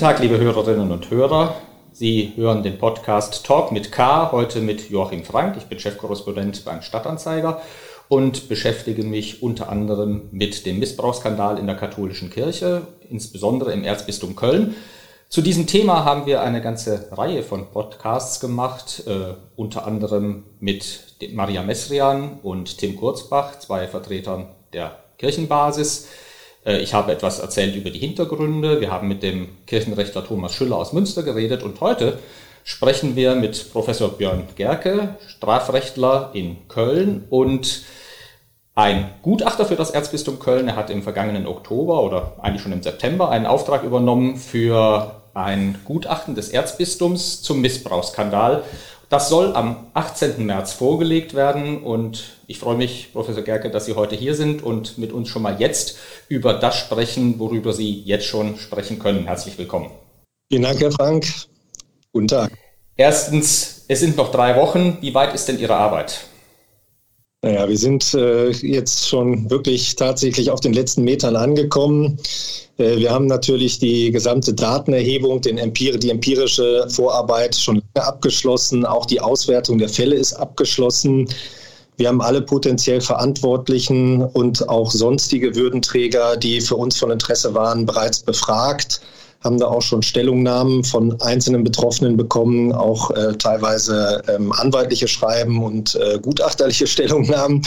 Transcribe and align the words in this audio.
Tag, 0.00 0.20
liebe 0.20 0.38
Hörerinnen 0.38 0.92
und 0.92 1.10
Hörer. 1.10 1.56
Sie 1.92 2.32
hören 2.34 2.62
den 2.62 2.78
Podcast 2.78 3.44
Talk 3.44 3.70
mit 3.70 3.92
K, 3.92 4.32
heute 4.32 4.60
mit 4.60 4.88
Joachim 4.88 5.24
Frank. 5.24 5.58
Ich 5.58 5.64
bin 5.64 5.78
Chefkorrespondent 5.78 6.64
beim 6.64 6.80
Stadtanzeiger 6.80 7.60
und 8.08 8.48
beschäftige 8.48 9.02
mich 9.02 9.42
unter 9.42 9.68
anderem 9.68 10.22
mit 10.30 10.64
dem 10.64 10.78
Missbrauchsskandal 10.78 11.58
in 11.58 11.66
der 11.66 11.76
katholischen 11.76 12.30
Kirche, 12.30 12.86
insbesondere 13.10 13.74
im 13.74 13.84
Erzbistum 13.84 14.36
Köln. 14.36 14.74
Zu 15.28 15.42
diesem 15.42 15.66
Thema 15.66 16.06
haben 16.06 16.24
wir 16.24 16.40
eine 16.40 16.62
ganze 16.62 17.08
Reihe 17.12 17.42
von 17.42 17.70
Podcasts 17.70 18.40
gemacht, 18.40 19.02
äh, 19.06 19.34
unter 19.54 19.86
anderem 19.86 20.44
mit 20.60 21.18
Maria 21.34 21.62
Messrian 21.62 22.38
und 22.42 22.78
Tim 22.78 22.96
Kurzbach, 22.96 23.58
zwei 23.58 23.86
Vertretern 23.86 24.48
der 24.72 24.96
Kirchenbasis. 25.18 26.08
Äh, 26.64 26.78
ich 26.78 26.94
habe 26.94 27.12
etwas 27.12 27.38
erzählt 27.38 27.76
über 27.76 27.90
die 27.90 27.98
Hintergründe. 27.98 28.80
Wir 28.80 28.90
haben 28.90 29.08
mit 29.08 29.22
dem 29.22 29.48
Kirchenrechtler 29.66 30.24
Thomas 30.24 30.54
Schüller 30.54 30.76
aus 30.76 30.92
Münster 30.92 31.22
geredet 31.22 31.62
und 31.62 31.80
heute 31.80 32.18
sprechen 32.64 33.16
wir 33.16 33.34
mit 33.34 33.72
Professor 33.72 34.10
Björn 34.10 34.44
Gerke, 34.56 35.16
Strafrechtler 35.26 36.30
in 36.34 36.68
Köln 36.68 37.24
und 37.30 37.82
ein 38.74 39.10
Gutachter 39.22 39.66
für 39.66 39.76
das 39.76 39.90
Erzbistum 39.90 40.38
Köln. 40.38 40.68
Er 40.68 40.76
hat 40.76 40.90
im 40.90 41.02
vergangenen 41.02 41.46
Oktober 41.46 42.02
oder 42.02 42.36
eigentlich 42.40 42.62
schon 42.62 42.72
im 42.72 42.82
September 42.82 43.30
einen 43.30 43.46
Auftrag 43.46 43.82
übernommen 43.82 44.36
für 44.36 45.16
ein 45.34 45.78
Gutachten 45.84 46.34
des 46.34 46.48
Erzbistums 46.48 47.42
zum 47.42 47.60
Missbrauchsskandal. 47.60 48.64
Das 49.10 49.28
soll 49.28 49.56
am 49.56 49.88
18. 49.94 50.46
März 50.46 50.72
vorgelegt 50.72 51.34
werden 51.34 51.82
und 51.82 52.38
ich 52.46 52.60
freue 52.60 52.76
mich, 52.76 53.08
Professor 53.12 53.42
Gerke, 53.42 53.68
dass 53.68 53.84
Sie 53.84 53.96
heute 53.96 54.14
hier 54.14 54.36
sind 54.36 54.62
und 54.62 54.98
mit 54.98 55.10
uns 55.10 55.28
schon 55.28 55.42
mal 55.42 55.60
jetzt 55.60 55.98
über 56.28 56.54
das 56.54 56.76
sprechen, 56.76 57.40
worüber 57.40 57.72
Sie 57.72 58.02
jetzt 58.02 58.26
schon 58.26 58.56
sprechen 58.56 59.00
können. 59.00 59.26
Herzlich 59.26 59.58
willkommen. 59.58 59.90
Vielen 60.48 60.62
Dank, 60.62 60.80
Herr 60.80 60.92
Frank. 60.92 61.26
Guten 62.12 62.28
Tag. 62.28 62.52
Erstens, 62.96 63.84
es 63.88 63.98
sind 63.98 64.16
noch 64.16 64.30
drei 64.30 64.54
Wochen. 64.54 64.98
Wie 65.00 65.12
weit 65.12 65.34
ist 65.34 65.48
denn 65.48 65.58
Ihre 65.58 65.74
Arbeit? 65.74 66.20
Naja, 67.42 67.66
wir 67.70 67.78
sind 67.78 68.12
äh, 68.12 68.50
jetzt 68.50 69.08
schon 69.08 69.48
wirklich 69.48 69.96
tatsächlich 69.96 70.50
auf 70.50 70.60
den 70.60 70.74
letzten 70.74 71.04
Metern 71.04 71.36
angekommen. 71.36 72.18
Äh, 72.76 72.98
wir 72.98 73.10
haben 73.10 73.26
natürlich 73.26 73.78
die 73.78 74.10
gesamte 74.10 74.52
Datenerhebung, 74.52 75.40
den 75.40 75.56
Empir 75.56 75.96
die 75.96 76.10
empirische 76.10 76.86
Vorarbeit 76.90 77.56
schon 77.56 77.82
abgeschlossen. 77.94 78.84
Auch 78.84 79.06
die 79.06 79.22
Auswertung 79.22 79.78
der 79.78 79.88
Fälle 79.88 80.16
ist 80.16 80.34
abgeschlossen. 80.34 81.30
Wir 81.96 82.08
haben 82.08 82.20
alle 82.20 82.42
potenziell 82.42 83.00
Verantwortlichen 83.00 84.22
und 84.22 84.68
auch 84.68 84.90
sonstige 84.90 85.54
Würdenträger, 85.54 86.36
die 86.36 86.60
für 86.60 86.76
uns 86.76 86.98
von 86.98 87.10
Interesse 87.10 87.54
waren, 87.54 87.86
bereits 87.86 88.20
befragt 88.20 89.00
haben 89.42 89.58
da 89.58 89.66
auch 89.66 89.82
schon 89.82 90.02
Stellungnahmen 90.02 90.84
von 90.84 91.20
einzelnen 91.20 91.64
Betroffenen 91.64 92.16
bekommen, 92.16 92.72
auch 92.72 93.10
äh, 93.10 93.32
teilweise 93.38 94.22
ähm, 94.28 94.52
anwaltliche 94.52 95.08
Schreiben 95.08 95.62
und 95.62 95.94
äh, 95.94 96.18
gutachterliche 96.18 96.86
Stellungnahmen, 96.88 97.62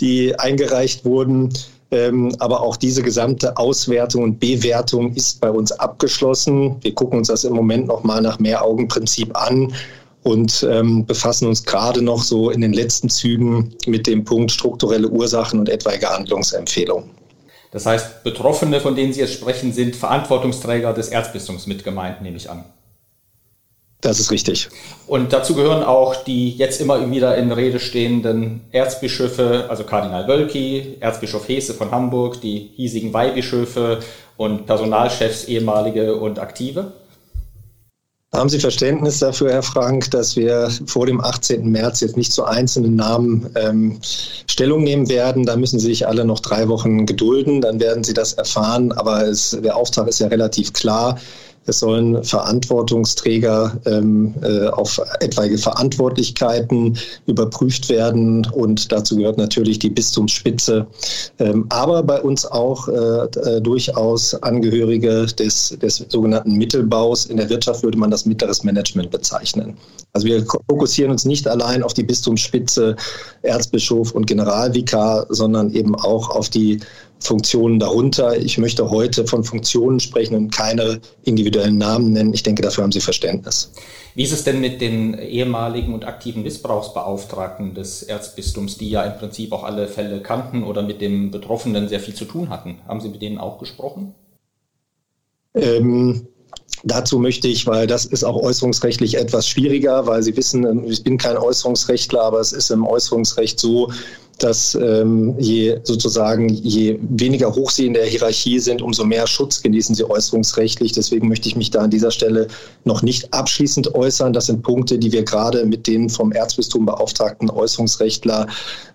die 0.00 0.38
eingereicht 0.38 1.04
wurden. 1.04 1.52
Ähm, 1.92 2.34
aber 2.38 2.62
auch 2.62 2.76
diese 2.76 3.02
gesamte 3.02 3.56
Auswertung 3.58 4.22
und 4.22 4.40
Bewertung 4.40 5.14
ist 5.14 5.40
bei 5.40 5.50
uns 5.50 5.70
abgeschlossen. 5.72 6.76
Wir 6.80 6.94
gucken 6.94 7.18
uns 7.18 7.28
das 7.28 7.44
im 7.44 7.52
Moment 7.52 7.86
noch 7.86 8.02
mal 8.02 8.22
nach 8.22 8.38
Mehr-Augen-Prinzip 8.38 9.36
an 9.36 9.74
und 10.22 10.66
ähm, 10.68 11.04
befassen 11.04 11.48
uns 11.48 11.62
gerade 11.64 12.00
noch 12.00 12.22
so 12.22 12.50
in 12.50 12.62
den 12.62 12.72
letzten 12.72 13.10
Zügen 13.10 13.74
mit 13.86 14.06
dem 14.06 14.24
Punkt 14.24 14.50
strukturelle 14.50 15.08
Ursachen 15.08 15.60
und 15.60 15.68
etwaige 15.68 16.08
Handlungsempfehlungen. 16.08 17.21
Das 17.72 17.86
heißt, 17.86 18.22
Betroffene, 18.22 18.80
von 18.80 18.94
denen 18.94 19.12
Sie 19.12 19.20
jetzt 19.20 19.32
sprechen, 19.32 19.72
sind 19.72 19.96
Verantwortungsträger 19.96 20.92
des 20.92 21.08
Erzbistums 21.08 21.66
mit 21.66 21.82
gemeint, 21.82 22.20
nehme 22.20 22.36
ich 22.36 22.48
an. 22.48 22.64
Das 24.02 24.18
ist 24.20 24.30
richtig. 24.30 24.68
Und 25.06 25.32
dazu 25.32 25.54
gehören 25.54 25.82
auch 25.82 26.16
die 26.16 26.50
jetzt 26.50 26.80
immer 26.80 27.10
wieder 27.10 27.36
in 27.36 27.50
Rede 27.50 27.80
stehenden 27.80 28.60
Erzbischöfe, 28.72 29.66
also 29.70 29.84
Kardinal 29.84 30.28
Wölki, 30.28 30.96
Erzbischof 31.00 31.48
Hesse 31.48 31.72
von 31.72 31.92
Hamburg, 31.92 32.40
die 32.40 32.72
hiesigen 32.74 33.14
Weihbischöfe 33.14 34.00
und 34.36 34.66
Personalchefs, 34.66 35.44
ehemalige 35.44 36.16
und 36.16 36.40
aktive. 36.40 36.92
Haben 38.34 38.48
Sie 38.48 38.60
Verständnis 38.60 39.18
dafür, 39.18 39.52
Herr 39.52 39.62
Frank, 39.62 40.10
dass 40.10 40.36
wir 40.36 40.70
vor 40.86 41.04
dem 41.04 41.20
18. 41.20 41.70
März 41.70 42.00
jetzt 42.00 42.16
nicht 42.16 42.32
zu 42.32 42.46
einzelnen 42.46 42.96
Namen 42.96 43.50
ähm, 43.56 43.98
Stellung 44.50 44.82
nehmen 44.84 45.10
werden? 45.10 45.44
Da 45.44 45.54
müssen 45.54 45.78
Sie 45.78 45.88
sich 45.88 46.08
alle 46.08 46.24
noch 46.24 46.40
drei 46.40 46.66
Wochen 46.68 47.04
gedulden, 47.04 47.60
dann 47.60 47.78
werden 47.78 48.04
Sie 48.04 48.14
das 48.14 48.32
erfahren. 48.32 48.90
Aber 48.92 49.28
es, 49.28 49.50
der 49.62 49.76
Auftrag 49.76 50.08
ist 50.08 50.20
ja 50.20 50.28
relativ 50.28 50.72
klar. 50.72 51.18
Es 51.66 51.78
sollen 51.78 52.22
Verantwortungsträger 52.24 53.80
ähm, 53.86 54.34
äh, 54.42 54.66
auf 54.66 55.00
etwaige 55.20 55.58
Verantwortlichkeiten 55.58 56.98
überprüft 57.26 57.88
werden 57.88 58.46
und 58.52 58.90
dazu 58.90 59.16
gehört 59.16 59.38
natürlich 59.38 59.78
die 59.78 59.90
Bistumsspitze, 59.90 60.86
ähm, 61.38 61.66
aber 61.68 62.02
bei 62.02 62.20
uns 62.20 62.44
auch 62.44 62.88
äh, 62.88 62.92
äh, 62.92 63.60
durchaus 63.60 64.34
Angehörige 64.42 65.26
des, 65.26 65.76
des 65.80 66.04
sogenannten 66.08 66.54
Mittelbaus. 66.56 67.26
In 67.26 67.36
der 67.36 67.48
Wirtschaft 67.48 67.82
würde 67.82 67.98
man 67.98 68.10
das 68.10 68.26
mittleres 68.26 68.64
Management 68.64 69.10
bezeichnen. 69.10 69.76
Also 70.12 70.26
wir 70.26 70.44
fokussieren 70.68 71.12
uns 71.12 71.24
nicht 71.24 71.46
allein 71.46 71.82
auf 71.82 71.94
die 71.94 72.02
Bistumsspitze, 72.02 72.96
Erzbischof 73.42 74.12
und 74.12 74.26
Generalvikar, 74.26 75.26
sondern 75.28 75.72
eben 75.72 75.94
auch 75.94 76.28
auf 76.30 76.48
die 76.48 76.80
Funktionen 77.26 77.78
darunter. 77.78 78.36
Ich 78.36 78.58
möchte 78.58 78.90
heute 78.90 79.26
von 79.26 79.44
Funktionen 79.44 80.00
sprechen 80.00 80.34
und 80.34 80.50
keine 80.50 81.00
individuellen 81.22 81.78
Namen 81.78 82.12
nennen. 82.12 82.34
Ich 82.34 82.42
denke, 82.42 82.62
dafür 82.62 82.84
haben 82.84 82.92
Sie 82.92 83.00
Verständnis. 83.00 83.72
Wie 84.14 84.22
ist 84.22 84.32
es 84.32 84.44
denn 84.44 84.60
mit 84.60 84.80
den 84.80 85.14
ehemaligen 85.18 85.94
und 85.94 86.04
aktiven 86.04 86.42
Missbrauchsbeauftragten 86.42 87.74
des 87.74 88.02
Erzbistums, 88.02 88.76
die 88.76 88.90
ja 88.90 89.04
im 89.04 89.18
Prinzip 89.18 89.52
auch 89.52 89.64
alle 89.64 89.88
Fälle 89.88 90.20
kannten 90.20 90.64
oder 90.64 90.82
mit 90.82 91.00
dem 91.00 91.30
Betroffenen 91.30 91.88
sehr 91.88 92.00
viel 92.00 92.14
zu 92.14 92.26
tun 92.26 92.50
hatten? 92.50 92.78
Haben 92.86 93.00
Sie 93.00 93.08
mit 93.08 93.22
denen 93.22 93.38
auch 93.38 93.58
gesprochen? 93.58 94.14
Ähm, 95.54 96.26
Dazu 96.84 97.20
möchte 97.20 97.46
ich, 97.46 97.66
weil 97.66 97.86
das 97.86 98.04
ist 98.04 98.24
auch 98.24 98.36
äußerungsrechtlich 98.36 99.16
etwas 99.16 99.46
schwieriger, 99.46 100.06
weil 100.06 100.22
Sie 100.22 100.36
wissen, 100.36 100.84
ich 100.84 101.04
bin 101.04 101.16
kein 101.16 101.36
Äußerungsrechtler, 101.36 102.20
aber 102.20 102.40
es 102.40 102.52
ist 102.52 102.70
im 102.70 102.84
Äußerungsrecht 102.84 103.60
so, 103.60 103.92
dass 104.42 104.74
ähm, 104.74 105.34
je 105.38 105.78
sozusagen 105.84 106.48
je 106.48 106.98
weniger 107.02 107.54
hoch 107.54 107.70
sie 107.70 107.86
in 107.86 107.94
der 107.94 108.06
Hierarchie 108.06 108.58
sind, 108.58 108.82
umso 108.82 109.04
mehr 109.04 109.26
Schutz 109.26 109.62
genießen 109.62 109.94
sie 109.94 110.08
äußerungsrechtlich. 110.08 110.92
Deswegen 110.92 111.28
möchte 111.28 111.48
ich 111.48 111.56
mich 111.56 111.70
da 111.70 111.80
an 111.80 111.90
dieser 111.90 112.10
Stelle 112.10 112.48
noch 112.84 113.02
nicht 113.02 113.32
abschließend 113.32 113.94
äußern. 113.94 114.32
Das 114.32 114.46
sind 114.46 114.62
Punkte, 114.62 114.98
die 114.98 115.12
wir 115.12 115.22
gerade 115.22 115.64
mit 115.64 115.86
den 115.86 116.08
vom 116.08 116.32
Erzbistum 116.32 116.86
beauftragten 116.86 117.50
Äußerungsrechtler 117.50 118.48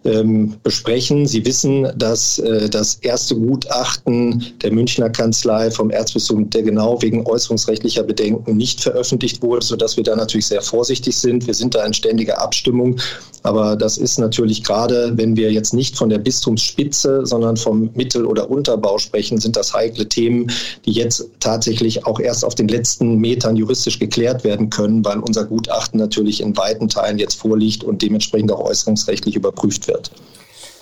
ähm, 0.04 0.56
besprechen. 0.64 1.26
Sie 1.26 1.46
wissen, 1.46 1.88
dass 1.96 2.40
äh, 2.40 2.70
das 2.70 2.96
erste 2.96 3.36
Gutachten 3.36 4.54
der 4.62 4.72
Münchner 4.72 5.10
Kanzlei 5.10 5.72
vom 5.72 5.90
Erzbistum, 5.90 6.50
der 6.50 6.64
genau 6.64 7.02
wegen 7.02 7.26
äußerungsrechtlicher 7.26 8.04
Bedenken 8.04 8.58
nicht 8.58 8.82
veröffentlicht 8.82 9.42
wurde, 9.42 9.66
sodass 9.66 9.96
wir 9.96 10.04
da 10.04 10.16
natürlich 10.16 10.48
sehr 10.48 10.62
vorsichtig 10.62 11.18
sind. 11.18 11.48
Wir 11.48 11.54
sind 11.54 11.74
da 11.74 11.86
in 11.86 11.94
ständiger 11.94 12.42
Abstimmung. 12.42 13.00
Aber 13.44 13.78
das 13.78 13.98
ist 13.98 14.20
natürlich 14.20 14.62
gerade, 14.64 15.14
wenn 15.16 15.37
wir 15.38 15.54
jetzt 15.54 15.74
nicht 15.74 15.96
von 15.96 16.10
der 16.10 16.18
Bistumsspitze, 16.18 17.26
sondern 17.26 17.56
vom 17.56 17.92
Mittel- 17.94 18.26
oder 18.26 18.50
Unterbau 18.50 18.98
sprechen, 18.98 19.40
sind 19.40 19.56
das 19.56 19.74
heikle 19.74 20.10
Themen, 20.10 20.52
die 20.86 20.92
jetzt 20.92 21.30
tatsächlich 21.40 22.06
auch 22.06 22.20
erst 22.20 22.44
auf 22.44 22.56
den 22.56 22.68
letzten 22.68 23.18
Metern 23.18 23.56
juristisch 23.56 24.00
geklärt 24.00 24.44
werden 24.44 24.70
können, 24.70 25.06
weil 25.06 25.20
unser 25.20 25.46
Gutachten 25.46 26.00
natürlich 26.00 26.42
in 26.42 26.58
weiten 26.58 26.90
Teilen 26.90 27.20
jetzt 27.20 27.36
vorliegt 27.36 27.86
und 27.86 28.02
dementsprechend 28.02 28.52
auch 28.52 28.66
äußerungsrechtlich 28.66 29.36
überprüft 29.36 29.88
wird. 29.88 30.12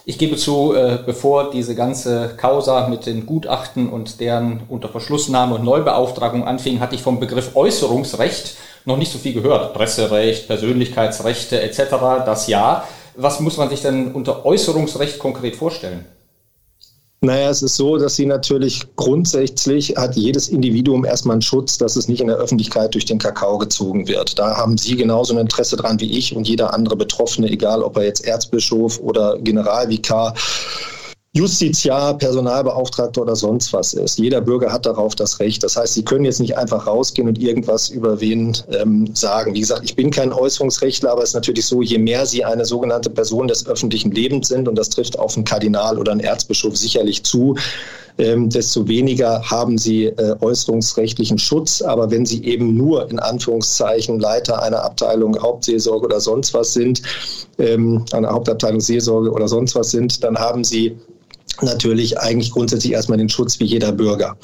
Ich 0.07 0.19
gebe 0.19 0.35
zu, 0.35 0.73
äh, 0.75 0.99
bevor 1.03 1.49
diese 1.49 1.73
ganze 1.73 2.35
Causa 2.37 2.87
mit 2.87 3.07
den 3.07 3.25
Gutachten 3.25 3.89
und 3.89 4.19
deren 4.19 4.61
Unterverschlussnahme 4.69 5.55
und 5.55 5.63
Neubeauftragung 5.63 6.47
anfing, 6.47 6.79
hatte 6.79 6.93
ich 6.93 7.01
vom 7.01 7.19
Begriff 7.19 7.55
Äußerungsrecht 7.55 8.55
noch 8.85 8.97
nicht 8.97 9.11
so 9.11 9.17
viel 9.17 9.33
gehört. 9.33 9.73
Presserecht, 9.73 10.45
Persönlichkeitsrechte 10.45 11.59
etc. 11.59 11.79
Das 12.23 12.47
ja. 12.47 12.83
Was 13.17 13.39
muss 13.39 13.57
man 13.57 13.69
sich 13.69 13.81
denn 13.81 14.13
unter 14.13 14.45
Äußerungsrecht 14.45 15.19
konkret 15.19 15.55
vorstellen? 15.55 16.05
Naja, 17.21 17.49
es 17.49 17.63
ist 17.63 17.75
so, 17.75 17.97
dass 17.97 18.15
sie 18.15 18.25
natürlich 18.27 18.95
grundsätzlich 18.95 19.95
hat 19.97 20.15
jedes 20.15 20.47
Individuum 20.47 21.05
erstmal 21.05 21.35
einen 21.35 21.41
Schutz, 21.41 21.77
dass 21.77 21.95
es 21.95 22.07
nicht 22.07 22.21
in 22.21 22.27
der 22.27 22.35
Öffentlichkeit 22.35 22.93
durch 22.93 23.05
den 23.05 23.17
Kakao 23.17 23.57
gezogen 23.57 24.07
wird. 24.07 24.37
Da 24.37 24.55
haben 24.57 24.77
Sie 24.77 24.95
genauso 24.95 25.33
ein 25.33 25.39
Interesse 25.39 25.75
dran 25.75 25.99
wie 25.99 26.17
ich 26.17 26.35
und 26.35 26.47
jeder 26.47 26.73
andere 26.73 26.95
Betroffene, 26.95 27.49
egal 27.49 27.81
ob 27.81 27.97
er 27.97 28.03
jetzt 28.03 28.25
Erzbischof 28.25 28.99
oder 28.99 29.39
Generalvikar 29.39 30.35
Justiziar, 31.35 32.17
Personalbeauftragter 32.17 33.21
oder 33.21 33.35
sonst 33.35 33.73
was 33.73 33.93
ist. 33.93 34.17
Jeder 34.17 34.39
Bürger 34.39 34.71
hat 34.71 34.85
darauf 34.85 35.15
das 35.15 35.41
Recht. 35.41 35.61
Das 35.63 35.75
heißt, 35.75 35.93
Sie 35.93 36.05
können 36.05 36.23
jetzt 36.23 36.39
nicht 36.39 36.57
einfach 36.57 36.87
rausgehen 36.87 37.27
und 37.27 37.37
irgendwas 37.37 37.89
über 37.89 38.21
wen 38.21 38.55
ähm, 38.71 39.13
sagen. 39.13 39.53
Wie 39.53 39.59
gesagt, 39.59 39.81
ich 39.83 39.97
bin 39.97 40.11
kein 40.11 40.31
Äußerungsrechtler, 40.31 41.11
aber 41.11 41.23
es 41.23 41.31
ist 41.31 41.33
natürlich 41.33 41.65
so, 41.65 41.81
je 41.81 41.97
mehr 41.97 42.25
Sie 42.25 42.45
eine 42.45 42.63
sogenannte 42.63 43.09
Person 43.09 43.49
des 43.49 43.67
öffentlichen 43.67 44.11
Lebens 44.11 44.47
sind, 44.47 44.69
und 44.69 44.75
das 44.75 44.87
trifft 44.87 45.19
auf 45.19 45.35
einen 45.35 45.43
Kardinal 45.43 45.99
oder 45.99 46.13
einen 46.13 46.21
Erzbischof 46.21 46.77
sicherlich 46.77 47.23
zu, 47.23 47.57
ähm, 48.17 48.49
desto 48.49 48.87
weniger 48.87 49.43
haben 49.43 49.77
sie 49.77 50.05
äh, 50.05 50.37
äußerungsrechtlichen 50.39 51.37
Schutz. 51.37 51.81
Aber 51.81 52.11
wenn 52.11 52.25
sie 52.25 52.45
eben 52.45 52.77
nur 52.77 53.09
in 53.11 53.19
Anführungszeichen 53.19 54.21
Leiter 54.21 54.63
einer 54.63 54.83
Abteilung 54.83 55.37
Hauptseelsorge 55.41 56.05
oder 56.05 56.21
sonst 56.21 56.53
was 56.53 56.71
sind, 56.71 57.01
ähm, 57.57 58.05
einer 58.13 58.29
Hauptabteilung 58.29 58.79
Seelsorge 58.79 59.31
oder 59.31 59.49
sonst 59.49 59.75
was 59.75 59.91
sind, 59.91 60.23
dann 60.23 60.37
haben 60.37 60.63
sie 60.63 60.95
natürlich 61.61 62.19
eigentlich 62.19 62.51
grundsätzlich 62.51 62.93
erstmal 62.93 63.17
den 63.17 63.29
Schutz 63.29 63.59
wie 63.59 63.65
jeder 63.65 63.91
Bürger. 63.91 64.37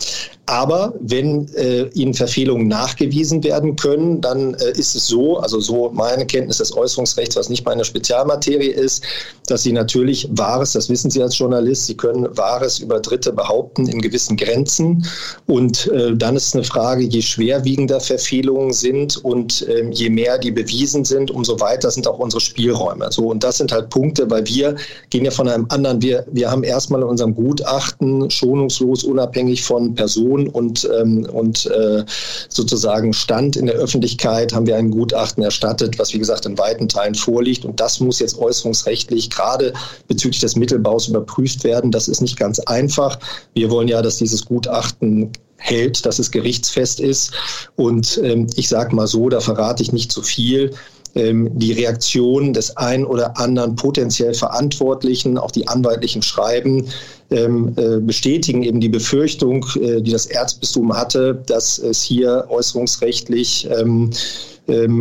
Aber 0.51 0.93
wenn 0.99 1.47
äh, 1.55 1.83
ihnen 1.93 2.13
Verfehlungen 2.13 2.67
nachgewiesen 2.67 3.41
werden 3.41 3.77
können, 3.77 4.19
dann 4.19 4.53
äh, 4.55 4.71
ist 4.71 4.95
es 4.95 5.07
so, 5.07 5.37
also 5.37 5.61
so 5.61 5.91
meine 5.93 6.25
Kenntnis 6.25 6.57
des 6.57 6.75
Äußerungsrechts, 6.75 7.37
was 7.37 7.47
nicht 7.47 7.65
meine 7.65 7.85
Spezialmaterie 7.85 8.67
ist, 8.67 9.01
dass 9.47 9.63
sie 9.63 9.71
natürlich 9.71 10.27
Wahres, 10.31 10.73
das 10.73 10.89
wissen 10.89 11.09
Sie 11.09 11.23
als 11.23 11.37
Journalist, 11.37 11.85
Sie 11.85 11.95
können 11.95 12.27
Wahres 12.35 12.79
über 12.79 12.99
Dritte 12.99 13.31
behaupten 13.31 13.87
in 13.87 14.01
gewissen 14.01 14.35
Grenzen. 14.35 15.05
Und 15.47 15.87
äh, 15.87 16.17
dann 16.17 16.35
ist 16.35 16.53
eine 16.53 16.65
Frage, 16.65 17.03
je 17.03 17.21
schwerwiegender 17.21 18.01
Verfehlungen 18.01 18.73
sind 18.73 19.23
und 19.23 19.65
ähm, 19.69 19.93
je 19.93 20.09
mehr 20.09 20.37
die 20.37 20.51
bewiesen 20.51 21.05
sind, 21.05 21.31
umso 21.31 21.61
weiter 21.61 21.89
sind 21.91 22.09
auch 22.09 22.19
unsere 22.19 22.41
Spielräume. 22.41 23.09
So, 23.09 23.27
und 23.27 23.41
das 23.45 23.59
sind 23.59 23.71
halt 23.71 23.89
Punkte, 23.89 24.29
weil 24.29 24.45
wir 24.47 24.75
gehen 25.11 25.23
ja 25.23 25.31
von 25.31 25.47
einem 25.47 25.67
anderen, 25.69 26.01
wir, 26.01 26.25
wir 26.29 26.51
haben 26.51 26.65
erstmal 26.65 27.03
in 27.03 27.07
unserem 27.07 27.35
Gutachten 27.35 28.29
schonungslos 28.29 29.05
unabhängig 29.05 29.63
von 29.63 29.95
Personen 29.95 30.40
Position 30.41 30.47
und, 30.47 30.89
ähm, 30.99 31.27
und 31.31 31.65
äh, 31.67 32.03
sozusagen 32.49 33.13
Stand 33.13 33.55
in 33.55 33.65
der 33.65 33.75
Öffentlichkeit 33.75 34.53
haben 34.53 34.65
wir 34.65 34.77
ein 34.77 34.91
Gutachten 34.91 35.43
erstattet, 35.43 35.99
was 35.99 36.13
wie 36.13 36.19
gesagt 36.19 36.45
in 36.45 36.57
weiten 36.57 36.87
Teilen 36.87 37.15
vorliegt. 37.15 37.65
Und 37.65 37.79
das 37.79 37.99
muss 37.99 38.19
jetzt 38.19 38.37
äußerungsrechtlich 38.37 39.29
gerade 39.29 39.73
bezüglich 40.07 40.41
des 40.41 40.55
Mittelbaus 40.55 41.07
überprüft 41.07 41.63
werden. 41.63 41.91
Das 41.91 42.07
ist 42.07 42.21
nicht 42.21 42.37
ganz 42.37 42.59
einfach. 42.59 43.19
Wir 43.53 43.69
wollen 43.69 43.87
ja, 43.87 44.01
dass 44.01 44.17
dieses 44.17 44.45
Gutachten 44.45 45.31
hält, 45.57 46.05
dass 46.05 46.17
es 46.17 46.31
gerichtsfest 46.31 46.99
ist. 46.99 47.31
Und 47.75 48.19
ähm, 48.23 48.47
ich 48.55 48.67
sage 48.67 48.95
mal 48.95 49.07
so, 49.07 49.29
da 49.29 49.39
verrate 49.39 49.83
ich 49.83 49.93
nicht 49.93 50.11
zu 50.11 50.23
viel 50.23 50.71
die 51.13 51.73
Reaktion 51.73 52.53
des 52.53 52.77
ein 52.77 53.05
oder 53.05 53.37
anderen 53.37 53.75
potenziell 53.75 54.33
Verantwortlichen, 54.33 55.37
auch 55.37 55.51
die 55.51 55.67
anwaltlichen 55.67 56.21
Schreiben, 56.21 56.87
ähm, 57.31 57.73
äh, 57.77 58.01
bestätigen 58.01 58.61
eben 58.61 58.81
die 58.81 58.89
Befürchtung, 58.89 59.65
äh, 59.81 60.01
die 60.01 60.11
das 60.11 60.25
Erzbistum 60.25 60.93
hatte, 60.93 61.41
dass 61.47 61.77
es 61.77 62.03
hier 62.03 62.45
äußerungsrechtlich 62.49 63.69
ähm, 63.71 64.09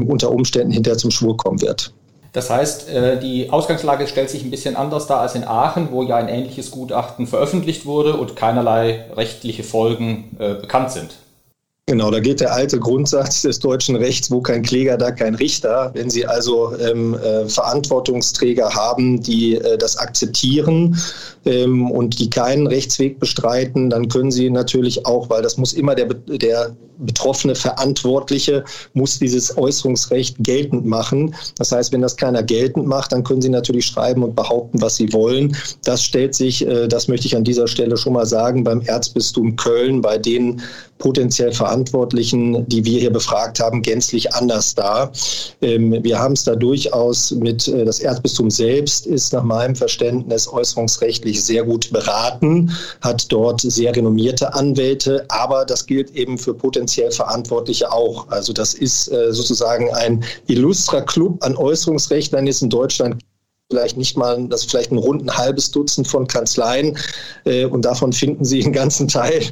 unter 0.09 0.31
Umständen 0.31 0.73
hinterher 0.73 0.99
zum 0.99 1.11
Schwur 1.11 1.37
kommen 1.37 1.61
wird. 1.61 1.93
Das 2.33 2.49
heißt, 2.49 2.89
äh, 2.89 3.19
die 3.19 3.51
Ausgangslage 3.51 4.07
stellt 4.07 4.31
sich 4.31 4.45
ein 4.45 4.51
bisschen 4.51 4.77
anders 4.77 5.09
dar 5.09 5.21
als 5.21 5.35
in 5.35 5.43
Aachen, 5.43 5.89
wo 5.91 6.05
ja 6.05 6.17
ein 6.17 6.29
ähnliches 6.29 6.71
Gutachten 6.71 7.27
veröffentlicht 7.27 7.85
wurde 7.85 8.15
und 8.15 8.37
keinerlei 8.37 9.07
rechtliche 9.17 9.65
Folgen 9.65 10.37
bekannt 10.39 10.93
sind. 10.93 11.11
Genau, 11.91 12.09
da 12.09 12.21
geht 12.21 12.39
der 12.39 12.53
alte 12.53 12.79
Grundsatz 12.79 13.43
des 13.43 13.59
deutschen 13.59 13.97
Rechts, 13.97 14.31
wo 14.31 14.41
kein 14.41 14.63
Kläger, 14.63 14.97
da 14.97 15.11
kein 15.11 15.35
Richter. 15.35 15.91
Wenn 15.93 16.09
Sie 16.09 16.25
also 16.25 16.73
ähm, 16.79 17.15
äh, 17.15 17.49
Verantwortungsträger 17.49 18.73
haben, 18.73 19.21
die 19.21 19.57
äh, 19.57 19.77
das 19.77 19.97
akzeptieren 19.97 20.97
ähm, 21.47 21.91
und 21.91 22.21
die 22.21 22.31
keinen 22.31 22.69
Rechtsweg 22.69 23.19
bestreiten, 23.19 23.91
dann 23.91 24.07
können 24.07 24.31
Sie 24.31 24.51
natürlich 24.51 25.05
auch, 25.05 25.31
weil 25.31 25.43
das 25.43 25.57
muss 25.57 25.73
immer 25.73 25.97
der, 25.97 26.15
der 26.15 26.77
betroffene 26.99 27.55
Verantwortliche, 27.55 28.65
muss 28.93 29.19
dieses 29.19 29.57
Äußerungsrecht 29.57 30.37
geltend 30.39 30.87
machen. 30.87 31.35
Das 31.57 31.73
heißt, 31.73 31.93
wenn 31.93 32.03
das 32.03 32.17
keiner 32.17 32.43
geltend 32.43 32.87
macht, 32.87 33.13
dann 33.13 33.25
können 33.25 33.43
Sie 33.43 33.49
natürlich 33.49 33.87
schreiben 33.87 34.23
und 34.23 34.37
behaupten, 34.37 34.81
was 34.81 34.97
Sie 34.97 35.13
wollen. 35.13 35.57
Das 35.85 36.03
stellt 36.05 36.35
sich, 36.35 36.65
äh, 36.65 36.87
das 36.87 37.09
möchte 37.09 37.27
ich 37.27 37.37
an 37.37 37.45
dieser 37.45 37.67
Stelle 37.67 37.97
schon 37.97 38.13
mal 38.13 38.27
sagen, 38.27 38.63
beim 38.63 38.81
Erzbistum 38.83 39.57
Köln, 39.57 40.01
bei 40.01 40.19
den 40.19 40.63
potenziell 41.01 41.53
Verantwortlichen, 41.53 42.69
die 42.69 42.85
wir 42.85 43.01
hier 43.01 43.13
befragt 43.13 43.59
haben, 43.59 43.83
gänzlich 43.83 44.33
anders 44.35 44.77
dar. 44.77 45.11
Ähm, 45.61 45.99
wir 46.05 46.19
haben 46.19 46.35
es 46.35 46.45
da 46.45 46.55
durchaus 46.55 47.33
mit, 47.33 47.67
äh, 47.67 47.85
das 47.85 47.99
Erzbistum 47.99 48.51
selbst 48.51 49.07
ist 49.07 49.33
nach 49.33 49.43
meinem 49.43 49.75
Verständnis 49.75 50.47
äußerungsrechtlich 50.47 51.43
sehr 51.43 51.65
gut 51.65 51.91
beraten, 51.91 52.71
hat 53.01 53.33
dort 53.33 53.63
sehr 53.63 53.97
renommierte 53.97 54.55
Anwälte, 54.55 55.25
aber 55.29 55.65
das 55.65 55.87
gilt 55.87 56.15
eben 56.15 56.39
für 56.39 56.55
potenziell 56.55 57.11
Verantwortliche 57.11 57.91
auch. 57.91 58.29
Also 58.29 58.53
das 58.53 58.75
ist 58.75 59.11
äh, 59.11 59.33
sozusagen 59.33 59.93
ein 59.95 60.23
illustrer 60.47 61.03
Club 61.03 61.43
an 61.43 61.57
Äußerungsrechtlern, 61.57 62.45
die 62.45 62.51
es 62.51 62.63
in 62.63 62.71
Deutschland 62.71 63.17
vielleicht 63.71 63.97
nicht 63.97 64.17
mal, 64.17 64.47
das 64.49 64.65
vielleicht 64.65 64.91
ein 64.91 64.99
rund 64.99 65.23
ein 65.23 65.37
halbes 65.37 65.71
Dutzend 65.71 66.09
von 66.09 66.27
Kanzleien 66.27 66.99
äh, 67.45 67.65
und 67.65 67.85
davon 67.85 68.13
finden 68.13 68.45
Sie 68.45 68.63
einen 68.63 68.73
ganzen 68.73 69.07
Teil 69.07 69.43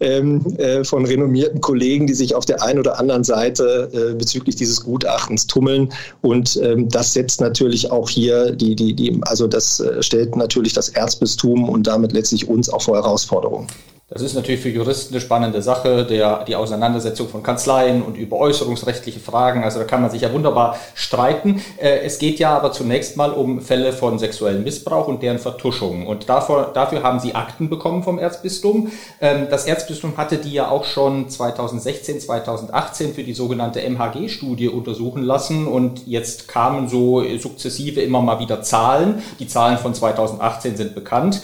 ähm, 0.00 0.56
äh, 0.58 0.84
von 0.84 1.04
renommierten 1.04 1.60
Kollegen, 1.60 2.06
die 2.06 2.14
sich 2.14 2.34
auf 2.34 2.44
der 2.44 2.62
einen 2.62 2.78
oder 2.78 2.98
anderen 3.00 3.24
Seite 3.24 3.90
äh, 3.92 4.14
bezüglich 4.14 4.54
dieses 4.56 4.82
Gutachtens 4.82 5.46
tummeln 5.46 5.92
und 6.22 6.56
ähm, 6.62 6.88
das 6.88 7.12
setzt 7.12 7.40
natürlich 7.40 7.90
auch 7.90 8.08
hier 8.08 8.52
die, 8.52 8.76
die, 8.76 8.94
die, 8.94 9.20
also 9.22 9.48
das 9.48 9.80
äh, 9.80 10.02
stellt 10.02 10.36
natürlich 10.36 10.72
das 10.72 10.90
Erzbistum 10.90 11.68
und 11.68 11.86
damit 11.86 12.12
letztlich 12.12 12.48
uns 12.48 12.68
auch 12.68 12.82
vor 12.82 12.94
Herausforderungen. 12.96 13.66
Das 14.10 14.20
ist 14.20 14.34
natürlich 14.34 14.60
für 14.60 14.68
Juristen 14.68 15.14
eine 15.14 15.20
spannende 15.22 15.62
Sache, 15.62 16.04
der, 16.04 16.44
die 16.44 16.56
Auseinandersetzung 16.56 17.26
von 17.26 17.42
Kanzleien 17.42 18.02
und 18.02 18.18
über 18.18 18.36
äußerungsrechtliche 18.36 19.18
Fragen. 19.18 19.64
Also 19.64 19.78
da 19.78 19.86
kann 19.86 20.02
man 20.02 20.10
sich 20.10 20.20
ja 20.20 20.30
wunderbar 20.30 20.76
streiten. 20.94 21.62
Äh, 21.78 22.00
es 22.00 22.18
geht 22.18 22.38
ja 22.38 22.54
aber 22.54 22.70
zunächst 22.72 23.16
mal 23.16 23.30
um 23.30 23.62
Fälle 23.62 23.94
von 23.94 24.18
sexuellem 24.18 24.62
Missbrauch 24.62 25.08
und 25.08 25.22
deren 25.22 25.38
Vertuschung. 25.38 26.06
Und 26.06 26.28
dafür, 26.28 26.70
dafür 26.74 27.02
haben 27.02 27.18
Sie 27.18 27.34
Akten 27.34 27.70
bekommen 27.70 28.02
vom 28.02 28.18
Erzbistum. 28.18 28.92
Ähm, 29.22 29.46
das 29.48 29.64
Erzbistum 29.64 30.18
hatte 30.18 30.36
die 30.36 30.52
ja 30.52 30.68
auch 30.68 30.84
schon 30.84 31.30
2016, 31.30 32.20
2018 32.20 33.14
für 33.14 33.24
die 33.24 33.32
sogenannte 33.32 33.80
MHG-Studie 33.80 34.68
untersuchen 34.68 35.22
lassen. 35.22 35.66
Und 35.66 36.06
jetzt 36.06 36.46
kamen 36.46 36.88
so 36.88 37.24
sukzessive 37.38 38.02
immer 38.02 38.20
mal 38.20 38.38
wieder 38.38 38.60
Zahlen. 38.60 39.22
Die 39.38 39.48
Zahlen 39.48 39.78
von 39.78 39.94
2018 39.94 40.76
sind 40.76 40.94
bekannt. 40.94 41.40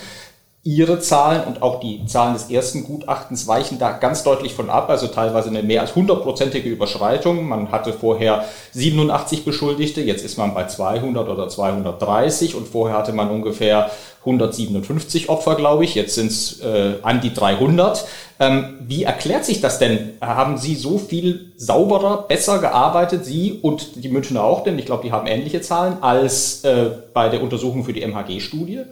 Ihre 0.62 1.00
Zahlen 1.00 1.44
und 1.44 1.62
auch 1.62 1.80
die 1.80 2.04
Zahlen 2.04 2.34
des 2.34 2.50
ersten 2.50 2.84
Gutachtens 2.84 3.48
weichen 3.48 3.78
da 3.78 3.92
ganz 3.92 4.24
deutlich 4.24 4.52
von 4.52 4.68
ab, 4.68 4.90
also 4.90 5.06
teilweise 5.06 5.48
eine 5.48 5.62
mehr 5.62 5.80
als 5.80 5.94
hundertprozentige 5.94 6.68
Überschreitung. 6.68 7.48
Man 7.48 7.72
hatte 7.72 7.94
vorher 7.94 8.44
87 8.72 9.46
Beschuldigte, 9.46 10.02
jetzt 10.02 10.22
ist 10.22 10.36
man 10.36 10.52
bei 10.52 10.66
200 10.66 11.30
oder 11.30 11.48
230 11.48 12.56
und 12.56 12.68
vorher 12.68 12.98
hatte 12.98 13.14
man 13.14 13.30
ungefähr 13.30 13.90
157 14.20 15.30
Opfer, 15.30 15.54
glaube 15.54 15.84
ich. 15.84 15.94
Jetzt 15.94 16.14
sind 16.14 16.30
es 16.30 16.60
äh, 16.60 16.96
an 17.00 17.22
die 17.22 17.32
300. 17.32 18.04
Ähm, 18.38 18.80
wie 18.80 19.04
erklärt 19.04 19.46
sich 19.46 19.62
das 19.62 19.78
denn? 19.78 20.10
Haben 20.20 20.58
Sie 20.58 20.74
so 20.74 20.98
viel 20.98 21.52
sauberer, 21.56 22.26
besser 22.28 22.58
gearbeitet, 22.58 23.24
Sie 23.24 23.60
und 23.62 24.04
die 24.04 24.10
Münchner 24.10 24.44
auch, 24.44 24.62
denn 24.62 24.78
ich 24.78 24.84
glaube, 24.84 25.04
die 25.04 25.12
haben 25.12 25.26
ähnliche 25.26 25.62
Zahlen, 25.62 26.02
als 26.02 26.64
äh, 26.64 26.90
bei 27.14 27.30
der 27.30 27.42
Untersuchung 27.42 27.82
für 27.82 27.94
die 27.94 28.06
MHG-Studie? 28.06 28.82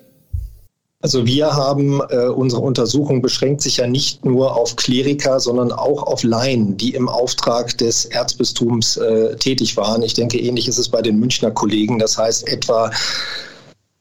Also 1.01 1.27
wir 1.27 1.55
haben, 1.55 2.01
äh, 2.11 2.27
unsere 2.27 2.61
Untersuchung 2.61 3.23
beschränkt 3.23 3.63
sich 3.63 3.77
ja 3.77 3.87
nicht 3.87 4.25
nur 4.25 4.57
auf 4.57 4.75
Kleriker, 4.75 5.39
sondern 5.39 5.71
auch 5.71 6.03
auf 6.03 6.25
Laien, 6.25 6.77
die 6.77 6.93
im 6.93 7.09
Auftrag 7.09 7.79
des 7.79 8.07
Erzbistums 8.07 8.97
äh, 8.97 9.37
tätig 9.37 9.77
waren. 9.77 10.03
Ich 10.03 10.15
denke, 10.15 10.41
ähnlich 10.41 10.67
ist 10.67 10.79
es 10.79 10.89
bei 10.89 11.01
den 11.01 11.21
Münchner 11.21 11.53
Kollegen. 11.53 12.01
Das 12.01 12.19
heißt 12.19 12.49
etwa 12.49 12.91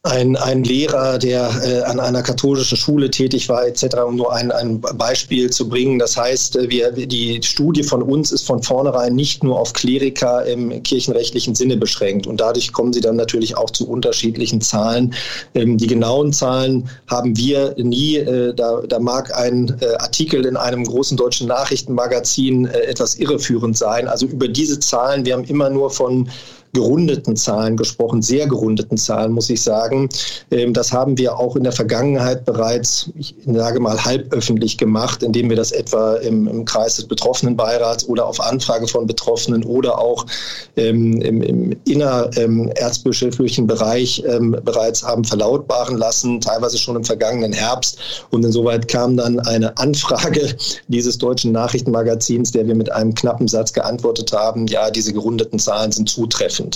ein, 0.04 0.36
ein 0.38 0.64
Lehrer, 0.64 1.18
der 1.18 1.50
äh, 1.64 1.82
an 1.84 2.00
einer 2.00 2.24
katholischen 2.24 2.78
Schule 2.78 3.10
tätig 3.10 3.50
war, 3.50 3.68
etc., 3.68 3.98
um 4.06 4.16
nur 4.16 4.34
ein, 4.34 4.52
ein 4.52 4.80
Beispiel 4.80 5.50
zu 5.50 5.68
bringen. 5.68 6.00
Das 6.00 6.16
heißt, 6.16 6.56
äh, 6.56 6.70
wir, 6.70 6.92
die 6.92 7.42
Studie 7.44 7.84
von 7.84 8.02
uns 8.02 8.32
ist 8.32 8.44
von 8.44 8.64
vornherein 8.64 9.16
nicht 9.16 9.44
nur 9.44 9.60
auf 9.60 9.74
Kleriker 9.74 10.46
im 10.46 10.82
kirchenrechtlichen 10.84 11.56
Sinne 11.56 11.78
beschränkt. 11.78 12.28
Und 12.28 12.40
dadurch 12.40 12.72
kommen 12.72 12.94
sie 12.94 13.02
dann 13.02 13.16
natürlich 13.16 13.58
auch 13.58 13.70
zu 13.70 13.88
unterschiedlichen 13.90 14.62
Zahlen. 14.62 15.14
Ähm, 15.56 15.78
die 15.78 15.88
genauen 15.88 16.32
Zahlen 16.32 16.90
haben 17.08 17.36
wir 17.36 17.76
nie. 17.78 18.18
Äh, 18.18 18.54
da, 18.54 18.82
da 18.88 19.00
mag 19.00 19.36
ein 19.36 19.76
äh, 19.82 19.96
Artikel 19.96 20.46
in 20.46 20.58
einem 20.58 20.86
großen 20.86 21.18
deutschen 21.18 21.48
Nachrichtenmagazin 21.48 22.66
äh, 22.68 22.80
etwas 22.82 23.16
irreführend 23.16 23.78
sein. 23.78 24.08
Also 24.08 24.26
über 24.26 24.48
diese 24.48 24.80
Zahlen, 24.80 25.26
wir 25.26 25.34
haben 25.34 25.44
immer 25.44 25.70
nur 25.70 25.90
von 25.90 26.30
gerundeten 26.78 27.36
Zahlen 27.36 27.76
gesprochen, 27.76 28.22
sehr 28.22 28.46
gerundeten 28.46 28.98
Zahlen, 28.98 29.32
muss 29.32 29.50
ich 29.50 29.64
sagen. 29.64 30.10
Ähm, 30.52 30.74
das 30.74 30.92
haben 30.92 31.18
wir 31.18 31.40
auch 31.40 31.56
in 31.56 31.64
der 31.64 31.72
Vergangenheit 31.72 32.46
bereits, 32.46 33.10
ich 33.18 33.34
sage 33.46 33.80
mal, 33.80 34.06
halböffentlich 34.06 34.78
gemacht, 34.78 35.24
indem 35.24 35.50
wir 35.50 35.58
das 35.58 35.72
etwa 35.72 36.18
im, 36.18 36.48
im 36.48 36.66
Kreis 36.66 36.98
des 36.98 37.08
Betroffenenbeirats 37.08 38.08
oder 38.08 38.28
auf 38.28 38.40
Anfrage 38.40 38.88
von 38.88 39.08
Betroffenen 39.08 39.64
oder 39.64 39.98
auch 39.98 40.28
ähm, 40.76 41.20
im, 41.22 41.42
im 41.42 41.76
innererzbischöflichen 41.86 43.64
ähm, 43.64 43.68
Bereich 43.68 44.24
bereits 44.64 45.04
haben 45.04 45.24
verlautbaren 45.24 45.98
lassen, 45.98 46.42
teilweise 46.42 46.78
schon 46.78 46.96
im 46.96 47.04
vergangenen 47.04 47.54
Herbst. 47.54 47.98
Und 48.30 48.46
insoweit 48.46 48.88
kam 48.88 49.18
dann 49.18 49.40
eine 49.40 49.78
Anfrage 49.78 50.56
dieses 50.88 51.18
deutschen 51.18 51.52
Nachrichtenmagazins, 51.52 52.52
der 52.52 52.68
wir 52.68 52.76
mit 52.76 52.92
einem 52.92 53.16
knappen 53.16 53.48
Satz 53.48 53.74
geantwortet 53.74 54.32
haben, 54.32 54.68
ja, 54.68 54.92
diese 54.92 55.14
gerundeten 55.14 55.60
Zahlen 55.60 55.92
sind 55.92 56.10
zutreffend. 56.10 56.67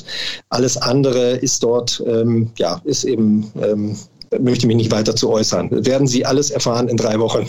Alles 0.50 0.78
andere 0.78 1.32
ist 1.32 1.64
dort, 1.64 2.04
ähm, 2.06 2.52
ja, 2.58 2.82
ist 2.84 3.04
eben 3.04 3.52
ähm, 3.62 3.98
möchte 4.40 4.68
mich 4.68 4.78
nicht 4.78 4.92
weiter 4.92 5.16
zu 5.16 5.30
äußern. 5.30 5.86
Werden 5.86 6.08
Sie 6.08 6.26
alles 6.26 6.52
erfahren 6.52 6.88
in 6.88 6.98
drei 6.98 7.20
Wochen. 7.20 7.48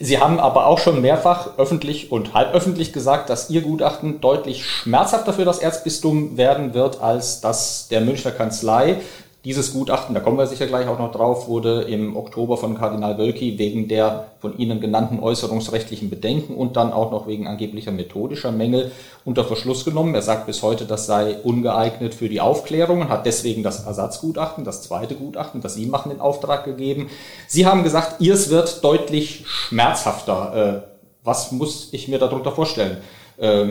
Sie 0.00 0.18
haben 0.18 0.38
aber 0.38 0.66
auch 0.66 0.78
schon 0.78 1.02
mehrfach 1.02 1.58
öffentlich 1.58 2.10
und 2.10 2.34
halböffentlich 2.34 2.92
gesagt, 2.92 3.28
dass 3.28 3.50
Ihr 3.50 3.60
Gutachten 3.60 4.20
deutlich 4.20 4.64
schmerzhafter 4.64 5.32
für 5.32 5.44
das 5.44 5.58
Erzbistum 5.58 6.36
werden 6.36 6.74
wird 6.74 7.00
als 7.00 7.40
das 7.40 7.88
der 7.88 8.00
Münchner 8.00 8.30
Kanzlei. 8.30 9.00
Dieses 9.46 9.72
Gutachten, 9.72 10.12
da 10.12 10.20
kommen 10.20 10.38
wir 10.38 10.48
sicher 10.48 10.66
gleich 10.66 10.88
auch 10.88 10.98
noch 10.98 11.12
drauf, 11.12 11.46
wurde 11.46 11.82
im 11.82 12.16
Oktober 12.16 12.56
von 12.56 12.76
Kardinal 12.76 13.16
Wölki 13.16 13.60
wegen 13.60 13.86
der 13.86 14.26
von 14.40 14.58
Ihnen 14.58 14.80
genannten 14.80 15.20
äußerungsrechtlichen 15.20 16.10
Bedenken 16.10 16.56
und 16.56 16.76
dann 16.76 16.92
auch 16.92 17.12
noch 17.12 17.28
wegen 17.28 17.46
angeblicher 17.46 17.92
methodischer 17.92 18.50
Mängel 18.50 18.90
unter 19.24 19.44
Verschluss 19.44 19.84
genommen. 19.84 20.16
Er 20.16 20.22
sagt 20.22 20.46
bis 20.46 20.64
heute, 20.64 20.84
das 20.84 21.06
sei 21.06 21.36
ungeeignet 21.44 22.12
für 22.12 22.28
die 22.28 22.40
Aufklärung 22.40 23.02
und 23.02 23.08
hat 23.08 23.24
deswegen 23.24 23.62
das 23.62 23.86
Ersatzgutachten, 23.86 24.64
das 24.64 24.82
zweite 24.82 25.14
Gutachten, 25.14 25.60
das 25.60 25.74
Sie 25.74 25.86
machen, 25.86 26.10
in 26.10 26.18
Auftrag 26.18 26.64
gegeben. 26.64 27.08
Sie 27.46 27.66
haben 27.66 27.84
gesagt, 27.84 28.20
Ihrs 28.20 28.50
wird 28.50 28.82
deutlich 28.82 29.44
schmerzhafter. 29.46 30.82
Äh, 30.82 30.88
was 31.22 31.52
muss 31.52 31.90
ich 31.92 32.08
mir 32.08 32.18
darunter 32.18 32.50
vorstellen? 32.50 32.96
Äh, 33.36 33.68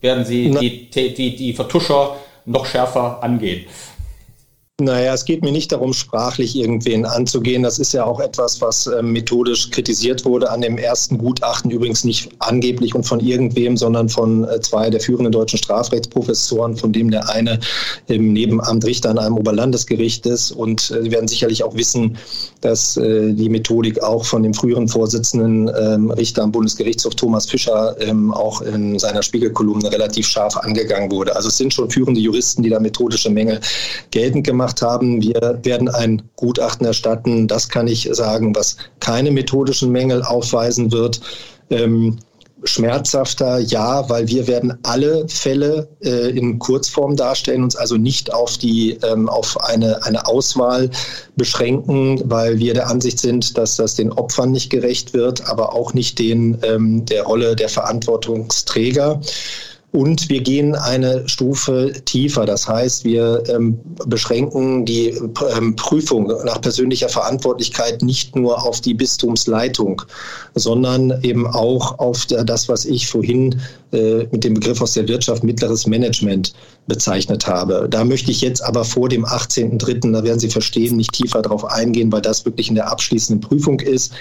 werden 0.00 0.24
Sie 0.24 0.52
die, 0.52 0.88
die, 0.88 1.34
die 1.34 1.52
Vertuscher 1.52 2.14
noch 2.44 2.64
schärfer 2.64 3.24
angehen? 3.24 3.66
Naja, 4.80 5.12
es 5.12 5.24
geht 5.24 5.42
mir 5.42 5.52
nicht 5.52 5.72
darum, 5.72 5.92
sprachlich 5.92 6.56
irgendwen 6.56 7.04
anzugehen. 7.04 7.62
Das 7.62 7.78
ist 7.78 7.92
ja 7.92 8.04
auch 8.04 8.20
etwas, 8.20 8.60
was 8.60 8.86
äh, 8.86 9.02
methodisch 9.02 9.70
kritisiert 9.70 10.24
wurde 10.24 10.50
an 10.50 10.62
dem 10.62 10.78
ersten 10.78 11.18
Gutachten. 11.18 11.70
Übrigens 11.70 12.04
nicht 12.04 12.30
angeblich 12.38 12.94
und 12.94 13.04
von 13.04 13.20
irgendwem, 13.20 13.76
sondern 13.76 14.08
von 14.08 14.44
äh, 14.44 14.60
zwei 14.60 14.90
der 14.90 15.00
führenden 15.00 15.32
deutschen 15.32 15.58
Strafrechtsprofessoren, 15.58 16.76
von 16.76 16.92
dem 16.92 17.10
der 17.10 17.28
eine 17.28 17.60
im 18.06 18.32
Nebenamt 18.32 18.84
Richter 18.84 19.10
an 19.10 19.18
einem 19.18 19.36
Oberlandesgericht 19.36 20.26
ist. 20.26 20.50
Und 20.52 20.90
äh, 20.90 21.02
Sie 21.02 21.10
werden 21.10 21.28
sicherlich 21.28 21.62
auch 21.62 21.74
wissen, 21.74 22.16
dass 22.60 22.96
äh, 22.96 23.32
die 23.32 23.48
Methodik 23.48 24.02
auch 24.02 24.24
von 24.24 24.42
dem 24.42 24.54
früheren 24.54 24.88
Vorsitzenden 24.88 25.70
ähm, 25.78 26.10
Richter 26.10 26.42
am 26.42 26.52
Bundesgerichtshof 26.52 27.14
Thomas 27.14 27.46
Fischer 27.46 27.96
ähm, 28.00 28.32
auch 28.32 28.60
in 28.62 28.98
seiner 28.98 29.22
Spiegelkolumne 29.22 29.90
relativ 29.90 30.26
scharf 30.26 30.56
angegangen 30.56 31.10
wurde. 31.10 31.36
Also 31.36 31.48
es 31.48 31.56
sind 31.56 31.74
schon 31.74 31.90
führende 31.90 32.20
Juristen, 32.20 32.62
die 32.62 32.70
da 32.70 32.80
methodische 32.80 33.30
Mängel 33.30 33.60
geltend 34.10 34.46
gemacht 34.46 34.69
gemacht 34.70 34.82
haben. 34.82 35.22
Wir 35.22 35.58
werden 35.62 35.88
ein 35.88 36.22
Gutachten 36.36 36.86
erstatten, 36.86 37.48
das 37.48 37.68
kann 37.68 37.88
ich 37.88 38.08
sagen, 38.12 38.54
was 38.54 38.76
keine 39.00 39.30
methodischen 39.30 39.90
Mängel 39.90 40.22
aufweisen 40.22 40.92
wird. 40.92 41.20
Ähm, 41.70 42.18
schmerzhafter, 42.64 43.58
ja, 43.58 44.06
weil 44.10 44.28
wir 44.28 44.46
werden 44.46 44.78
alle 44.82 45.26
Fälle 45.28 45.88
äh, 46.02 46.28
in 46.28 46.58
Kurzform 46.58 47.16
darstellen, 47.16 47.64
uns 47.64 47.74
also 47.74 47.96
nicht 47.96 48.34
auf 48.34 48.58
die 48.58 48.98
ähm, 49.02 49.30
auf 49.30 49.58
eine, 49.64 50.04
eine 50.04 50.26
Auswahl 50.26 50.90
beschränken, 51.36 52.20
weil 52.24 52.58
wir 52.58 52.74
der 52.74 52.88
Ansicht 52.88 53.18
sind, 53.18 53.56
dass 53.56 53.76
das 53.76 53.94
den 53.94 54.12
Opfern 54.12 54.50
nicht 54.50 54.68
gerecht 54.68 55.14
wird, 55.14 55.48
aber 55.48 55.74
auch 55.74 55.94
nicht 55.94 56.18
den 56.18 56.58
ähm, 56.62 57.06
der 57.06 57.22
Rolle 57.22 57.56
der 57.56 57.70
Verantwortungsträger. 57.70 59.22
Und 59.92 60.28
wir 60.28 60.40
gehen 60.40 60.76
eine 60.76 61.28
Stufe 61.28 61.92
tiefer. 62.04 62.46
Das 62.46 62.68
heißt, 62.68 63.04
wir 63.04 63.42
ähm, 63.48 63.80
beschränken 64.06 64.84
die 64.84 65.08
ähm, 65.56 65.74
Prüfung 65.74 66.32
nach 66.44 66.60
persönlicher 66.60 67.08
Verantwortlichkeit 67.08 68.00
nicht 68.02 68.36
nur 68.36 68.64
auf 68.64 68.80
die 68.80 68.94
Bistumsleitung, 68.94 70.02
sondern 70.54 71.18
eben 71.22 71.46
auch 71.48 71.98
auf 71.98 72.26
das, 72.26 72.68
was 72.68 72.84
ich 72.84 73.08
vorhin 73.08 73.60
äh, 73.92 74.28
mit 74.30 74.44
dem 74.44 74.54
Begriff 74.54 74.80
aus 74.80 74.92
der 74.92 75.08
Wirtschaft 75.08 75.42
mittleres 75.42 75.88
Management 75.88 76.52
bezeichnet 76.86 77.48
habe. 77.48 77.88
Da 77.90 78.04
möchte 78.04 78.30
ich 78.30 78.40
jetzt 78.40 78.62
aber 78.62 78.84
vor 78.84 79.08
dem 79.08 79.24
18.03., 79.24 80.12
da 80.12 80.22
werden 80.22 80.38
Sie 80.38 80.50
verstehen, 80.50 80.96
nicht 80.96 81.12
tiefer 81.12 81.42
darauf 81.42 81.64
eingehen, 81.64 82.12
weil 82.12 82.22
das 82.22 82.44
wirklich 82.44 82.68
in 82.68 82.76
der 82.76 82.92
abschließenden 82.92 83.40
Prüfung 83.40 83.80
ist. 83.80 84.12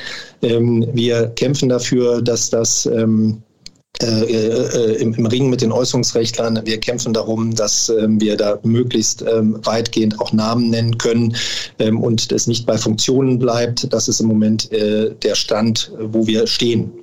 Ähm, 0.42 0.88
wir 0.94 1.28
kämpfen 1.28 1.70
dafür, 1.70 2.24
dass 2.24 2.50
das 2.50 2.88
ähm, 2.88 3.44
äh, 4.02 4.06
äh, 4.06 5.02
im, 5.02 5.14
im, 5.14 5.26
Ring 5.26 5.50
mit 5.50 5.62
den 5.62 5.74
Äußerungsrechtlern. 5.74 6.62
Wir 6.64 6.80
kämpfen 6.80 7.14
darum, 7.14 7.54
dass 7.54 7.90
ähm, 7.90 8.22
wir 8.22 8.38
da 8.38 8.58
möglichst 8.64 9.24
ähm, 9.24 9.60
weitgehend 9.66 10.22
auch 10.22 10.32
Namen 10.32 10.70
nennen 10.70 10.98
können 10.98 11.36
ähm, 11.80 12.00
und 12.02 12.32
es 12.32 12.48
nicht 12.48 12.66
bei 12.66 12.78
Funktionen 12.78 13.40
bleibt. 13.40 13.92
Das 13.92 14.08
ist 14.08 14.22
im 14.22 14.28
Moment 14.28 14.72
äh, 14.72 15.14
der 15.22 15.36
Stand, 15.36 15.92
wo 16.00 16.28
wir 16.28 16.48
stehen. 16.48 16.94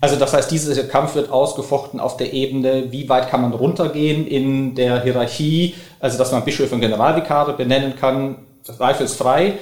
Also 0.00 0.16
das 0.16 0.32
heißt, 0.32 0.50
dieser 0.50 0.82
Kampf 0.84 1.14
wird 1.14 1.30
ausgefochten 1.30 2.00
auf 2.00 2.16
der 2.16 2.32
Ebene, 2.32 2.90
wie 2.90 3.08
weit 3.08 3.28
kann 3.28 3.42
man 3.42 3.52
runtergehen 3.52 4.26
in 4.26 4.74
der 4.74 5.04
Hierarchie, 5.04 5.74
also 6.00 6.18
dass 6.18 6.32
man 6.32 6.44
Bischöfe 6.44 6.74
und 6.74 6.80
Generalvikare 6.80 7.52
benennen 7.52 7.94
kann, 7.94 8.38
zweifelsfrei 8.64 9.58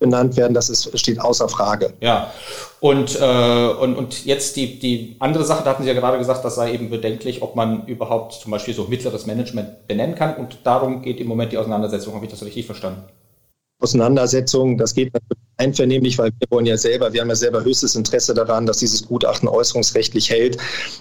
benannt 0.00 0.36
werden, 0.36 0.54
das 0.54 0.68
ist, 0.68 0.98
steht 0.98 1.20
außer 1.20 1.48
Frage. 1.48 1.92
Ja, 2.00 2.32
und, 2.80 3.20
äh, 3.20 3.68
und, 3.68 3.94
und 3.94 4.24
jetzt 4.24 4.56
die, 4.56 4.80
die 4.80 5.16
andere 5.20 5.44
Sache, 5.44 5.62
da 5.62 5.70
hatten 5.70 5.82
Sie 5.82 5.88
ja 5.88 5.94
gerade 5.94 6.18
gesagt, 6.18 6.44
das 6.44 6.56
sei 6.56 6.72
eben 6.72 6.90
bedenklich, 6.90 7.42
ob 7.42 7.54
man 7.54 7.86
überhaupt 7.86 8.32
zum 8.32 8.50
Beispiel 8.50 8.74
so 8.74 8.84
mittleres 8.84 9.26
Management 9.26 9.86
benennen 9.86 10.16
kann. 10.16 10.34
Und 10.36 10.58
darum 10.64 11.02
geht 11.02 11.20
im 11.20 11.28
Moment 11.28 11.52
die 11.52 11.58
Auseinandersetzung. 11.58 12.14
Habe 12.14 12.24
ich 12.24 12.30
das 12.30 12.42
richtig 12.42 12.66
verstanden? 12.66 13.02
Auseinandersetzung, 13.80 14.76
das 14.76 14.94
geht 14.94 15.12
natürlich 15.12 15.38
einvernehmlich, 15.56 16.18
weil 16.18 16.30
wir 16.38 16.50
wollen 16.50 16.66
ja 16.66 16.76
selber, 16.76 17.12
wir 17.12 17.20
haben 17.20 17.28
ja 17.28 17.34
selber 17.34 17.64
höchstes 17.64 17.94
Interesse 17.94 18.34
daran, 18.34 18.66
dass 18.66 18.78
dieses 18.78 19.06
Gutachten 19.06 19.48
äußerungsrechtlich 19.48 20.30
hält. 20.30 20.56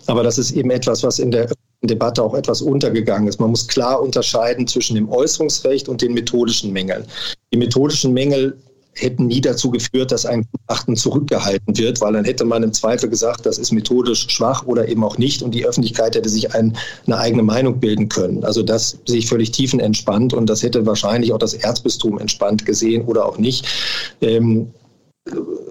Aber 0.07 0.23
das 0.23 0.37
ist 0.37 0.51
eben 0.51 0.71
etwas, 0.71 1.03
was 1.03 1.19
in 1.19 1.31
der 1.31 1.49
Debatte 1.81 2.21
auch 2.21 2.33
etwas 2.33 2.61
untergegangen 2.61 3.27
ist. 3.27 3.39
Man 3.39 3.51
muss 3.51 3.67
klar 3.67 4.01
unterscheiden 4.01 4.67
zwischen 4.67 4.95
dem 4.95 5.09
Äußerungsrecht 5.09 5.87
und 5.87 6.01
den 6.01 6.13
methodischen 6.13 6.73
Mängeln. 6.73 7.05
Die 7.53 7.57
methodischen 7.57 8.13
Mängel 8.13 8.57
hätten 9.01 9.27
nie 9.27 9.41
dazu 9.41 9.69
geführt, 9.69 10.11
dass 10.11 10.25
ein 10.25 10.45
Gutachten 10.51 10.95
zurückgehalten 10.95 11.77
wird, 11.77 12.01
weil 12.01 12.13
dann 12.13 12.25
hätte 12.25 12.45
man 12.45 12.63
im 12.63 12.73
Zweifel 12.73 13.09
gesagt, 13.09 13.45
das 13.45 13.57
ist 13.57 13.71
methodisch 13.71 14.27
schwach 14.29 14.65
oder 14.65 14.87
eben 14.87 15.03
auch 15.03 15.17
nicht 15.17 15.41
und 15.41 15.51
die 15.51 15.65
Öffentlichkeit 15.65 16.15
hätte 16.15 16.29
sich 16.29 16.53
ein, 16.53 16.77
eine 17.05 17.17
eigene 17.17 17.43
Meinung 17.43 17.79
bilden 17.79 18.09
können. 18.09 18.43
Also 18.43 18.63
das 18.63 18.99
sehe 19.05 19.19
ich 19.19 19.27
völlig 19.27 19.51
tiefenentspannt 19.51 20.33
und 20.33 20.49
das 20.49 20.63
hätte 20.63 20.85
wahrscheinlich 20.85 21.33
auch 21.33 21.37
das 21.37 21.53
Erzbistum 21.53 22.19
entspannt 22.19 22.65
gesehen 22.65 23.03
oder 23.05 23.25
auch 23.25 23.37
nicht. 23.37 23.65
Ähm, 24.21 24.71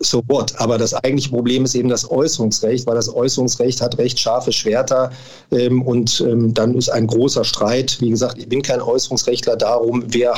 so 0.00 0.22
what. 0.28 0.54
Aber 0.58 0.78
das 0.78 0.94
eigentliche 0.94 1.30
Problem 1.30 1.64
ist 1.64 1.74
eben 1.74 1.88
das 1.88 2.08
Äußerungsrecht, 2.10 2.86
weil 2.86 2.94
das 2.94 3.12
Äußerungsrecht 3.12 3.80
hat 3.80 3.98
recht 3.98 4.18
scharfe 4.18 4.52
Schwerter 4.52 5.10
ähm, 5.50 5.82
und 5.82 6.20
ähm, 6.20 6.54
dann 6.54 6.74
ist 6.74 6.88
ein 6.88 7.06
großer 7.06 7.44
Streit. 7.44 8.00
Wie 8.00 8.10
gesagt, 8.10 8.38
ich 8.38 8.48
bin 8.48 8.62
kein 8.62 8.80
Äußerungsrechtler 8.80 9.56
darum, 9.56 10.04
wer 10.06 10.34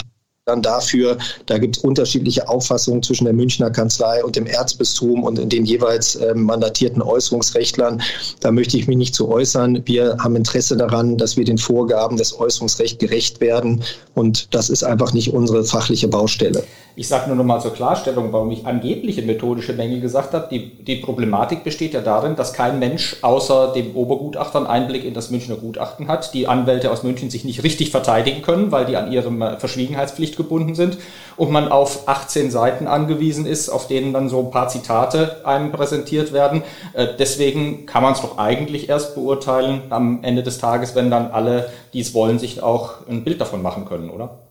dann 0.47 0.63
dafür. 0.63 1.19
Da 1.47 1.59
gibt 1.59 1.77
es 1.77 1.85
unterschiedliche 1.85 2.49
Auffassungen 2.49 3.03
zwischen 3.03 3.25
der 3.25 3.35
Münchner 3.35 3.71
Kanzlei 3.71 4.25
und 4.25 4.37
dem 4.37 4.47
Erzbistum 4.47 5.23
und 5.23 5.53
den 5.53 5.65
jeweils 5.65 6.17
äh, 6.17 6.35
mandatierten 6.35 7.03
Äußerungsrechtlern. 7.03 8.03
Da 8.41 8.51
möchte 8.51 8.77
ich 8.79 8.89
mich 8.89 8.97
nicht 8.97 9.15
zu 9.15 9.29
äußern. 9.29 9.83
Wir 9.85 10.17
haben 10.19 10.37
Interesse 10.37 10.77
daran, 10.77 11.19
dass 11.19 11.37
wir 11.37 11.45
den 11.45 11.59
Vorgaben 11.59 12.17
des 12.17 12.39
Äußerungsrechts 12.39 12.99
gerecht 12.99 13.41
werden. 13.41 13.83
Und 14.15 14.55
das 14.55 14.71
ist 14.71 14.83
einfach 14.83 15.13
nicht 15.13 15.33
unsere 15.33 15.65
fachliche 15.65 16.09
Baustelle. 16.09 16.65
Ich 17.01 17.09
sage 17.09 17.29
nur 17.29 17.37
noch 17.37 17.45
mal 17.45 17.63
zur 17.63 17.73
Klarstellung, 17.73 18.31
warum 18.31 18.51
ich 18.51 18.67
angebliche 18.67 19.23
methodische 19.23 19.73
Mängel 19.73 20.03
gesagt 20.03 20.35
habe. 20.35 20.49
Die, 20.51 20.85
die 20.85 20.97
Problematik 20.97 21.65
besteht 21.65 21.95
ja 21.95 22.03
darin, 22.03 22.37
dass 22.37 22.53
kein 22.53 22.79
Mensch 22.79 23.17
außer 23.23 23.73
dem 23.73 23.97
Obergutachter 23.97 24.59
einen 24.59 24.67
Einblick 24.67 25.07
in 25.07 25.15
das 25.15 25.31
Münchner 25.31 25.55
Gutachten 25.55 26.09
hat. 26.09 26.35
Die 26.35 26.47
Anwälte 26.47 26.91
aus 26.91 27.03
München 27.03 27.31
sich 27.31 27.43
nicht 27.43 27.65
richtig 27.65 27.91
verteidigen 27.91 28.43
können, 28.43 28.71
weil 28.71 28.85
die 28.85 28.99
an 28.99 29.11
ihrem 29.11 29.41
äh, 29.41 29.57
Verschwiegenheitspflicht 29.57 30.37
gebunden 30.37 30.75
sind 30.75 30.99
und 31.39 31.51
man 31.51 31.73
auf 31.73 32.07
18 32.07 32.51
Seiten 32.51 32.87
angewiesen 32.87 33.47
ist, 33.47 33.71
auf 33.71 33.89
denen 33.89 34.13
dann 34.13 34.29
so 34.29 34.41
ein 34.41 34.51
paar 34.51 34.69
Zitate 34.69 35.47
einem 35.47 35.73
präsentiert 35.73 36.35
werden. 36.35 36.65
Äh, 36.93 37.07
deswegen 37.19 37.87
kann 37.87 38.03
man 38.03 38.13
es 38.13 38.21
doch 38.21 38.37
eigentlich 38.37 38.91
erst 38.91 39.15
beurteilen 39.15 39.85
am 39.89 40.23
Ende 40.23 40.43
des 40.43 40.59
Tages, 40.59 40.95
wenn 40.95 41.11
dann 41.11 41.31
alle, 41.31 41.71
die 41.95 42.01
es 42.01 42.13
wollen, 42.13 42.39
sich 42.39 42.63
auch 42.63 43.07
ein 43.09 43.25
Bild 43.25 43.41
davon 43.41 43.63
machen 43.63 43.87
können, 43.87 44.11
oder? 44.11 44.50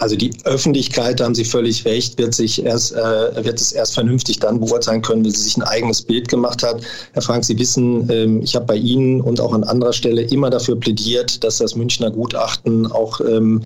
Also 0.00 0.14
die 0.14 0.30
Öffentlichkeit, 0.44 1.18
da 1.18 1.24
haben 1.24 1.34
Sie 1.34 1.44
völlig 1.44 1.84
recht, 1.84 2.18
wird 2.18 2.32
sich 2.32 2.64
erst, 2.64 2.92
äh, 2.92 3.44
wird 3.44 3.60
es 3.60 3.72
erst 3.72 3.94
vernünftig 3.94 4.38
dann 4.38 4.60
beurteilen 4.60 5.02
können, 5.02 5.24
wenn 5.24 5.32
sie 5.32 5.42
sich 5.42 5.56
ein 5.56 5.64
eigenes 5.64 6.02
Bild 6.02 6.28
gemacht 6.28 6.62
hat. 6.62 6.82
Herr 7.14 7.22
Frank, 7.22 7.44
Sie 7.44 7.58
wissen, 7.58 8.08
ähm, 8.08 8.40
ich 8.40 8.54
habe 8.54 8.64
bei 8.66 8.76
Ihnen 8.76 9.20
und 9.20 9.40
auch 9.40 9.52
an 9.52 9.64
anderer 9.64 9.92
Stelle 9.92 10.22
immer 10.22 10.50
dafür 10.50 10.78
plädiert, 10.78 11.42
dass 11.42 11.58
das 11.58 11.74
Münchner 11.74 12.12
Gutachten 12.12 12.86
auch 12.86 13.20
ähm, 13.22 13.64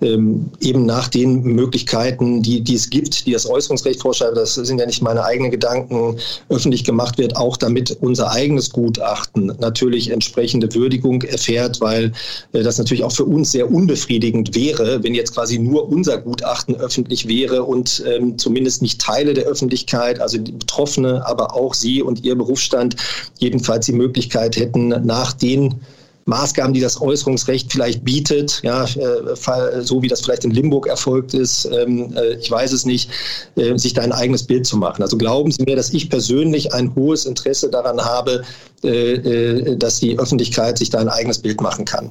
ähm, 0.00 0.46
eben 0.60 0.86
nach 0.86 1.08
den 1.08 1.42
Möglichkeiten, 1.42 2.42
die, 2.42 2.62
die 2.62 2.76
es 2.76 2.88
gibt, 2.88 3.26
die 3.26 3.32
das 3.32 3.44
Äußerungsrecht 3.44 4.00
vorschreibt, 4.00 4.38
das 4.38 4.54
sind 4.54 4.80
ja 4.80 4.86
nicht 4.86 5.02
meine 5.02 5.22
eigenen 5.22 5.50
Gedanken, 5.50 6.16
öffentlich 6.48 6.84
gemacht 6.84 7.18
wird, 7.18 7.36
auch 7.36 7.58
damit 7.58 7.94
unser 8.00 8.30
eigenes 8.30 8.70
Gutachten 8.70 9.52
natürlich 9.60 10.10
entsprechende 10.10 10.74
Würdigung 10.74 11.20
erfährt, 11.20 11.82
weil 11.82 12.10
äh, 12.54 12.62
das 12.62 12.78
natürlich 12.78 13.04
auch 13.04 13.12
für 13.12 13.26
uns 13.26 13.52
sehr 13.52 13.70
unbefriedigend 13.70 14.54
wäre, 14.54 15.02
wenn 15.02 15.14
jetzt 15.14 15.34
quasi 15.34 15.58
nur 15.58 15.73
nur 15.74 15.88
unser 15.88 16.18
Gutachten 16.18 16.76
öffentlich 16.76 17.26
wäre 17.26 17.64
und 17.64 18.04
ähm, 18.06 18.38
zumindest 18.38 18.80
nicht 18.80 19.00
Teile 19.00 19.34
der 19.34 19.44
Öffentlichkeit, 19.44 20.20
also 20.20 20.38
die 20.38 20.52
Betroffene, 20.52 21.26
aber 21.26 21.54
auch 21.54 21.74
Sie 21.74 22.00
und 22.00 22.24
Ihr 22.24 22.36
Berufsstand 22.36 22.94
jedenfalls 23.38 23.86
die 23.86 23.92
Möglichkeit 23.92 24.56
hätten, 24.56 24.88
nach 24.88 25.32
den 25.32 25.80
Maßgaben, 26.26 26.72
die 26.72 26.80
das 26.80 27.00
Äußerungsrecht 27.02 27.72
vielleicht 27.72 28.04
bietet, 28.04 28.60
ja, 28.62 28.84
äh, 28.84 29.82
so 29.82 30.00
wie 30.00 30.08
das 30.08 30.20
vielleicht 30.20 30.44
in 30.44 30.52
Limburg 30.52 30.86
erfolgt 30.86 31.34
ist, 31.34 31.66
ähm, 31.66 32.14
äh, 32.16 32.34
ich 32.34 32.50
weiß 32.50 32.72
es 32.72 32.86
nicht, 32.86 33.10
äh, 33.56 33.76
sich 33.76 33.94
da 33.94 34.02
ein 34.02 34.12
eigenes 34.12 34.44
Bild 34.44 34.64
zu 34.64 34.76
machen. 34.76 35.02
Also 35.02 35.18
glauben 35.18 35.50
Sie 35.50 35.64
mir, 35.64 35.74
dass 35.74 35.92
ich 35.92 36.08
persönlich 36.08 36.72
ein 36.72 36.94
hohes 36.94 37.26
Interesse 37.26 37.68
daran 37.68 38.00
habe, 38.00 38.42
dass 38.82 39.98
die 40.00 40.18
Öffentlichkeit 40.18 40.76
sich 40.76 40.90
da 40.90 40.98
ein 40.98 41.08
eigenes 41.08 41.38
Bild 41.38 41.62
machen 41.62 41.86
kann. 41.86 42.10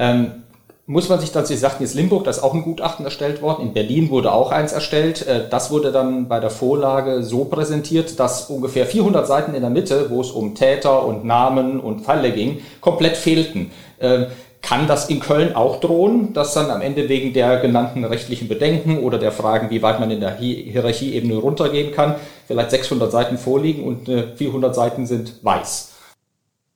Ähm 0.00 0.32
muss 0.88 1.10
man 1.10 1.20
sich 1.20 1.32
dann, 1.32 1.44
Sie 1.44 1.54
sagten 1.54 1.82
jetzt 1.82 1.94
Limburg, 1.94 2.24
da 2.24 2.30
ist 2.30 2.42
auch 2.42 2.54
ein 2.54 2.62
Gutachten 2.62 3.04
erstellt 3.04 3.42
worden, 3.42 3.60
in 3.60 3.74
Berlin 3.74 4.08
wurde 4.08 4.32
auch 4.32 4.50
eins 4.50 4.72
erstellt. 4.72 5.26
Das 5.50 5.70
wurde 5.70 5.92
dann 5.92 6.28
bei 6.28 6.40
der 6.40 6.48
Vorlage 6.48 7.22
so 7.22 7.44
präsentiert, 7.44 8.18
dass 8.18 8.48
ungefähr 8.48 8.86
400 8.86 9.26
Seiten 9.26 9.54
in 9.54 9.60
der 9.60 9.68
Mitte, 9.68 10.08
wo 10.08 10.22
es 10.22 10.30
um 10.30 10.54
Täter 10.54 11.04
und 11.04 11.26
Namen 11.26 11.78
und 11.78 12.00
Falle 12.00 12.32
ging, 12.32 12.62
komplett 12.80 13.18
fehlten. 13.18 13.70
Kann 14.62 14.86
das 14.88 15.10
in 15.10 15.20
Köln 15.20 15.54
auch 15.54 15.78
drohen, 15.80 16.32
dass 16.32 16.54
dann 16.54 16.70
am 16.70 16.80
Ende 16.80 17.10
wegen 17.10 17.34
der 17.34 17.58
genannten 17.58 18.04
rechtlichen 18.04 18.48
Bedenken 18.48 19.00
oder 19.00 19.18
der 19.18 19.30
Fragen, 19.30 19.68
wie 19.68 19.82
weit 19.82 20.00
man 20.00 20.10
in 20.10 20.20
der 20.20 20.38
Hierarchieebene 20.38 21.36
runtergehen 21.36 21.92
kann, 21.92 22.14
vielleicht 22.46 22.70
600 22.70 23.12
Seiten 23.12 23.36
vorliegen 23.36 23.84
und 23.84 24.10
400 24.36 24.74
Seiten 24.74 25.06
sind 25.06 25.34
weiß? 25.42 25.96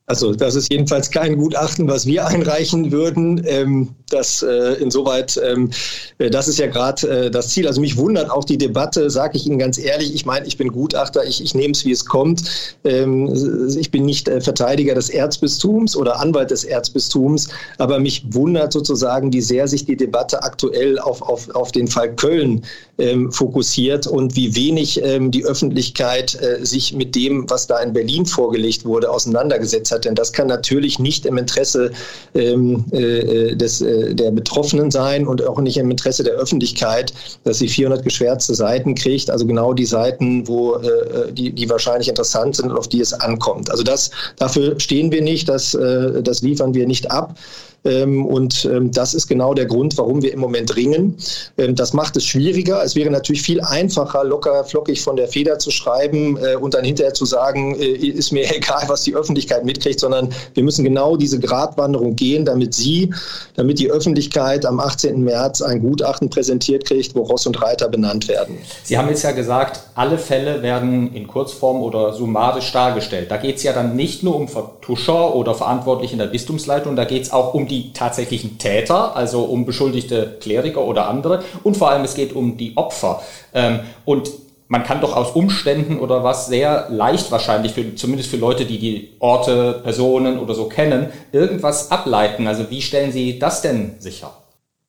Also 0.07 0.35
das 0.35 0.57
ist 0.57 0.73
jedenfalls 0.73 1.11
kein 1.11 1.37
Gutachten, 1.37 1.87
was 1.87 2.07
wir 2.07 2.27
einreichen 2.27 2.91
würden. 2.91 3.43
Ähm, 3.47 3.91
das 4.11 4.43
äh, 4.43 4.75
insoweit, 4.75 5.41
ähm, 5.43 5.71
äh, 6.19 6.29
das 6.29 6.49
ist 6.49 6.59
ja 6.59 6.67
gerade 6.67 7.27
äh, 7.27 7.31
das 7.31 7.51
Ziel. 7.51 7.67
Also 7.69 7.81
mich 7.81 7.97
wundert 7.97 8.31
auch 8.31 8.45
die 8.45 8.59
Debatte, 8.59 9.11
sage 9.11 9.37
ich 9.37 9.47
Ihnen 9.47 9.59
ganz 9.59 9.79
ehrlich. 9.79 10.13
Ich 10.15 10.27
meine, 10.27 10.47
ich 10.47 10.59
bin 10.59 10.69
Gutachter, 10.69 11.25
ich, 11.25 11.43
ich 11.43 11.55
nehme 11.55 11.73
es, 11.73 11.85
wie 11.85 11.93
es 11.93 12.05
kommt. 12.05 12.43
Ähm, 12.85 13.33
ich 13.79 13.91
bin 13.93 14.05
nicht 14.05 14.29
äh, 14.29 14.41
Verteidiger 14.41 14.95
des 14.95 15.09
Erzbistums 15.09 15.97
oder 15.97 16.19
Anwalt 16.19 16.51
des 16.51 16.65
Erzbistums, 16.65 17.49
aber 17.79 18.01
mich 18.01 18.25
wundert 18.35 18.73
sozusagen, 18.73 19.33
wie 19.33 19.41
sehr 19.41 19.69
sich 19.69 19.85
die 19.85 19.97
Debatte 19.97 20.43
aktuell 20.43 20.99
auf, 20.99 21.23
auf, 21.23 21.49
auf 21.55 21.71
den 21.71 21.87
Fall 21.87 22.15
Köln 22.17 22.63
ähm, 22.99 23.33
fokussiert 23.33 24.07
und 24.07 24.37
wie 24.37 24.55
wenig 24.55 25.03
ähm, 25.03 25.31
die 25.31 25.45
Öffentlichkeit 25.45 26.39
äh, 26.41 26.65
sich 26.65 26.95
mit 26.95 27.15
dem, 27.15 27.49
was 27.49 27.67
da 27.67 27.81
in 27.81 27.93
Berlin 27.93 28.27
vorgelegt 28.27 28.85
wurde, 28.85 29.11
auseinandergesetzt 29.11 29.91
hat. 29.93 30.05
Denn 30.05 30.15
das 30.15 30.33
kann 30.33 30.47
natürlich 30.47 30.99
nicht 30.99 31.25
im 31.25 31.39
Interesse 31.39 31.91
ähm, 32.35 32.85
äh, 32.93 33.57
des, 33.57 33.81
äh, 33.81 34.15
der 34.15 34.31
Betroffenen 34.31 34.91
sein 34.91 35.27
und 35.27 35.45
auch 35.47 35.59
nicht 35.61 35.79
im 35.79 35.91
Interesse 35.91 36.23
der 36.23 36.35
Öffentlichkeit, 36.35 37.15
dass 37.45 37.59
sie 37.59 37.69
400 37.69 38.05
geschwärzte 38.05 38.55
Seiten 38.55 38.95
kriegt, 38.95 39.31
also 39.31 39.47
genau 39.47 39.73
die 39.73 39.87
Seiten, 39.87 40.47
wo 40.47 40.75
äh, 40.77 41.33
die, 41.33 41.53
die 41.53 41.69
wahrscheinlich 41.71 42.09
interessant 42.09 42.57
sind 42.57 42.71
und 42.71 42.77
auf 42.77 42.89
die 42.89 43.01
es 43.01 43.13
ankommt. 43.13 43.71
Also 43.71 43.83
das, 43.83 44.11
dafür 44.37 44.79
stehen 44.79 45.11
wir 45.11 45.23
nicht, 45.23 45.49
das, 45.49 45.75
äh, 45.75 46.23
das 46.23 46.43
liefern 46.43 46.75
wir 46.75 46.87
nicht 46.87 47.11
ab. 47.11 47.37
Ähm, 47.85 48.25
und 48.27 48.65
ähm, 48.65 48.93
das 48.93 49.15
ist 49.15 49.27
genau 49.27 49.55
der 49.55 49.67
Grund, 49.67 49.99
warum 49.99 50.23
wir 50.23 50.33
im 50.33 50.41
Moment 50.41 50.77
ringen. 50.77 51.17
Ähm, 51.59 51.75
das 51.75 51.93
macht 51.93 52.17
es 52.17 52.25
schwieriger. 52.25 52.83
Es 52.85 52.95
wäre 52.95 53.11
natürlich 53.11 53.43
viel 53.43 53.61
einfacher, 53.61 54.25
locker, 54.25 54.65
flockig 54.65 55.03
von 55.03 55.17
der 55.17 55.29
Feder 55.29 55.59
zu 55.59 55.71
schreiben 55.71 56.37
äh, 56.37 56.57
und 56.57 56.75
dann 56.75 56.85
hinterher 56.85 57.15
zu 57.15 57.25
sagen, 57.25 57.75
äh, 57.75 57.85
ist 57.85 58.33
mir 58.33 58.45
egal, 58.57 58.85
was 58.87 59.03
die 59.03 59.15
Öffentlichkeit 59.15 59.65
mitkriegt, 59.65 59.99
sondern 60.01 60.29
wir 60.55 60.62
müssen 60.62 60.85
genau 60.85 61.17
diese 61.17 61.41
Gratwanderung 61.41 62.15
gehen, 62.15 62.45
damit 62.45 62.75
Sie, 62.75 63.12
damit 63.57 63.79
die 63.79 63.91
Öffentlichkeit 63.91 64.65
am 64.65 64.79
18. 64.79 65.23
März 65.23 65.62
ein 65.62 65.81
Gutachten 65.81 66.31
präsentiert 66.31 66.85
kriegt, 66.85 67.15
wo 67.15 67.23
Ross 67.23 67.47
und 67.47 67.61
Reiter 67.61 67.89
benannt 67.89 68.29
werden. 68.29 68.59
Sie 68.85 68.97
haben 68.97 69.09
jetzt 69.09 69.23
ja 69.23 69.33
gesagt, 69.33 69.81
alle 69.95 70.19
Fälle 70.19 70.62
werden 70.62 71.12
in 71.15 71.27
Kurzform 71.27 71.83
oder 71.83 72.12
summarisch 72.12 72.71
dargestellt. 72.73 73.31
Da 73.31 73.37
geht 73.37 73.57
es 73.57 73.62
ja 73.62 73.73
dann 73.73 73.97
nicht 73.97 74.23
nur 74.23 74.37
um 74.37 74.49
Vertuscher 74.49 75.35
oder 75.35 75.55
Verantwortliche 75.55 76.12
in 76.12 76.19
der 76.19 76.27
Bistumsleitung, 76.27 76.97
da 76.97 77.05
geht 77.05 77.25
es 77.25 77.33
auch 77.33 77.55
um 77.55 77.67
die 77.67 77.72
tatsächlichen 77.93 78.59
Täter, 78.59 79.17
also 79.17 79.45
um 79.45 79.64
beschuldigte 79.64 80.37
Kleriker 80.41 80.85
oder 80.85 81.09
andere. 81.09 81.42
Und 81.62 81.77
vor 81.77 81.90
allem 81.90 82.05
es 82.05 82.14
geht 82.14 82.35
um 82.35 82.57
die 82.57 82.77
Opfer. 82.77 83.23
Ähm, 83.55 83.81
und 84.05 84.31
man 84.68 84.85
kann 84.85 85.03
doch 85.03 85.14
aus 85.14 85.33
Umständen 85.33 85.99
oder 85.99 86.25
was 86.25 86.47
sehr 86.47 86.87
leicht 86.88 87.31
wahrscheinlich, 87.31 87.73
für, 87.73 87.94
zumindest 87.94 88.31
für 88.31 88.38
Leute, 88.38 88.64
die 88.64 88.79
die 88.79 89.11
Orte, 89.18 89.81
Personen 89.83 90.38
oder 90.38 90.55
so 90.55 90.64
kennen, 90.64 91.09
irgendwas 91.31 91.90
ableiten. 91.90 92.47
Also 92.47 92.70
wie 92.70 92.81
stellen 92.81 93.12
Sie 93.12 93.38
das 93.38 93.61
denn 93.61 93.97
sicher? 93.99 94.33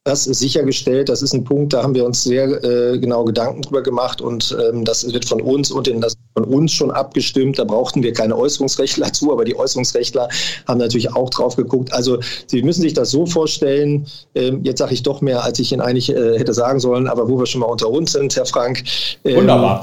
Das 0.06 0.28
ist 0.28 0.40
sichergestellt. 0.40 1.10
Das 1.10 1.22
ist 1.22 1.34
ein 1.34 1.44
Punkt, 1.44 1.74
da 1.74 1.84
haben 1.84 1.96
wir 1.96 2.06
uns 2.06 2.24
sehr 2.24 2.64
äh, 2.64 3.00
genau 3.00 3.24
Gedanken 3.24 3.62
drüber 3.62 3.84
gemacht 3.84 4.22
und 4.22 4.56
ähm, 4.60 4.84
das 4.86 5.12
wird 5.12 5.26
von 5.26 5.42
uns 5.42 5.72
und 5.72 5.88
das 6.02 6.16
von 6.34 6.44
uns 6.46 6.72
schon 6.72 6.92
abgestimmt. 6.92 7.60
Da 7.60 7.64
brauchten 7.64 8.04
wir 8.04 8.14
keine 8.14 8.38
Äußerungsrechtler 8.38 9.14
zu, 9.14 9.32
aber 9.32 9.46
die 9.46 9.56
Äußerungsrechtler 9.56 10.30
haben 10.68 10.80
natürlich 10.80 11.16
auch 11.16 11.30
drauf 11.30 11.56
geguckt. 11.56 11.94
Also 11.94 12.20
Sie 12.48 12.64
müssen 12.64 12.82
sich 12.82 12.94
das 12.94 13.12
so 13.12 13.26
vorstellen. 13.26 14.06
Ähm, 14.36 14.62
jetzt 14.64 14.80
sage 14.80 14.94
ich 14.94 15.04
doch 15.04 15.22
mehr, 15.22 15.44
als 15.44 15.60
ich 15.60 15.72
Ihnen 15.72 15.82
eigentlich 15.82 16.10
äh, 16.10 16.38
hätte 16.38 16.54
sagen 16.54 16.80
sollen, 16.80 17.08
aber 17.08 17.30
wo 17.30 17.38
wir 17.40 17.46
schon 17.46 17.62
mal 17.62 17.68
unter 17.68 17.90
uns 17.90 18.14
sind, 18.14 18.36
Herr 18.36 18.46
Frank. 18.46 18.84
Ähm, 19.24 19.38
Wunderbar. 19.38 19.82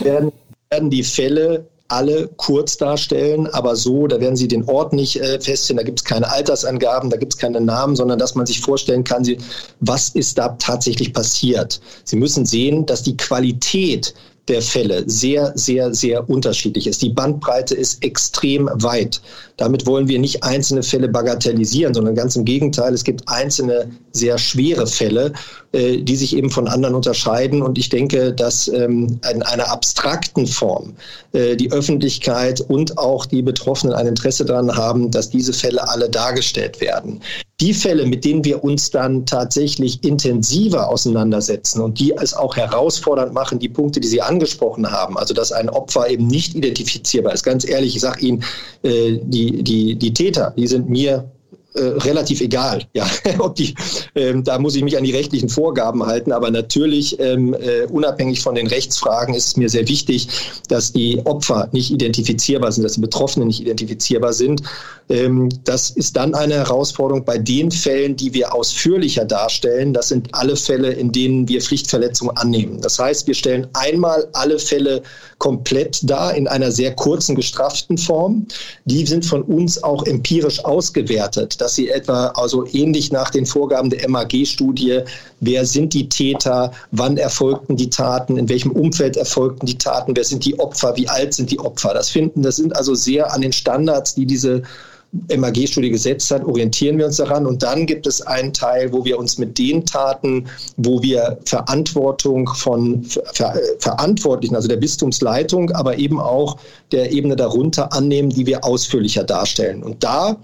Werden, 0.00 0.32
werden 0.70 0.90
die 0.90 1.02
Fälle 1.02 1.66
alle 1.88 2.28
kurz 2.36 2.76
darstellen, 2.78 3.46
aber 3.48 3.76
so, 3.76 4.06
da 4.06 4.18
werden 4.18 4.36
Sie 4.36 4.48
den 4.48 4.64
Ort 4.64 4.92
nicht 4.92 5.20
äh, 5.20 5.38
feststellen, 5.38 5.76
da 5.76 5.82
gibt 5.82 6.00
es 6.00 6.04
keine 6.04 6.30
Altersangaben, 6.30 7.10
da 7.10 7.16
gibt 7.16 7.34
es 7.34 7.38
keine 7.38 7.60
Namen, 7.60 7.94
sondern 7.94 8.18
dass 8.18 8.34
man 8.34 8.46
sich 8.46 8.60
vorstellen 8.60 9.04
kann, 9.04 9.22
Sie, 9.22 9.38
was 9.80 10.08
ist 10.10 10.38
da 10.38 10.48
tatsächlich 10.58 11.12
passiert. 11.12 11.80
Sie 12.04 12.16
müssen 12.16 12.46
sehen, 12.46 12.86
dass 12.86 13.02
die 13.02 13.16
Qualität 13.16 14.14
der 14.48 14.60
Fälle 14.60 15.04
sehr, 15.06 15.52
sehr, 15.54 15.94
sehr 15.94 16.28
unterschiedlich 16.28 16.86
ist. 16.86 17.00
Die 17.02 17.08
Bandbreite 17.08 17.74
ist 17.74 18.04
extrem 18.04 18.68
weit. 18.74 19.20
Damit 19.56 19.86
wollen 19.86 20.08
wir 20.08 20.18
nicht 20.18 20.44
einzelne 20.44 20.82
Fälle 20.82 21.08
bagatellisieren, 21.08 21.94
sondern 21.94 22.14
ganz 22.14 22.36
im 22.36 22.44
Gegenteil, 22.44 22.92
es 22.92 23.04
gibt 23.04 23.26
einzelne 23.28 23.90
sehr 24.12 24.36
schwere 24.36 24.86
Fälle, 24.86 25.32
äh, 25.72 25.98
die 25.98 26.16
sich 26.16 26.36
eben 26.36 26.50
von 26.50 26.68
anderen 26.68 26.94
unterscheiden. 26.94 27.62
Und 27.62 27.78
ich 27.78 27.88
denke, 27.88 28.32
dass 28.34 28.68
ähm, 28.68 29.18
in 29.32 29.42
einer 29.42 29.70
abstrakten 29.70 30.46
Form 30.46 30.94
äh, 31.32 31.56
die 31.56 31.72
Öffentlichkeit 31.72 32.60
und 32.60 32.98
auch 32.98 33.24
die 33.24 33.42
Betroffenen 33.42 33.94
ein 33.94 34.06
Interesse 34.06 34.44
daran 34.44 34.76
haben, 34.76 35.10
dass 35.10 35.30
diese 35.30 35.52
Fälle 35.52 35.88
alle 35.88 36.10
dargestellt 36.10 36.80
werden 36.80 37.20
die 37.60 37.72
Fälle, 37.72 38.06
mit 38.06 38.24
denen 38.24 38.44
wir 38.44 38.64
uns 38.64 38.90
dann 38.90 39.26
tatsächlich 39.26 40.02
intensiver 40.02 40.88
auseinandersetzen 40.88 41.80
und 41.80 42.00
die 42.00 42.12
es 42.12 42.34
auch 42.34 42.56
herausfordernd 42.56 43.32
machen, 43.32 43.60
die 43.60 43.68
Punkte, 43.68 44.00
die 44.00 44.08
Sie 44.08 44.20
angesprochen 44.20 44.90
haben, 44.90 45.16
also 45.16 45.34
dass 45.34 45.52
ein 45.52 45.70
Opfer 45.70 46.08
eben 46.08 46.26
nicht 46.26 46.54
identifizierbar 46.54 47.32
ist. 47.32 47.44
Ganz 47.44 47.68
ehrlich, 47.68 47.94
ich 47.94 48.00
sage 48.00 48.26
Ihnen, 48.26 48.44
äh, 48.82 49.18
die, 49.22 49.62
die, 49.62 49.94
die 49.94 50.12
Täter, 50.12 50.52
die 50.56 50.66
sind 50.66 50.88
mir 50.88 51.30
äh, 51.74 51.82
relativ 51.82 52.40
egal. 52.40 52.84
Ja, 52.92 53.04
ob 53.40 53.56
die, 53.56 53.74
ähm, 54.14 54.44
da 54.44 54.60
muss 54.60 54.76
ich 54.76 54.84
mich 54.84 54.96
an 54.96 55.02
die 55.02 55.10
rechtlichen 55.10 55.48
Vorgaben 55.48 56.06
halten, 56.06 56.30
aber 56.30 56.52
natürlich 56.52 57.18
ähm, 57.18 57.52
äh, 57.54 57.86
unabhängig 57.90 58.40
von 58.40 58.54
den 58.54 58.68
Rechtsfragen 58.68 59.34
ist 59.34 59.48
es 59.48 59.56
mir 59.56 59.68
sehr 59.68 59.88
wichtig, 59.88 60.28
dass 60.68 60.92
die 60.92 61.20
Opfer 61.24 61.68
nicht 61.72 61.90
identifizierbar 61.90 62.70
sind, 62.70 62.84
dass 62.84 62.92
die 62.92 63.00
Betroffenen 63.00 63.48
nicht 63.48 63.60
identifizierbar 63.60 64.32
sind. 64.32 64.62
Ähm, 65.08 65.48
das 65.64 65.90
ist 65.90 66.16
dann 66.16 66.34
eine 66.34 66.54
Herausforderung 66.54 67.24
bei 67.24 67.38
den 67.38 67.72
Fällen, 67.72 68.14
die 68.14 68.32
wir 68.32 68.54
ausführlicher 68.54 69.24
darstellen. 69.24 69.92
Das 69.92 70.08
sind 70.08 70.28
alle 70.32 70.56
Fälle, 70.56 70.92
in 70.92 71.10
denen 71.10 71.48
wir 71.48 71.60
Pflichtverletzungen 71.60 72.36
annehmen. 72.36 72.80
Das 72.82 73.00
heißt, 73.00 73.26
wir 73.26 73.34
stellen 73.34 73.66
einmal 73.72 74.28
alle 74.32 74.60
Fälle 74.60 75.02
komplett 75.38 76.08
dar 76.08 76.34
in 76.34 76.46
einer 76.46 76.70
sehr 76.70 76.94
kurzen 76.94 77.34
gestraften 77.34 77.98
Form. 77.98 78.46
Die 78.84 79.04
sind 79.04 79.26
von 79.26 79.42
uns 79.42 79.82
auch 79.82 80.06
empirisch 80.06 80.64
ausgewertet 80.64 81.60
dass 81.64 81.76
sie 81.76 81.88
etwa 81.88 82.26
also 82.34 82.66
ähnlich 82.72 83.10
nach 83.10 83.30
den 83.30 83.46
Vorgaben 83.46 83.88
der 83.88 84.06
MAG-Studie, 84.06 85.00
wer 85.40 85.64
sind 85.64 85.94
die 85.94 86.10
Täter, 86.10 86.72
wann 86.90 87.16
erfolgten 87.16 87.76
die 87.76 87.88
Taten, 87.88 88.36
in 88.36 88.50
welchem 88.50 88.70
Umfeld 88.70 89.16
erfolgten 89.16 89.64
die 89.64 89.78
Taten, 89.78 90.14
wer 90.14 90.24
sind 90.24 90.44
die 90.44 90.58
Opfer, 90.58 90.94
wie 90.96 91.08
alt 91.08 91.32
sind 91.32 91.50
die 91.50 91.58
Opfer. 91.58 91.94
Das 91.94 92.10
finden, 92.10 92.42
das 92.42 92.56
sind 92.56 92.76
also 92.76 92.94
sehr 92.94 93.32
an 93.32 93.40
den 93.40 93.52
Standards, 93.52 94.14
die 94.14 94.26
diese 94.26 94.62
MAG-Studie 95.34 95.88
gesetzt 95.88 96.30
hat, 96.30 96.44
orientieren 96.44 96.98
wir 96.98 97.06
uns 97.06 97.16
daran. 97.16 97.46
Und 97.46 97.62
dann 97.62 97.86
gibt 97.86 98.06
es 98.06 98.20
einen 98.20 98.52
Teil, 98.52 98.92
wo 98.92 99.06
wir 99.06 99.18
uns 99.18 99.38
mit 99.38 99.56
den 99.56 99.86
Taten, 99.86 100.46
wo 100.76 101.00
wir 101.00 101.38
Verantwortung 101.46 102.46
von 102.48 103.04
Ver 103.04 103.58
Verantwortlichen, 103.78 104.54
also 104.54 104.68
der 104.68 104.76
Bistumsleitung, 104.76 105.70
aber 105.70 105.96
eben 105.96 106.20
auch 106.20 106.58
der 106.92 107.12
Ebene 107.12 107.36
darunter 107.36 107.90
annehmen, 107.94 108.28
die 108.28 108.44
wir 108.44 108.64
ausführlicher 108.64 109.24
darstellen. 109.24 109.82
Und 109.82 110.04
da 110.04 110.36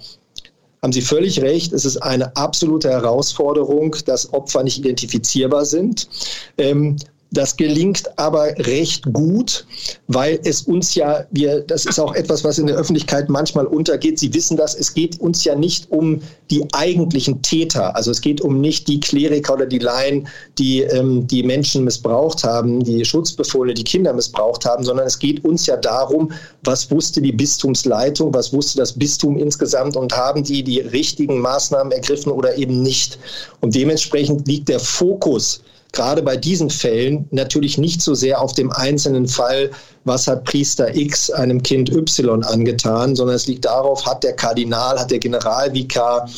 haben 0.82 0.92
Sie 0.92 1.02
völlig 1.02 1.40
recht. 1.40 1.72
Es 1.72 1.84
ist 1.84 1.98
eine 1.98 2.34
absolute 2.36 2.88
Herausforderung, 2.88 3.96
dass 4.06 4.32
Opfer 4.32 4.62
nicht 4.62 4.78
identifizierbar 4.78 5.64
sind. 5.64 6.08
Ähm, 6.56 6.96
Das 7.32 7.56
gelingt 7.56 8.18
aber 8.18 8.56
recht 8.58 9.12
gut, 9.12 9.64
weil 10.08 10.40
es 10.42 10.62
uns 10.62 10.96
ja, 10.96 11.24
wir, 11.30 11.60
das 11.60 11.86
ist 11.86 12.00
auch 12.00 12.14
etwas, 12.14 12.42
was 12.42 12.58
in 12.58 12.66
der 12.66 12.76
Öffentlichkeit 12.76 13.28
manchmal 13.28 13.66
untergeht. 13.66 14.18
Sie 14.18 14.34
wissen 14.34 14.56
das, 14.56 14.74
es 14.74 14.94
geht 14.94 15.20
uns 15.20 15.44
ja 15.44 15.54
nicht 15.54 15.90
um 15.92 16.20
die 16.50 16.66
eigentlichen 16.72 17.40
Täter. 17.40 17.94
Also 17.94 18.10
es 18.10 18.20
geht 18.20 18.40
um 18.40 18.60
nicht 18.60 18.88
die 18.88 18.98
Kleriker 18.98 19.54
oder 19.54 19.66
die 19.66 19.78
Laien, 19.78 20.26
die 20.58 20.82
ähm, 20.82 21.24
die 21.28 21.44
Menschen 21.44 21.84
missbraucht 21.84 22.42
haben, 22.42 22.82
die 22.82 23.04
Schutzbefohlene, 23.04 23.74
die 23.74 23.84
Kinder 23.84 24.12
missbraucht 24.12 24.64
haben, 24.64 24.82
sondern 24.82 25.06
es 25.06 25.18
geht 25.18 25.44
uns 25.44 25.66
ja 25.66 25.76
darum, 25.76 26.32
was 26.64 26.90
wusste 26.90 27.22
die 27.22 27.32
Bistumsleitung, 27.32 28.34
was 28.34 28.52
wusste 28.52 28.78
das 28.78 28.92
Bistum 28.92 29.38
insgesamt 29.38 29.96
und 29.96 30.16
haben 30.16 30.42
die 30.42 30.64
die 30.64 30.80
richtigen 30.80 31.38
Maßnahmen 31.38 31.92
ergriffen 31.92 32.32
oder 32.32 32.56
eben 32.56 32.82
nicht. 32.82 33.20
Und 33.60 33.76
dementsprechend 33.76 34.48
liegt 34.48 34.68
der 34.68 34.80
Fokus 34.80 35.62
gerade 35.92 36.22
bei 36.22 36.36
diesen 36.36 36.70
Fällen 36.70 37.26
natürlich 37.30 37.78
nicht 37.78 38.02
so 38.02 38.14
sehr 38.14 38.40
auf 38.40 38.54
dem 38.54 38.70
einzelnen 38.70 39.28
Fall, 39.28 39.70
was 40.04 40.26
hat 40.26 40.44
Priester 40.44 40.94
X 40.94 41.30
einem 41.30 41.62
Kind 41.62 41.90
Y 41.90 42.42
angetan, 42.44 43.16
sondern 43.16 43.36
es 43.36 43.46
liegt 43.46 43.64
darauf, 43.64 44.06
hat 44.06 44.24
der 44.24 44.34
Kardinal, 44.34 44.98
hat 44.98 45.10
der 45.10 45.18
Generalvikar 45.18 46.28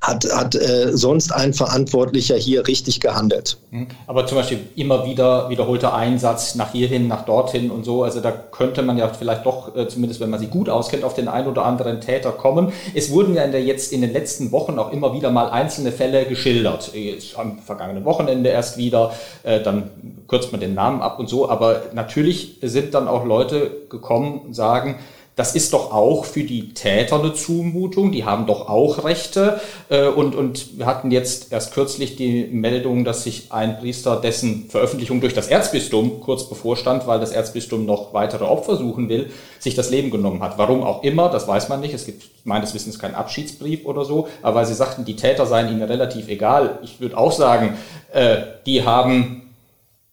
hat, 0.00 0.26
hat 0.32 0.54
äh, 0.54 0.96
sonst 0.96 1.32
ein 1.32 1.54
Verantwortlicher 1.54 2.36
hier 2.36 2.66
richtig 2.66 3.00
gehandelt. 3.00 3.58
Mhm. 3.70 3.88
Aber 4.06 4.26
zum 4.26 4.38
Beispiel 4.38 4.60
immer 4.76 5.06
wieder 5.06 5.48
wiederholter 5.48 5.94
Einsatz 5.94 6.54
nach 6.54 6.72
hierhin, 6.72 7.08
nach 7.08 7.24
dorthin 7.24 7.70
und 7.70 7.84
so. 7.84 8.02
Also 8.02 8.20
da 8.20 8.30
könnte 8.30 8.82
man 8.82 8.98
ja 8.98 9.08
vielleicht 9.08 9.46
doch, 9.46 9.74
äh, 9.74 9.88
zumindest 9.88 10.20
wenn 10.20 10.30
man 10.30 10.40
sich 10.40 10.50
gut 10.50 10.68
auskennt, 10.68 11.04
auf 11.04 11.14
den 11.14 11.28
einen 11.28 11.48
oder 11.48 11.64
anderen 11.64 12.00
Täter 12.00 12.32
kommen. 12.32 12.72
Es 12.94 13.10
wurden 13.10 13.34
ja 13.34 13.42
in 13.42 13.52
der, 13.52 13.62
jetzt 13.62 13.92
in 13.92 14.00
den 14.00 14.12
letzten 14.12 14.52
Wochen 14.52 14.78
auch 14.78 14.92
immer 14.92 15.12
wieder 15.14 15.30
mal 15.30 15.50
einzelne 15.50 15.92
Fälle 15.92 16.26
geschildert. 16.26 16.92
Jetzt 16.94 17.38
am 17.38 17.58
vergangenen 17.58 18.04
Wochenende 18.04 18.50
erst 18.50 18.76
wieder, 18.76 19.12
äh, 19.42 19.60
dann 19.60 19.90
kürzt 20.28 20.52
man 20.52 20.60
den 20.60 20.74
Namen 20.74 21.02
ab 21.02 21.18
und 21.18 21.28
so. 21.28 21.48
Aber 21.48 21.82
natürlich 21.92 22.58
sind 22.62 22.94
dann 22.94 23.08
auch 23.08 23.24
Leute 23.24 23.70
gekommen 23.88 24.40
und 24.46 24.54
sagen, 24.54 24.96
das 25.36 25.54
ist 25.54 25.74
doch 25.74 25.92
auch 25.92 26.24
für 26.24 26.44
die 26.44 26.72
Täter 26.72 27.20
eine 27.20 27.34
Zumutung, 27.34 28.10
die 28.10 28.24
haben 28.24 28.46
doch 28.46 28.70
auch 28.70 29.04
Rechte. 29.04 29.60
Äh, 29.90 30.08
und, 30.08 30.34
und 30.34 30.78
wir 30.78 30.86
hatten 30.86 31.10
jetzt 31.10 31.52
erst 31.52 31.74
kürzlich 31.74 32.16
die 32.16 32.48
Meldung, 32.50 33.04
dass 33.04 33.22
sich 33.22 33.52
ein 33.52 33.78
Priester, 33.78 34.16
dessen 34.16 34.70
Veröffentlichung 34.70 35.20
durch 35.20 35.34
das 35.34 35.48
Erzbistum 35.48 36.20
kurz 36.20 36.48
bevorstand, 36.48 37.06
weil 37.06 37.20
das 37.20 37.32
Erzbistum 37.32 37.84
noch 37.84 38.14
weitere 38.14 38.44
Opfer 38.44 38.76
suchen 38.76 39.10
will, 39.10 39.30
sich 39.58 39.74
das 39.74 39.90
Leben 39.90 40.10
genommen 40.10 40.42
hat. 40.42 40.56
Warum 40.56 40.82
auch 40.82 41.02
immer, 41.02 41.28
das 41.28 41.46
weiß 41.46 41.68
man 41.68 41.80
nicht. 41.80 41.92
Es 41.92 42.06
gibt 42.06 42.24
meines 42.44 42.72
Wissens 42.72 42.98
keinen 42.98 43.14
Abschiedsbrief 43.14 43.84
oder 43.84 44.06
so, 44.06 44.28
aber 44.40 44.56
weil 44.56 44.66
sie 44.66 44.74
sagten, 44.74 45.04
die 45.04 45.16
Täter 45.16 45.44
seien 45.44 45.68
ihnen 45.68 45.82
relativ 45.82 46.28
egal. 46.28 46.78
Ich 46.82 46.98
würde 46.98 47.18
auch 47.18 47.32
sagen, 47.32 47.76
äh, 48.14 48.38
die 48.64 48.86
haben 48.86 49.45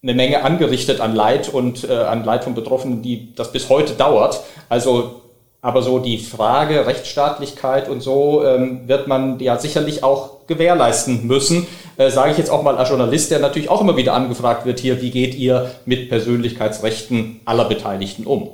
eine 0.04 0.14
Menge 0.14 0.44
angerichtet 0.44 1.00
an 1.00 1.16
Leid 1.16 1.50
und 1.50 1.90
äh, 1.90 1.94
an 1.94 2.26
Leid 2.26 2.44
von 2.44 2.54
Betroffenen, 2.54 3.02
die 3.02 3.34
das 3.36 3.52
bis 3.52 3.70
heute 3.70 3.94
dauert. 3.94 4.42
Also, 4.68 5.22
aber 5.62 5.82
so 5.82 6.00
die 6.00 6.18
Frage 6.18 6.86
Rechtsstaatlichkeit 6.86 7.88
und 7.88 8.02
so 8.02 8.44
ähm, 8.46 8.88
wird 8.88 9.08
man 9.08 9.40
ja 9.40 9.58
sicherlich 9.58 10.04
auch 10.04 10.46
gewährleisten 10.46 11.26
müssen. 11.26 11.68
Äh, 11.96 12.12
Sage 12.12 12.32
ich 12.32 12.38
jetzt 12.38 12.52
auch 12.52 12.64
mal 12.64 12.76
als 12.76 12.90
Journalist, 12.90 13.32
der 13.32 13.40
natürlich 13.40 13.70
auch 13.70 13.80
immer 13.80 13.96
wieder 13.96 14.14
angefragt 14.14 14.66
wird 14.66 14.80
hier, 14.80 15.02
wie 15.02 15.12
geht 15.12 15.36
ihr 15.36 15.72
mit 15.86 16.10
Persönlichkeitsrechten 16.10 17.40
aller 17.46 17.66
Beteiligten 17.66 18.26
um? 18.26 18.50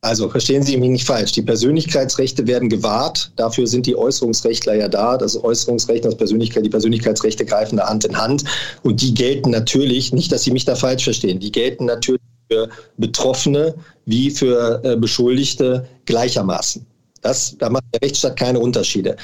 Also 0.00 0.28
verstehen 0.28 0.62
Sie 0.62 0.76
mich 0.76 0.90
nicht 0.90 1.06
falsch. 1.06 1.32
Die 1.32 1.42
Persönlichkeitsrechte 1.42 2.46
werden 2.46 2.68
gewahrt. 2.68 3.32
Dafür 3.34 3.66
sind 3.66 3.84
die 3.84 3.96
Äußerungsrechtler 3.96 4.74
ja 4.74 4.88
da. 4.88 5.16
Das 5.18 5.42
Äußerungsrecht, 5.42 6.04
das 6.04 6.16
Persönlichkeit, 6.16 6.64
die 6.64 6.70
Persönlichkeitsrechte 6.70 7.44
greifen 7.44 7.78
da 7.78 7.88
Hand 7.88 8.04
in 8.04 8.16
Hand. 8.16 8.44
Und 8.84 9.02
die 9.02 9.12
gelten 9.12 9.50
natürlich, 9.50 10.12
nicht, 10.12 10.30
dass 10.30 10.44
Sie 10.44 10.52
mich 10.52 10.64
da 10.64 10.76
falsch 10.76 11.02
verstehen, 11.02 11.40
die 11.40 11.50
gelten 11.50 11.86
natürlich 11.86 12.20
für 12.48 12.68
Betroffene 12.96 13.74
wie 14.06 14.30
für 14.30 14.80
äh, 14.84 14.96
Beschuldigte 14.96 15.88
gleichermaßen. 16.06 16.86
Das, 17.22 17.56
da 17.58 17.68
macht 17.68 17.84
der 17.92 18.02
Rechtsstaat 18.02 18.38
keine 18.38 18.60
Unterschiede. 18.60 19.16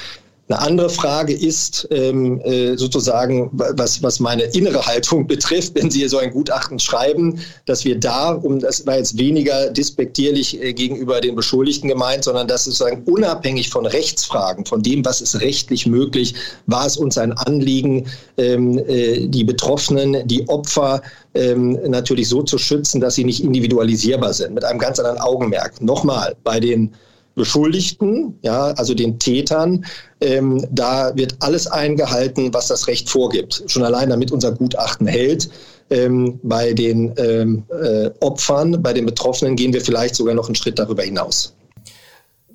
Eine 0.47 0.59
andere 0.59 0.91
Frage 0.91 1.33
ist 1.33 1.89
ähm, 1.91 2.39
äh, 2.43 2.77
sozusagen, 2.77 3.49
was, 3.53 4.03
was 4.03 4.21
meine 4.21 4.43
innere 4.43 4.85
Haltung 4.85 5.27
betrifft, 5.27 5.75
wenn 5.75 5.91
Sie 5.91 6.07
so 6.07 6.19
ein 6.19 6.33
Gutachten 6.33 6.79
schreiben, 6.79 7.41
dass 7.65 7.87
wir 7.87 7.99
da, 7.99 8.33
um 8.33 8.59
das 8.59 8.87
war 8.87 8.99
jetzt 8.99 9.17
weniger 9.17 9.71
despektierlich 9.71 10.63
äh, 10.63 10.75
gegenüber 10.75 11.23
den 11.23 11.35
Beschuldigten 11.35 11.89
gemeint, 11.89 12.25
sondern 12.25 12.47
dass 12.47 12.65
sozusagen 12.65 13.05
unabhängig 13.05 13.71
von 13.71 13.87
Rechtsfragen, 13.87 14.67
von 14.67 14.83
dem, 14.83 15.03
was 15.03 15.23
ist 15.23 15.41
rechtlich 15.41 15.87
möglich, 15.87 16.35
war 16.67 16.85
es 16.85 16.99
uns 16.99 17.17
ein 17.17 17.33
Anliegen, 17.33 18.07
ähm, 18.37 18.79
äh, 18.87 19.27
die 19.27 19.45
Betroffenen, 19.45 20.29
die 20.29 20.47
Opfer 20.49 21.01
ähm, 21.33 21.79
natürlich 21.87 22.29
so 22.29 22.43
zu 22.43 22.59
schützen, 22.59 23.01
dass 23.01 23.15
sie 23.15 23.25
nicht 23.25 23.43
individualisierbar 23.43 24.35
sind, 24.35 24.53
mit 24.53 24.65
einem 24.65 24.79
ganz 24.79 24.99
anderen 24.99 25.19
Augenmerk. 25.19 25.81
Nochmal, 25.81 26.37
bei 26.45 26.61
den 26.61 26.93
Beschuldigten, 27.35 28.39
ja, 28.43 28.67
also 28.73 28.95
den 28.95 29.19
Tätern, 29.19 29.85
ähm, 30.21 30.65
da 30.71 31.15
wird 31.17 31.37
alles 31.41 31.67
eingehalten, 31.67 32.55
was 32.55 32.69
das 32.69 32.87
Recht 32.87 33.09
vorgibt. 33.11 33.65
Schon 33.67 33.83
allein 33.83 34.11
damit 34.11 34.31
unser 34.31 34.53
Gutachten 34.53 35.07
hält. 35.07 35.49
Ähm, 35.91 36.41
bei 36.43 36.73
den 36.73 37.13
ähm, 37.19 37.65
äh, 37.71 38.11
Opfern, 38.21 38.83
bei 38.83 38.93
den 38.93 39.05
Betroffenen 39.05 39.57
gehen 39.57 39.73
wir 39.73 39.81
vielleicht 39.83 40.15
sogar 40.15 40.35
noch 40.35 40.47
einen 40.47 40.55
Schritt 40.55 40.79
darüber 40.79 41.03
hinaus 41.03 41.55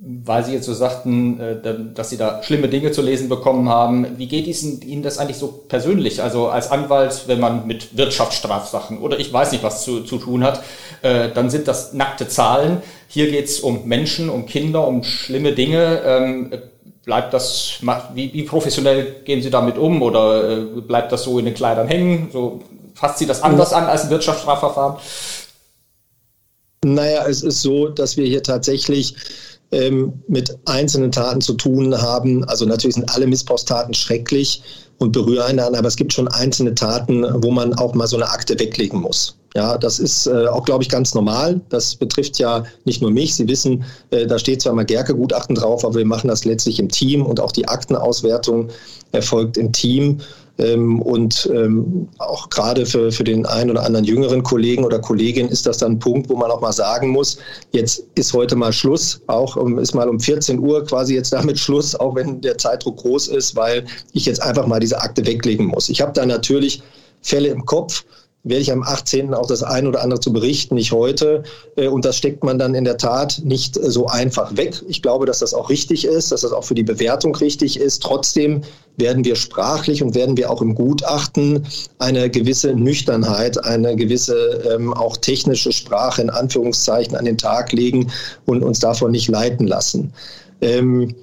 weil 0.02 0.44
Sie 0.44 0.54
jetzt 0.54 0.64
so 0.64 0.72
sagten, 0.72 1.38
äh, 1.38 1.56
dass 1.94 2.08
Sie 2.08 2.16
da 2.16 2.42
schlimme 2.42 2.68
Dinge 2.68 2.90
zu 2.90 3.02
lesen 3.02 3.28
bekommen 3.28 3.68
haben. 3.68 4.18
Wie 4.18 4.26
geht 4.26 4.46
Ihnen 4.46 5.02
das 5.02 5.18
eigentlich 5.18 5.36
so 5.36 5.48
persönlich? 5.68 6.22
Also 6.22 6.48
als 6.48 6.70
Anwalt, 6.70 7.24
wenn 7.26 7.38
man 7.38 7.66
mit 7.66 7.96
Wirtschaftsstrafsachen 7.96 8.98
oder 8.98 9.18
ich 9.18 9.30
weiß 9.30 9.52
nicht 9.52 9.62
was 9.62 9.84
zu, 9.84 10.00
zu 10.00 10.16
tun 10.16 10.42
hat, 10.42 10.62
äh, 11.02 11.28
dann 11.34 11.50
sind 11.50 11.68
das 11.68 11.92
nackte 11.92 12.28
Zahlen. 12.28 12.78
Hier 13.08 13.30
geht 13.30 13.44
es 13.44 13.60
um 13.60 13.86
Menschen, 13.86 14.30
um 14.30 14.46
Kinder, 14.46 14.86
um 14.86 15.04
schlimme 15.04 15.52
Dinge. 15.52 16.00
Ähm, 16.04 16.52
bleibt 17.04 17.34
das, 17.34 17.80
wie, 18.14 18.32
wie 18.32 18.42
professionell 18.44 19.16
gehen 19.24 19.42
Sie 19.42 19.50
damit 19.50 19.76
um 19.76 20.00
oder 20.00 20.50
äh, 20.50 20.80
bleibt 20.80 21.12
das 21.12 21.24
so 21.24 21.38
in 21.38 21.44
den 21.44 21.54
Kleidern 21.54 21.88
hängen? 21.88 22.30
So 22.32 22.62
fasst 22.94 23.18
Sie 23.18 23.26
das 23.26 23.42
anders 23.42 23.74
an 23.74 23.84
als 23.84 24.04
ein 24.04 24.10
Wirtschaftsstrafverfahren? 24.10 24.96
Naja, 26.82 27.26
es 27.28 27.42
ist 27.42 27.60
so, 27.60 27.88
dass 27.88 28.16
wir 28.16 28.24
hier 28.24 28.42
tatsächlich 28.42 29.14
ähm, 29.72 30.12
mit 30.28 30.56
einzelnen 30.66 31.12
Taten 31.12 31.40
zu 31.40 31.54
tun 31.54 32.00
haben. 32.00 32.44
Also 32.44 32.64
natürlich 32.66 32.96
sind 32.96 33.14
alle 33.14 33.26
Missbrauchstaten 33.26 33.94
schrecklich 33.94 34.62
und 34.98 35.12
berühren 35.12 35.46
einander, 35.46 35.78
aber 35.78 35.88
es 35.88 35.96
gibt 35.96 36.12
schon 36.12 36.28
einzelne 36.28 36.74
Taten, 36.74 37.24
wo 37.42 37.50
man 37.50 37.74
auch 37.74 37.94
mal 37.94 38.06
so 38.06 38.16
eine 38.16 38.28
Akte 38.28 38.58
weglegen 38.58 39.00
muss. 39.00 39.36
Ja, 39.56 39.78
das 39.78 39.98
ist 39.98 40.26
äh, 40.26 40.46
auch, 40.46 40.64
glaube 40.64 40.84
ich, 40.84 40.88
ganz 40.88 41.14
normal. 41.14 41.60
Das 41.70 41.96
betrifft 41.96 42.38
ja 42.38 42.64
nicht 42.84 43.02
nur 43.02 43.10
mich. 43.10 43.34
Sie 43.34 43.48
wissen, 43.48 43.84
äh, 44.10 44.26
da 44.26 44.38
steht 44.38 44.62
zwar 44.62 44.74
mal 44.74 44.84
Gerke-Gutachten 44.84 45.56
drauf, 45.56 45.84
aber 45.84 45.96
wir 45.96 46.04
machen 46.04 46.28
das 46.28 46.44
letztlich 46.44 46.78
im 46.78 46.88
Team 46.88 47.26
und 47.26 47.40
auch 47.40 47.50
die 47.50 47.66
Aktenauswertung 47.66 48.68
erfolgt 49.10 49.56
im 49.56 49.72
Team. 49.72 50.20
Ähm, 50.60 51.00
und 51.00 51.50
ähm, 51.54 52.08
auch 52.18 52.50
gerade 52.50 52.84
für, 52.84 53.10
für 53.10 53.24
den 53.24 53.46
einen 53.46 53.70
oder 53.70 53.82
anderen 53.82 54.04
jüngeren 54.04 54.42
Kollegen 54.42 54.84
oder 54.84 54.98
Kollegin 54.98 55.48
ist 55.48 55.66
das 55.66 55.78
dann 55.78 55.92
ein 55.92 55.98
Punkt, 55.98 56.28
wo 56.28 56.36
man 56.36 56.50
auch 56.50 56.60
mal 56.60 56.72
sagen 56.72 57.08
muss, 57.08 57.38
jetzt 57.72 58.04
ist 58.14 58.34
heute 58.34 58.56
mal 58.56 58.72
Schluss, 58.72 59.20
auch 59.26 59.56
ist 59.78 59.94
mal 59.94 60.08
um 60.08 60.20
14 60.20 60.58
Uhr 60.58 60.84
quasi 60.84 61.14
jetzt 61.14 61.32
damit 61.32 61.58
Schluss, 61.58 61.94
auch 61.94 62.14
wenn 62.14 62.40
der 62.40 62.58
Zeitdruck 62.58 62.98
groß 62.98 63.28
ist, 63.28 63.56
weil 63.56 63.84
ich 64.12 64.26
jetzt 64.26 64.42
einfach 64.42 64.66
mal 64.66 64.80
diese 64.80 65.00
Akte 65.00 65.26
weglegen 65.26 65.66
muss. 65.66 65.88
Ich 65.88 66.00
habe 66.00 66.12
da 66.12 66.26
natürlich 66.26 66.82
Fälle 67.22 67.48
im 67.48 67.64
Kopf, 67.64 68.04
werde 68.42 68.62
ich 68.62 68.72
am 68.72 68.82
18. 68.82 69.34
auch 69.34 69.46
das 69.46 69.62
ein 69.62 69.86
oder 69.86 70.02
andere 70.02 70.20
zu 70.20 70.32
berichten, 70.32 70.74
nicht 70.74 70.92
heute. 70.92 71.42
Äh, 71.76 71.88
und 71.88 72.04
das 72.04 72.16
steckt 72.16 72.42
man 72.42 72.58
dann 72.58 72.74
in 72.74 72.84
der 72.84 72.96
Tat 72.96 73.42
nicht 73.44 73.76
äh, 73.76 73.90
so 73.90 74.06
einfach 74.06 74.56
weg. 74.56 74.82
Ich 74.88 75.02
glaube, 75.02 75.26
dass 75.26 75.40
das 75.40 75.52
auch 75.52 75.68
richtig 75.68 76.06
ist, 76.06 76.32
dass 76.32 76.40
das 76.40 76.52
auch 76.52 76.64
für 76.64 76.74
die 76.74 76.82
Bewertung 76.82 77.34
richtig 77.34 77.78
ist. 77.78 78.02
Trotzdem 78.02 78.62
werden 78.96 79.24
wir 79.24 79.36
sprachlich 79.36 80.02
und 80.02 80.14
werden 80.14 80.36
wir 80.36 80.50
auch 80.50 80.62
im 80.62 80.74
Gutachten 80.74 81.66
eine 81.98 82.30
gewisse 82.30 82.74
Nüchternheit, 82.74 83.62
eine 83.64 83.96
gewisse 83.96 84.36
ähm, 84.72 84.92
auch 84.92 85.16
technische 85.16 85.72
Sprache 85.72 86.22
in 86.22 86.30
Anführungszeichen 86.30 87.16
an 87.16 87.24
den 87.24 87.38
Tag 87.38 87.72
legen 87.72 88.10
und 88.46 88.62
uns 88.62 88.78
davon 88.80 89.10
nicht 89.10 89.28
leiten 89.28 89.66
lassen. 89.66 90.12
Ähm, 90.60 91.14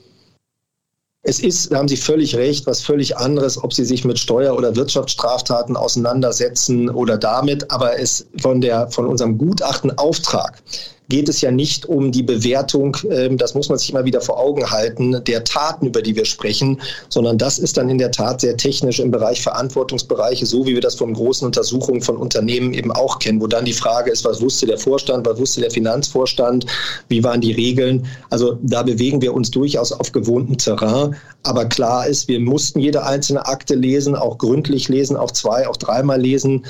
es 1.24 1.40
ist, 1.40 1.72
da 1.72 1.78
haben 1.78 1.90
Sie 1.90 1.98
völlig 1.98 2.36
recht, 2.38 2.68
was 2.68 2.82
völlig 2.82 3.18
anderes, 3.18 3.62
ob 3.62 3.74
Sie 3.74 3.84
sich 3.84 4.06
mit 4.06 4.18
Steuer- 4.18 4.56
oder 4.56 4.76
Wirtschaftsstraftaten 4.78 5.76
auseinandersetzen 5.76 6.90
oder 6.90 7.18
damit, 7.18 7.70
aber 7.70 8.00
es 8.00 8.28
von 8.42 8.62
der, 8.62 8.90
von 8.92 9.06
unserem 9.06 9.38
Gutachtenauftrag 9.38 10.62
geht 11.10 11.30
es 11.30 11.42
ja 11.42 11.52
nicht 11.52 11.86
um 11.86 12.12
die 12.12 12.24
Bewertung, 12.24 12.98
ähm, 13.10 13.38
das 13.38 13.54
muss 13.54 13.70
man 13.70 13.78
sich 13.78 13.92
immer 13.92 14.06
wieder 14.06 14.22
vor 14.22 14.40
Augen 14.40 14.70
halten, 14.70 15.24
der 15.24 15.44
Taten, 15.44 15.88
über 15.88 16.02
die 16.02 16.16
wir 16.16 16.26
sprechen, 16.26 16.82
sondern 17.10 17.38
das 17.38 17.60
ist 17.60 17.78
dann 17.78 17.90
in 17.90 17.98
der 17.98 18.12
Tat 18.12 18.42
sehr 18.42 18.58
technisch 18.58 19.00
im 19.00 19.12
Bereich 19.12 19.42
Verantwortungsbereiche, 19.42 20.46
so 20.46 20.66
wie 20.66 20.74
wir 20.74 20.82
das 20.82 20.96
von 20.96 21.14
großen 21.14 21.46
Untersuchungen 21.46 22.02
von 22.02 22.18
Unternehmen 22.18 22.74
eben 22.74 22.92
auch 22.92 23.20
kennen, 23.20 23.40
wo 23.42 23.48
dann 23.48 23.66
die 23.66 23.74
Frage 23.74 24.12
ist, 24.12 24.26
was 24.26 24.42
wusste 24.42 24.66
der 24.66 24.78
Vorstand, 24.78 25.26
was 25.26 25.40
wusste 25.40 25.62
der 25.62 25.72
Finanzvorstand, 25.72 26.66
wie 27.08 27.24
waren 27.24 27.42
die 27.42 27.54
Regeln. 27.54 28.06
Also 28.30 28.58
da 28.62 28.84
bewegen 28.84 29.22
wir 29.22 29.34
uns 29.34 29.52
durchaus 29.52 29.92
auf 29.92 30.12
gewohntem 30.12 30.58
Terrain. 30.58 31.16
Aber 31.44 31.66
klar 31.66 32.08
ist, 32.08 32.28
wir 32.28 32.40
mussten 32.40 32.80
jede 32.80 33.06
einzelne 33.06 33.46
Akte 33.46 33.76
lesen, 33.76 34.16
auch 34.16 34.38
gründlich 34.38 34.90
lesen, 34.90 35.16
auch 35.16 35.32
zwei, 35.32 35.68
auch 35.68 35.78
dreimal 35.78 36.20
lesen 36.20 36.66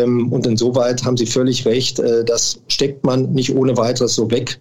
und 0.00 0.46
insoweit 0.46 1.04
haben 1.04 1.16
Sie 1.16 1.26
völlig 1.26 1.66
recht, 1.66 1.98
äh, 1.98 2.24
das 2.24 2.60
steckt 2.68 3.04
man 3.04 3.32
nicht 3.32 3.54
ohne 3.54 3.76
weiteres 3.76 4.14
so 4.14 4.30
weg. 4.30 4.60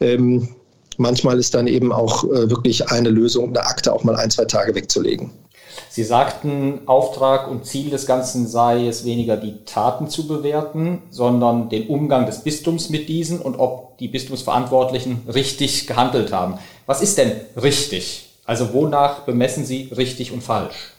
Ähm, 0.00 0.48
manchmal 0.96 1.38
ist 1.38 1.54
dann 1.54 1.66
eben 1.66 1.92
auch 1.92 2.24
äh, 2.24 2.50
wirklich 2.50 2.90
eine 2.90 3.08
Lösung, 3.08 3.48
eine 3.48 3.66
Akte 3.66 3.92
auch 3.92 4.04
mal 4.04 4.16
ein, 4.16 4.30
zwei 4.30 4.44
Tage 4.44 4.74
wegzulegen. 4.74 5.30
Sie 5.90 6.04
sagten, 6.04 6.80
Auftrag 6.86 7.48
und 7.48 7.64
Ziel 7.64 7.90
des 7.90 8.06
Ganzen 8.06 8.46
sei 8.46 8.86
es 8.86 9.04
weniger 9.04 9.36
die 9.36 9.64
Taten 9.64 10.08
zu 10.08 10.26
bewerten, 10.26 11.02
sondern 11.10 11.68
den 11.68 11.88
Umgang 11.88 12.26
des 12.26 12.40
Bistums 12.40 12.90
mit 12.90 13.08
diesen 13.08 13.40
und 13.40 13.56
ob 13.58 13.96
die 13.98 14.08
Bistumsverantwortlichen 14.08 15.22
richtig 15.32 15.86
gehandelt 15.86 16.32
haben. 16.32 16.58
Was 16.86 17.00
ist 17.00 17.18
denn 17.18 17.32
richtig? 17.60 18.28
Also 18.44 18.72
wonach 18.72 19.20
bemessen 19.20 19.64
Sie 19.64 19.90
richtig 19.96 20.32
und 20.32 20.42
falsch? 20.42 20.92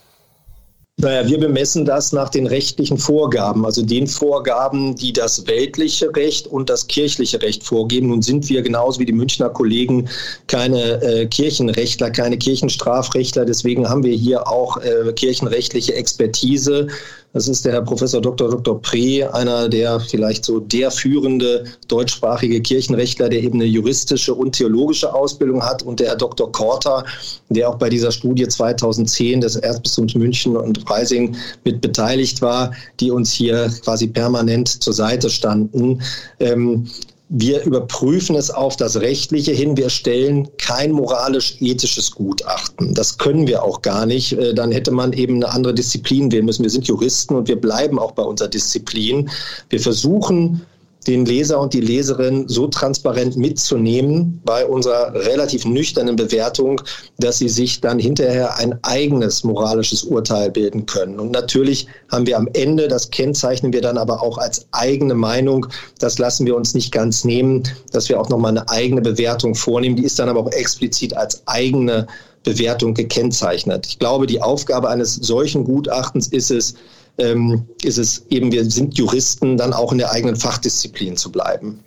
Naja, 1.02 1.26
wir 1.30 1.40
bemessen 1.40 1.86
das 1.86 2.12
nach 2.12 2.28
den 2.28 2.46
rechtlichen 2.46 2.98
Vorgaben, 2.98 3.66
also 3.66 3.82
den 3.82 4.06
Vorgaben, 4.06 4.98
die 4.98 5.14
das 5.14 5.48
weltliche 5.48 6.14
Recht 6.14 6.46
und 6.46 6.70
das 6.70 6.88
kirchliche 6.88 7.42
Recht 7.42 7.64
vorgeben. 7.64 8.10
Nun 8.10 8.22
sind 8.22 8.50
wir 8.50 8.62
genauso 8.62 9.00
wie 9.00 9.06
die 9.06 9.14
Münchner 9.14 9.50
Kollegen 9.50 10.10
keine 10.48 11.02
äh, 11.02 11.26
Kirchenrechtler, 11.26 12.12
keine 12.12 12.38
Kirchenstrafrechtler. 12.38 13.46
Deswegen 13.46 13.88
haben 13.88 14.04
wir 14.04 14.14
hier 14.14 14.46
auch 14.50 14.76
äh, 14.76 15.14
kirchenrechtliche 15.14 15.96
Expertise 15.96 16.88
das 17.34 17.48
ist 17.48 17.64
der 17.64 17.74
Herr 17.74 17.84
Professor 17.84 18.22
Dr. 18.22 18.50
Dr. 18.50 18.82
Pre, 18.82 19.30
einer 19.34 19.70
der 19.70 20.00
vielleicht 20.00 20.46
so 20.46 20.60
der 20.60 20.90
führende 20.90 21.66
deutschsprachige 21.88 22.60
Kirchenrechtler, 22.62 23.30
der 23.30 23.44
eben 23.44 23.60
eine 23.60 23.70
juristische 23.70 24.34
und 24.34 24.54
theologische 24.54 25.14
Ausbildung 25.14 25.64
hat 25.64 25.84
und 25.84 26.00
der 26.00 26.10
Herr 26.10 26.16
Dr. 26.16 26.52
Korter, 26.52 27.06
der 27.50 27.70
auch 27.70 27.76
bei 27.76 27.90
dieser 27.90 28.12
Studie 28.12 28.48
2010 28.48 29.42
des 29.42 29.56
Erzbistums 29.58 30.16
München 30.16 30.58
und 30.58 30.82
Freising 30.88 31.36
mit 31.64 31.82
beteiligt 31.82 32.42
war, 32.42 32.74
die 33.00 33.12
uns 33.12 33.32
hier 33.32 33.70
quasi 33.84 34.08
permanent 34.08 34.68
zur 34.68 34.94
Seite 34.94 35.30
standen. 35.30 36.02
Ähm, 36.40 36.88
wir 37.30 37.64
überprüfen 37.64 38.36
es 38.36 38.50
auf 38.50 38.76
das 38.76 39.00
Rechtliche 39.00 39.52
hin. 39.52 39.78
Wir 39.78 39.92
stellen 39.92 40.48
kein 40.58 40.92
moralisch-ethisches 40.92 42.12
Gutachten. 42.12 42.96
Das 42.96 43.20
können 43.20 43.46
wir 43.46 43.62
auch 43.64 43.84
gar 43.84 44.08
nicht. 44.08 44.34
Äh, 44.34 44.56
dann 44.56 44.72
hätte 44.72 44.90
man 44.90 45.14
eben 45.14 45.36
eine 45.36 45.50
andere 45.50 45.76
Disziplin 45.76 46.32
wählen 46.32 46.46
müssen. 46.46 46.64
Wir 46.64 46.72
sind 46.72 46.88
Juristen 46.88 47.36
und 47.36 47.48
wir 47.48 47.62
bleiben 47.62 48.00
auch 48.00 48.14
bei 48.14 48.24
unserer 48.24 48.48
Disziplin. 48.48 49.30
Wir 49.70 49.80
versuchen 49.80 50.66
den 51.08 51.26
Leser 51.26 51.60
und 51.60 51.74
die 51.74 51.82
Leserin 51.82 52.48
so 52.48 52.68
transparent 52.68 53.38
mitzunehmen 53.38 54.42
bei 54.44 54.66
unserer 54.66 55.14
relativ 55.14 55.66
nüchternen 55.66 56.16
Bewertung, 56.16 56.82
dass 57.18 57.38
sie 57.38 57.50
sich 57.50 57.80
dann 57.80 58.00
hinterher 58.00 58.58
ein 58.58 58.78
eigenes 58.84 59.44
moralisches 59.44 60.04
Urteil 60.04 60.52
bilden 60.52 60.86
können. 60.86 61.20
Und 61.20 61.32
natürlich 61.32 61.88
haben 62.12 62.28
wir 62.28 62.38
am 62.38 62.50
Ende, 62.54 62.88
das 62.88 63.12
kennzeichnen 63.12 63.72
wir 63.72 63.82
dann 63.82 63.98
aber 63.98 64.22
auch 64.22 64.38
als 64.38 64.68
eigene 64.72 65.16
Meinung, 65.16 65.68
das 66.00 66.20
lassen 66.20 66.46
wir 66.46 66.56
uns 66.56 66.74
nicht 66.74 66.92
ganz 66.92 67.24
nehmen, 67.24 67.64
dass 67.92 68.10
wir 68.10 68.20
auch 68.20 68.30
nochmal 68.30 68.52
eine 68.52 68.70
eigene 68.70 69.02
Bewertung 69.02 69.56
vornehmen. 69.56 69.96
Die 69.96 70.06
ist 70.06 70.20
dann 70.20 70.30
aber 70.30 70.42
auch 70.42 70.52
explizit 70.52 71.16
als 71.16 71.42
eigene 71.48 72.08
Bewertung 72.44 72.94
gekennzeichnet. 72.94 73.88
Ich 73.88 74.00
glaube, 74.00 74.28
die 74.28 74.42
Aufgabe 74.42 74.90
eines 74.90 75.16
solchen 75.16 75.64
Gutachtens 75.64 76.28
ist 76.28 76.52
es, 76.52 76.76
ähm, 77.20 77.68
ist 77.84 77.98
es 77.98 78.26
eben, 78.30 78.52
wir 78.52 78.66
sind 78.66 78.98
Juristen, 78.98 79.58
dann 79.58 79.74
auch 79.74 79.92
in 79.92 79.98
der 79.98 80.12
eigenen 80.12 80.36
Fachdisziplin 80.36 81.18
zu 81.18 81.32
bleiben. 81.32 81.84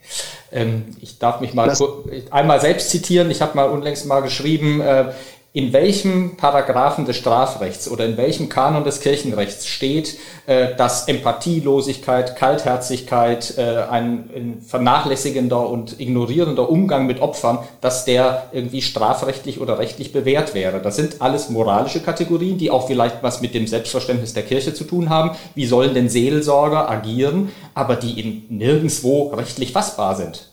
Ähm, 0.50 0.84
ich 1.00 1.18
darf 1.18 1.40
mich 1.40 1.54
mal 1.54 1.66
das, 1.66 1.82
einmal 2.30 2.60
selbst 2.60 2.90
zitieren. 2.90 3.30
Ich 3.30 3.40
habe 3.40 3.56
mal 3.56 3.64
unlängst 3.64 4.06
mal 4.06 4.20
geschrieben, 4.20 4.80
äh, 4.80 5.12
in 5.54 5.74
welchem 5.74 6.36
Paragraphen 6.38 7.04
des 7.04 7.16
Strafrechts 7.16 7.90
oder 7.90 8.06
in 8.06 8.16
welchem 8.16 8.48
Kanon 8.48 8.84
des 8.84 9.00
Kirchenrechts 9.00 9.66
steht, 9.66 10.16
äh, 10.46 10.74
dass 10.76 11.08
Empathielosigkeit, 11.08 12.36
Kaltherzigkeit, 12.36 13.58
äh, 13.58 13.82
ein, 13.90 14.30
ein, 14.34 14.62
vernachlässigender 14.66 15.68
und 15.68 16.00
ignorierender 16.00 16.70
Umgang 16.70 17.06
mit 17.06 17.20
Opfern, 17.20 17.58
dass 17.82 18.06
der 18.06 18.46
irgendwie 18.52 18.80
strafrechtlich 18.80 19.60
oder 19.60 19.78
rechtlich 19.78 20.10
bewährt 20.10 20.54
wäre. 20.54 20.80
Das 20.80 20.96
sind 20.96 21.20
alles 21.20 21.50
moralische 21.50 22.00
Kategorien, 22.00 22.56
die 22.56 22.70
auch 22.70 22.86
vielleicht 22.86 23.22
was 23.22 23.42
mit 23.42 23.54
dem 23.54 23.66
Selbstverständnis 23.66 24.32
der 24.32 24.44
Kirche 24.44 24.72
zu 24.72 24.84
tun 24.84 25.10
haben. 25.10 25.32
Wie 25.54 25.66
sollen 25.66 25.92
denn 25.92 26.08
Seelsorger 26.08 26.90
agieren, 26.90 27.52
aber 27.74 27.96
die 27.96 28.18
in 28.18 28.44
nirgendwo 28.48 29.34
rechtlich 29.34 29.72
fassbar 29.72 30.16
sind? 30.16 30.51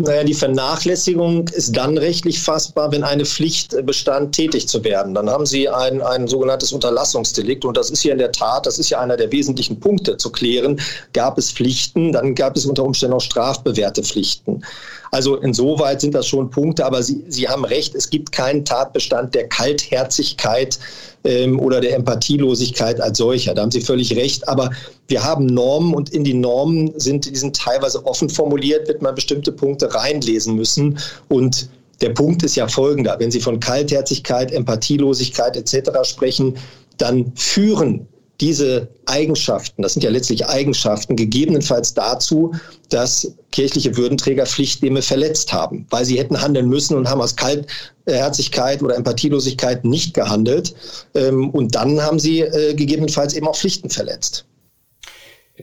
Naja, 0.00 0.22
die 0.22 0.34
Vernachlässigung 0.34 1.48
ist 1.48 1.76
dann 1.76 1.98
rechtlich 1.98 2.40
fassbar, 2.40 2.92
wenn 2.92 3.02
eine 3.02 3.24
Pflicht 3.24 3.74
bestand, 3.84 4.32
tätig 4.32 4.68
zu 4.68 4.84
werden. 4.84 5.12
Dann 5.12 5.28
haben 5.28 5.44
Sie 5.44 5.68
ein, 5.68 6.00
ein 6.02 6.28
sogenanntes 6.28 6.70
Unterlassungsdelikt 6.72 7.64
und 7.64 7.76
das 7.76 7.90
ist 7.90 8.04
ja 8.04 8.12
in 8.12 8.18
der 8.18 8.30
Tat, 8.30 8.64
das 8.66 8.78
ist 8.78 8.90
ja 8.90 9.00
einer 9.00 9.16
der 9.16 9.32
wesentlichen 9.32 9.80
Punkte 9.80 10.16
zu 10.16 10.30
klären. 10.30 10.80
Gab 11.14 11.36
es 11.36 11.50
Pflichten, 11.50 12.12
dann 12.12 12.36
gab 12.36 12.56
es 12.56 12.64
unter 12.64 12.84
Umständen 12.84 13.16
auch 13.16 13.20
strafbewährte 13.20 14.04
Pflichten. 14.04 14.62
Also 15.10 15.36
insoweit 15.36 16.00
sind 16.00 16.14
das 16.14 16.26
schon 16.26 16.50
Punkte, 16.50 16.84
aber 16.84 17.02
Sie, 17.02 17.24
Sie 17.28 17.48
haben 17.48 17.64
recht, 17.64 17.94
es 17.94 18.10
gibt 18.10 18.32
keinen 18.32 18.64
Tatbestand 18.64 19.34
der 19.34 19.48
Kaltherzigkeit 19.48 20.78
ähm, 21.24 21.58
oder 21.60 21.80
der 21.80 21.94
Empathielosigkeit 21.96 23.00
als 23.00 23.18
solcher. 23.18 23.54
Da 23.54 23.62
haben 23.62 23.70
Sie 23.70 23.80
völlig 23.80 24.14
recht. 24.16 24.48
Aber 24.48 24.70
wir 25.08 25.24
haben 25.24 25.46
Normen 25.46 25.94
und 25.94 26.10
in 26.10 26.24
die 26.24 26.34
Normen 26.34 26.92
sind, 26.98 27.26
die 27.26 27.36
sind 27.36 27.56
teilweise 27.56 28.04
offen 28.06 28.28
formuliert, 28.28 28.88
wird 28.88 29.02
man 29.02 29.14
bestimmte 29.14 29.52
Punkte 29.52 29.94
reinlesen 29.94 30.54
müssen. 30.54 30.98
Und 31.28 31.68
der 32.00 32.10
Punkt 32.10 32.42
ist 32.42 32.56
ja 32.56 32.68
folgender. 32.68 33.16
Wenn 33.18 33.30
Sie 33.30 33.40
von 33.40 33.60
Kaltherzigkeit, 33.60 34.52
Empathielosigkeit 34.52 35.56
etc. 35.56 35.90
sprechen, 36.02 36.56
dann 36.98 37.32
führen 37.34 38.06
diese 38.40 38.88
Eigenschaften, 39.06 39.82
das 39.82 39.94
sind 39.94 40.02
ja 40.04 40.10
letztlich 40.10 40.46
Eigenschaften, 40.46 41.16
gegebenenfalls 41.16 41.94
dazu, 41.94 42.52
dass 42.88 43.34
kirchliche 43.50 43.96
Würdenträger 43.96 44.46
Pflichtnehme 44.46 45.02
verletzt 45.02 45.52
haben, 45.52 45.86
weil 45.90 46.04
sie 46.04 46.18
hätten 46.18 46.40
handeln 46.40 46.68
müssen 46.68 46.96
und 46.96 47.08
haben 47.10 47.20
aus 47.20 47.34
Kaltherzigkeit 47.34 48.82
oder 48.82 48.94
Empathielosigkeit 48.96 49.84
nicht 49.84 50.14
gehandelt. 50.14 50.74
Ähm, 51.14 51.50
und 51.50 51.74
dann 51.74 52.00
haben 52.00 52.20
sie 52.20 52.40
äh, 52.40 52.74
gegebenenfalls 52.74 53.34
eben 53.34 53.48
auch 53.48 53.56
Pflichten 53.56 53.90
verletzt. 53.90 54.44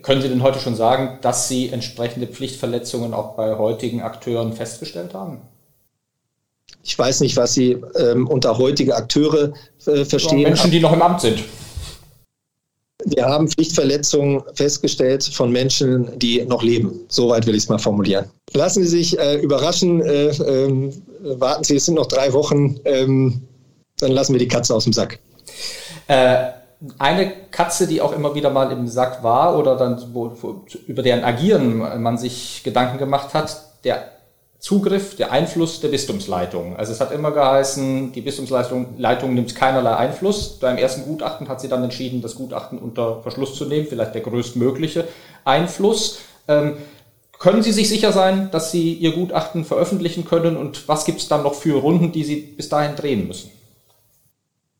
Können 0.02 0.22
Sie 0.22 0.28
denn 0.28 0.44
heute 0.44 0.60
schon 0.60 0.76
sagen, 0.76 1.20
dass 1.22 1.48
Sie 1.48 1.70
entsprechende 1.70 2.28
Pflichtverletzungen 2.28 3.14
auch 3.14 3.38
bei 3.38 3.56
heutigen 3.58 4.02
Akteuren 4.02 4.52
festgestellt 4.52 5.14
haben? 5.14 5.42
Ich 6.84 7.00
weiß 7.00 7.22
nicht, 7.22 7.38
was 7.38 7.54
Sie 7.54 7.78
ähm, 7.98 8.28
unter 8.28 8.58
heutige 8.58 8.96
Akteure 8.96 9.54
äh, 9.86 10.04
verstehen. 10.04 10.44
Menschen, 10.44 10.70
die 10.70 10.82
noch 10.82 10.92
im 10.92 11.02
Amt 11.02 11.22
sind. 11.22 11.40
Wir 13.06 13.26
haben 13.26 13.48
Pflichtverletzungen 13.48 14.42
festgestellt 14.56 15.24
von 15.24 15.52
Menschen, 15.52 16.18
die 16.18 16.44
noch 16.44 16.64
leben. 16.64 17.02
Soweit 17.08 17.46
will 17.46 17.56
ich 17.56 17.64
es 17.64 17.70
mal 17.70 17.78
formulieren. 17.78 18.26
Lassen 18.54 18.84
Sie 18.84 18.90
sich 18.90 19.20
äh, 19.20 19.36
überraschen. 19.36 20.02
Äh, 20.02 20.30
äh, 20.30 20.94
warten 21.40 21.64
Sie, 21.64 21.76
es 21.76 21.86
sind 21.86 21.96
noch 21.96 22.08
drei 22.08 22.34
Wochen. 22.34 22.80
Ähm, 22.86 23.42
dann 24.00 24.12
lassen 24.12 24.34
wir 24.34 24.40
die 24.40 24.48
Katze 24.48 24.74
aus 24.74 24.86
dem 24.86 24.94
Sack. 24.94 25.20
Äh, 26.08 26.48
eine 26.98 27.32
Katze, 27.52 27.88
die 27.88 28.02
auch 28.02 28.12
immer 28.12 28.34
wieder 28.34 28.50
mal 28.50 28.72
im 28.72 28.88
Sack 28.88 29.24
war 29.24 29.58
oder 29.58 29.76
dann 29.76 30.04
wo, 30.14 30.32
wo, 30.42 30.62
über 30.88 31.04
deren 31.04 31.24
Agieren 31.24 32.02
man 32.02 32.18
sich 32.18 32.62
Gedanken 32.64 32.98
gemacht 32.98 33.34
hat, 33.34 33.84
der 33.84 34.15
Zugriff, 34.66 35.16
der 35.16 35.32
Einfluss 35.32 35.80
der 35.80 35.90
Bistumsleitung. 35.90 36.76
Also 36.76 36.92
es 36.92 37.00
hat 37.00 37.12
immer 37.12 37.30
geheißen, 37.30 38.14
die 38.14 38.22
Bistumsleitung 38.22 38.96
Leitung 38.98 39.36
nimmt 39.36 39.54
keinerlei 39.54 39.96
Einfluss. 39.96 40.58
Beim 40.58 40.80
ersten 40.80 41.04
Gutachten 41.04 41.50
hat 41.50 41.62
sie 41.62 41.68
dann 41.68 41.84
entschieden, 41.84 42.24
das 42.24 42.34
Gutachten 42.34 42.80
unter 42.80 43.22
Verschluss 43.22 43.54
zu 43.54 43.66
nehmen, 43.66 43.86
vielleicht 43.86 44.16
der 44.16 44.22
größtmögliche 44.22 45.08
Einfluss. 45.44 46.18
Ähm, 46.48 46.78
können 47.38 47.62
Sie 47.62 47.74
sich 47.74 47.88
sicher 47.88 48.12
sein, 48.12 48.50
dass 48.50 48.72
Sie 48.72 48.94
Ihr 48.96 49.12
Gutachten 49.12 49.66
veröffentlichen 49.66 50.26
können 50.26 50.58
und 50.58 50.88
was 50.88 51.06
gibt 51.06 51.20
es 51.20 51.28
dann 51.28 51.44
noch 51.44 51.54
für 51.54 51.80
Runden, 51.80 52.12
die 52.12 52.24
Sie 52.24 52.38
bis 52.38 52.68
dahin 52.68 52.96
drehen 52.96 53.28
müssen? 53.28 53.52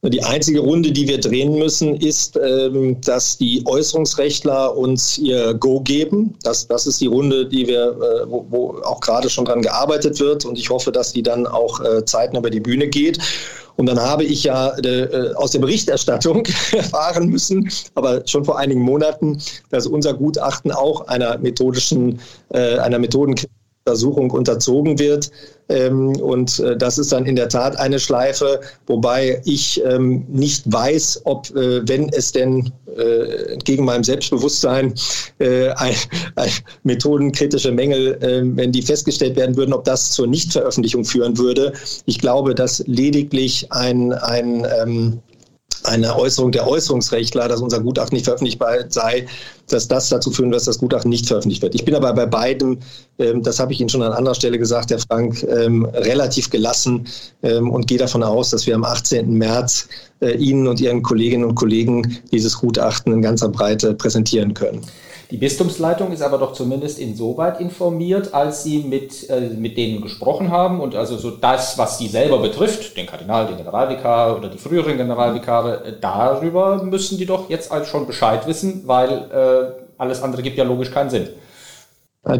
Die 0.10 0.24
einzige 0.24 0.60
Runde, 0.60 0.92
die 0.92 1.08
wir 1.08 1.20
drehen 1.20 1.58
müssen, 1.58 1.96
ist, 1.96 2.38
ähm, 2.38 3.02
dass 3.02 3.38
die 3.38 3.64
Äußerungsrechtler 3.66 4.78
uns 4.78 5.18
ihr 5.18 5.54
Go 5.56 5.82
geben. 5.82 6.36
Das, 6.44 6.68
das 6.68 6.86
ist 6.86 7.02
die 7.02 7.08
Runde, 7.08 7.48
die 7.48 7.68
wir, 7.68 7.88
äh, 7.88 8.30
wo, 8.30 8.46
wo 8.50 8.82
auch 8.84 9.00
gerade 9.00 9.30
schon 9.30 9.46
dran 9.46 9.62
gearbeitet 9.62 10.20
wird. 10.20 10.46
Und 10.46 10.60
ich 10.60 10.70
hoffe, 10.70 10.92
dass 10.92 11.14
die 11.14 11.24
dann 11.24 11.48
auch 11.48 11.80
äh, 11.80 12.06
zeitnah 12.06 12.40
über 12.40 12.52
die 12.52 12.60
Bühne 12.60 12.88
geht. 12.88 13.18
Und 13.78 13.88
dann 13.88 14.00
habe 14.00 14.24
ich 14.24 14.44
ja 14.44 14.78
äh, 14.78 15.34
aus 15.36 15.52
der 15.52 15.60
Berichterstattung 15.60 16.48
erfahren 16.72 17.28
müssen, 17.28 17.70
aber 17.96 18.22
schon 18.26 18.46
vor 18.46 18.58
einigen 18.58 18.82
Monaten, 18.82 19.42
dass 19.70 19.88
unser 19.88 20.14
Gutachten 20.14 20.72
auch 20.72 21.08
einer 21.08 21.38
methodischen, 21.40 22.20
einer 22.52 23.00
Methodenkritik 23.00 23.55
Untersuchung 23.88 24.32
unterzogen 24.32 24.98
wird. 24.98 25.30
Ähm, 25.70 26.16
und 26.20 26.60
äh, 26.60 26.76
das 26.76 26.98
ist 26.98 27.12
dann 27.12 27.28
in 27.28 27.36
der 27.36 27.50
Tat 27.50 27.78
eine 27.78 28.00
Schleife, 28.00 28.60
wobei 28.88 29.40
ich 29.46 29.80
ähm, 29.86 30.26
nicht 30.28 30.64
weiß, 30.66 31.22
ob, 31.26 31.56
äh, 31.56 31.88
wenn 31.88 32.10
es 32.10 32.32
denn 32.32 32.72
äh, 32.98 33.54
entgegen 33.54 33.86
meinem 33.86 34.04
Selbstbewusstsein 34.04 34.96
ein, 35.40 35.96
ein 36.36 36.50
methodenkritische 36.84 37.72
Mängel, 37.72 38.18
ähm, 38.22 38.58
wenn 38.58 38.72
die 38.72 38.82
festgestellt 38.82 39.36
werden 39.36 39.56
würden, 39.56 39.74
ob 39.74 39.84
das 39.84 40.14
zur 40.14 40.26
Nichtveröffentlichung 40.26 41.06
führen 41.06 41.38
würde. 41.38 41.74
Ich 42.06 42.18
glaube, 42.20 42.56
dass 42.56 42.84
lediglich 42.88 43.72
ein, 43.72 44.14
ein 44.14 45.22
eine 45.86 46.16
Äußerung 46.16 46.52
der 46.52 46.68
Äußerungsrechtler, 46.68 47.48
dass 47.48 47.62
unser 47.62 47.80
Gutachten 47.80 48.16
nicht 48.16 48.26
veröffentlichbar 48.26 48.90
sei, 48.90 49.28
dass 49.70 49.88
das 49.88 50.10
dazu 50.10 50.32
führen 50.32 50.52
wird, 50.52 50.60
dass 50.60 50.66
das 50.66 50.80
Gutachten 50.80 51.10
nicht 51.10 51.28
veröffentlicht 51.28 51.62
wird. 51.62 51.76
Ich 51.76 51.86
bin 51.86 51.96
aber 51.96 52.14
bei 52.14 52.26
beidem, 52.26 52.80
ähm, 53.18 53.44
das 53.44 53.60
habe 53.60 53.74
ich 53.74 53.80
Ihnen 53.80 53.90
schon 53.90 54.02
an 54.02 54.14
anderer 54.14 54.36
Stelle 54.36 54.60
gesagt, 54.60 54.92
Herr 54.92 55.00
Frank, 55.00 55.44
ähm, 55.44 55.86
relativ 55.86 56.50
gelassen 56.50 57.08
ähm, 57.44 57.70
und 57.70 57.88
gehe 57.88 57.98
davon 57.98 58.24
aus, 58.24 58.50
dass 58.50 58.68
wir 58.68 58.76
am 58.76 58.84
18. 58.84 59.34
März 59.34 59.88
äh, 60.22 60.36
Ihnen 60.36 60.68
und 60.68 60.80
Ihren 60.82 61.02
Kolleginnen 61.02 61.46
und 61.46 61.56
Kollegen 61.56 62.20
dieses 62.32 62.58
Gutachten 62.58 63.14
in 63.14 63.22
ganzer 63.22 63.50
Breite 63.50 63.94
präsentieren 63.94 64.54
können. 64.54 64.82
Die 65.32 65.38
Bistumsleitung 65.38 66.12
ist 66.12 66.22
aber 66.22 66.38
doch 66.38 66.54
zumindest 66.54 67.00
insoweit 67.00 67.60
informiert, 67.60 68.34
als 68.34 68.64
sie 68.64 68.84
mit, 68.84 69.28
äh, 69.30 69.50
mit 69.58 69.76
denen 69.76 70.02
gesprochen 70.02 70.52
haben 70.52 70.80
und 70.82 70.94
also 70.94 71.18
so 71.18 71.32
das, 71.32 71.78
was 71.80 71.98
sie 71.98 72.08
selber 72.08 72.40
betrifft, 72.40 72.96
den 72.96 73.08
Kardinal, 73.08 73.48
den 73.48 73.58
Generalvikar 73.58 74.38
oder 74.38 74.50
die 74.50 74.60
früheren 74.60 74.98
Generalvikare, 74.98 75.84
äh, 75.84 75.94
darüber 76.00 76.84
müssen 76.84 77.18
die 77.18 77.26
doch 77.26 77.50
jetzt 77.50 77.72
also 77.72 77.86
schon 77.86 78.06
Bescheid 78.06 78.46
wissen, 78.46 78.84
weil 78.86 79.10
äh, 79.10 79.84
alles 79.98 80.22
andere 80.22 80.44
gibt 80.44 80.58
ja 80.58 80.64
logisch 80.64 80.92
keinen 80.92 81.10
Sinn. 81.10 81.30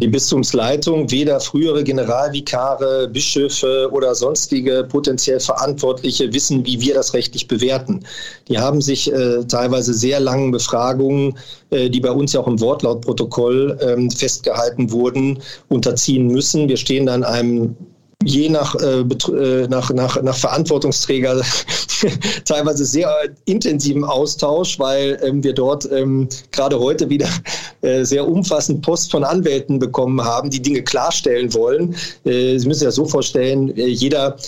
Die 0.00 0.08
Bistumsleitung, 0.08 1.12
weder 1.12 1.38
frühere 1.38 1.84
Generalvikare, 1.84 3.06
Bischöfe 3.06 3.88
oder 3.92 4.16
sonstige 4.16 4.84
potenziell 4.88 5.38
Verantwortliche 5.38 6.34
wissen, 6.34 6.66
wie 6.66 6.80
wir 6.80 6.94
das 6.94 7.14
rechtlich 7.14 7.46
bewerten. 7.46 8.04
Die 8.48 8.58
haben 8.58 8.80
sich 8.80 9.12
äh, 9.12 9.44
teilweise 9.44 9.94
sehr 9.94 10.18
langen 10.18 10.50
Befragungen, 10.50 11.38
äh, 11.70 11.88
die 11.88 12.00
bei 12.00 12.10
uns 12.10 12.32
ja 12.32 12.40
auch 12.40 12.48
im 12.48 12.60
Wortlautprotokoll 12.60 13.78
ähm, 13.80 14.10
festgehalten 14.10 14.90
wurden, 14.90 15.38
unterziehen 15.68 16.26
müssen. 16.26 16.68
Wir 16.68 16.78
stehen 16.78 17.06
da 17.06 17.14
in 17.14 17.22
einem 17.22 17.76
je 18.26 18.48
nach, 18.48 18.74
äh, 18.74 19.00
äh 19.00 19.68
nach, 19.68 19.90
nach, 19.90 20.20
nach 20.22 20.36
Verantwortungsträger 20.36 21.40
teilweise 22.44 22.84
sehr 22.84 23.10
intensiven 23.44 24.04
Austausch, 24.04 24.78
weil 24.78 25.18
ähm, 25.22 25.42
wir 25.42 25.54
dort 25.54 25.90
ähm, 25.92 26.28
gerade 26.50 26.78
heute 26.78 27.08
wieder 27.08 27.28
äh, 27.82 28.04
sehr 28.04 28.26
umfassend 28.26 28.82
Post 28.82 29.10
von 29.10 29.24
Anwälten 29.24 29.78
bekommen 29.78 30.22
haben, 30.22 30.50
die 30.50 30.60
Dinge 30.60 30.82
klarstellen 30.82 31.54
wollen. 31.54 31.94
Äh, 32.24 32.58
Sie 32.58 32.66
müssen 32.66 32.80
sich 32.80 32.88
das 32.88 32.96
so 32.96 33.06
vorstellen, 33.06 33.76
äh, 33.76 33.86
jeder 33.86 34.36
äh, 34.36 34.38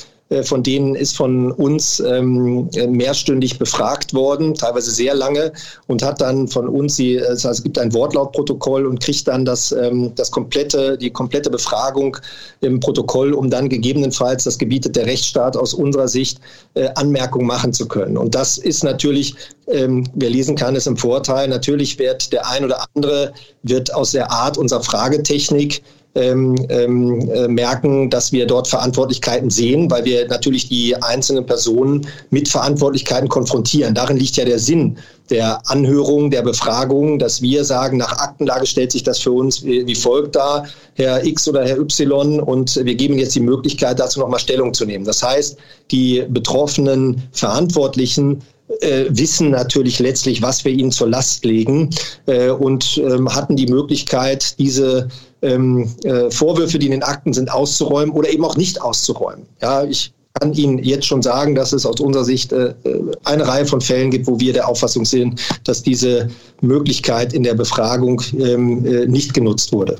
von 0.42 0.62
denen 0.62 0.94
ist 0.94 1.16
von 1.16 1.50
uns 1.52 2.00
ähm, 2.00 2.68
mehrstündig 2.88 3.58
befragt 3.58 4.12
worden, 4.12 4.54
teilweise 4.54 4.90
sehr 4.90 5.14
lange, 5.14 5.52
und 5.86 6.02
hat 6.02 6.20
dann 6.20 6.48
von 6.48 6.68
uns, 6.68 6.98
das 6.98 7.44
heißt, 7.44 7.60
es 7.60 7.62
gibt 7.62 7.78
ein 7.78 7.94
Wortlautprotokoll 7.94 8.86
und 8.86 9.00
kriegt 9.00 9.26
dann 9.26 9.44
das, 9.44 9.72
ähm, 9.72 10.12
das 10.16 10.30
komplette, 10.30 10.98
die 10.98 11.10
komplette 11.10 11.48
Befragung 11.48 12.18
im 12.60 12.78
Protokoll, 12.78 13.32
um 13.32 13.48
dann 13.48 13.68
gegebenenfalls, 13.68 14.44
das 14.44 14.58
gebietet 14.58 14.96
der 14.96 15.06
Rechtsstaat 15.06 15.56
aus 15.56 15.72
unserer 15.72 16.08
Sicht, 16.08 16.40
äh, 16.74 16.88
Anmerkungen 16.96 17.46
machen 17.46 17.72
zu 17.72 17.88
können. 17.88 18.18
Und 18.18 18.34
das 18.34 18.58
ist 18.58 18.84
natürlich, 18.84 19.34
ähm, 19.68 20.04
wer 20.14 20.30
lesen 20.30 20.56
kann, 20.56 20.76
ist 20.76 20.86
im 20.86 20.96
Vorteil. 20.96 21.48
Natürlich 21.48 21.98
wird 21.98 22.32
der 22.32 22.46
ein 22.48 22.64
oder 22.64 22.84
andere 22.94 23.32
wird 23.62 23.94
aus 23.94 24.12
der 24.12 24.30
Art 24.30 24.58
unserer 24.58 24.82
Fragetechnik 24.82 25.82
ähm, 26.14 26.56
ähm, 26.68 27.30
äh, 27.30 27.48
merken, 27.48 28.10
dass 28.10 28.32
wir 28.32 28.46
dort 28.46 28.66
Verantwortlichkeiten 28.66 29.50
sehen, 29.50 29.90
weil 29.90 30.04
wir 30.04 30.26
natürlich 30.26 30.68
die 30.68 30.96
einzelnen 30.96 31.46
Personen 31.46 32.06
mit 32.30 32.48
Verantwortlichkeiten 32.48 33.28
konfrontieren. 33.28 33.94
Darin 33.94 34.16
liegt 34.16 34.36
ja 34.36 34.44
der 34.44 34.58
Sinn 34.58 34.96
der 35.30 35.60
Anhörung, 35.66 36.30
der 36.30 36.42
Befragung, 36.42 37.18
dass 37.18 37.42
wir 37.42 37.64
sagen, 37.64 37.98
nach 37.98 38.12
Aktenlage 38.18 38.66
stellt 38.66 38.92
sich 38.92 39.02
das 39.02 39.18
für 39.18 39.32
uns 39.32 39.62
wie, 39.64 39.94
folgt 39.94 40.36
dar, 40.36 40.66
Herr 40.94 41.24
X 41.24 41.46
oder 41.46 41.66
Herr 41.66 41.78
Y, 41.78 42.40
und 42.40 42.74
wir 42.82 42.94
geben 42.94 43.18
jetzt 43.18 43.34
die 43.34 43.40
Möglichkeit, 43.40 44.00
dazu 44.00 44.20
nochmal 44.20 44.40
Stellung 44.40 44.72
zu 44.72 44.86
nehmen. 44.86 45.04
Das 45.04 45.22
heißt, 45.22 45.58
die 45.90 46.24
betroffenen 46.28 47.22
Verantwortlichen 47.32 48.42
äh, 48.80 49.06
wissen 49.08 49.50
natürlich 49.50 49.98
letztlich, 49.98 50.42
was 50.42 50.64
wir 50.64 50.72
ihnen 50.72 50.92
zur 50.92 51.08
Last 51.08 51.44
legen 51.44 51.90
äh, 52.26 52.50
und 52.50 52.98
ähm, 52.98 53.32
hatten 53.34 53.56
die 53.56 53.66
Möglichkeit, 53.66 54.58
diese 54.58 55.08
ähm, 55.42 55.94
äh, 56.04 56.30
Vorwürfe, 56.30 56.78
die 56.78 56.86
in 56.86 56.92
den 56.92 57.02
Akten 57.02 57.32
sind, 57.32 57.50
auszuräumen 57.50 58.14
oder 58.14 58.30
eben 58.30 58.44
auch 58.44 58.56
nicht 58.56 58.80
auszuräumen. 58.80 59.46
Ja, 59.60 59.84
ich 59.84 60.12
kann 60.34 60.52
Ihnen 60.52 60.78
jetzt 60.78 61.06
schon 61.06 61.22
sagen, 61.22 61.54
dass 61.54 61.72
es 61.72 61.84
aus 61.84 62.00
unserer 62.00 62.24
Sicht 62.24 62.52
äh, 62.52 62.74
eine 63.24 63.46
Reihe 63.46 63.66
von 63.66 63.80
Fällen 63.80 64.10
gibt, 64.10 64.26
wo 64.26 64.38
wir 64.38 64.52
der 64.52 64.68
Auffassung 64.68 65.04
sind, 65.04 65.40
dass 65.64 65.82
diese 65.82 66.28
Möglichkeit 66.60 67.32
in 67.32 67.42
der 67.42 67.54
Befragung 67.54 68.22
ähm, 68.38 68.84
äh, 68.86 69.06
nicht 69.06 69.34
genutzt 69.34 69.72
wurde. 69.72 69.96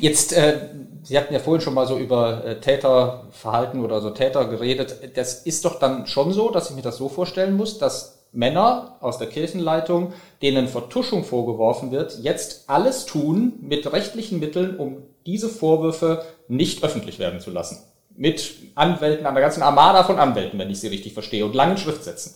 Jetzt 0.00 0.32
äh, 0.32 0.58
Sie 1.06 1.16
hatten 1.16 1.32
ja 1.32 1.38
vorhin 1.38 1.60
schon 1.60 1.74
mal 1.74 1.86
so 1.86 1.98
über 1.98 2.44
äh, 2.44 2.60
Täterverhalten 2.60 3.84
oder 3.84 4.00
so 4.00 4.10
Täter 4.10 4.48
geredet. 4.48 4.96
Das 5.14 5.34
ist 5.46 5.64
doch 5.64 5.78
dann 5.78 6.08
schon 6.08 6.32
so, 6.32 6.50
dass 6.50 6.70
ich 6.70 6.74
mir 6.74 6.82
das 6.82 6.96
so 6.96 7.08
vorstellen 7.08 7.56
muss, 7.56 7.78
dass 7.78 8.15
Männer 8.32 8.96
aus 9.00 9.18
der 9.18 9.28
Kirchenleitung, 9.28 10.12
denen 10.42 10.68
Vertuschung 10.68 11.24
vorgeworfen 11.24 11.90
wird, 11.90 12.18
jetzt 12.22 12.68
alles 12.68 13.06
tun 13.06 13.54
mit 13.60 13.90
rechtlichen 13.92 14.38
Mitteln, 14.40 14.76
um 14.76 14.98
diese 15.24 15.48
Vorwürfe 15.48 16.24
nicht 16.48 16.84
öffentlich 16.84 17.18
werden 17.18 17.40
zu 17.40 17.50
lassen. 17.50 17.78
Mit 18.16 18.54
Anwälten, 18.74 19.26
einer 19.26 19.40
ganzen 19.40 19.62
Armada 19.62 20.04
von 20.04 20.18
Anwälten, 20.18 20.58
wenn 20.58 20.70
ich 20.70 20.80
sie 20.80 20.88
richtig 20.88 21.12
verstehe, 21.12 21.44
und 21.44 21.54
langen 21.54 21.76
Schriftsätzen. 21.76 22.34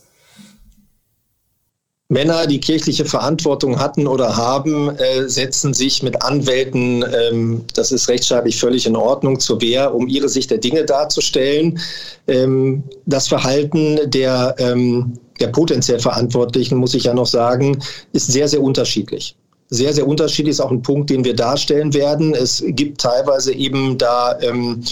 Männer, 2.11 2.45
die 2.45 2.59
kirchliche 2.59 3.05
Verantwortung 3.05 3.79
hatten 3.79 4.05
oder 4.05 4.35
haben, 4.35 4.89
äh, 4.97 5.29
setzen 5.29 5.73
sich 5.73 6.03
mit 6.03 6.21
Anwälten, 6.21 7.05
ähm, 7.05 7.63
das 7.73 7.93
ist 7.93 8.09
rechtsstaatlich 8.09 8.59
völlig 8.59 8.85
in 8.85 8.97
Ordnung, 8.97 9.39
zur 9.39 9.61
Wehr, 9.61 9.95
um 9.95 10.09
ihre 10.09 10.27
Sicht 10.27 10.51
der 10.51 10.57
Dinge 10.57 10.83
darzustellen. 10.83 11.79
Ähm, 12.27 12.83
das 13.05 13.29
Verhalten 13.29 13.97
der, 14.11 14.55
ähm, 14.59 15.19
der 15.41 15.47
potenziell 15.47 15.99
Verantwortlichen, 15.99 16.77
muss 16.77 16.93
ich 16.93 17.05
ja 17.05 17.13
noch 17.13 17.27
sagen, 17.27 17.81
ist 18.13 18.27
sehr, 18.27 18.47
sehr 18.47 18.61
unterschiedlich 18.61 19.35
sehr, 19.73 19.93
sehr 19.93 20.05
unterschiedlich 20.05 20.51
ist 20.51 20.59
auch 20.59 20.69
ein 20.69 20.81
Punkt, 20.81 21.09
den 21.09 21.23
wir 21.23 21.33
darstellen 21.33 21.93
werden. 21.93 22.35
Es 22.35 22.61
gibt 22.67 22.99
teilweise 22.99 23.53
eben 23.53 23.97
da 23.97 24.37
ähm, 24.41 24.83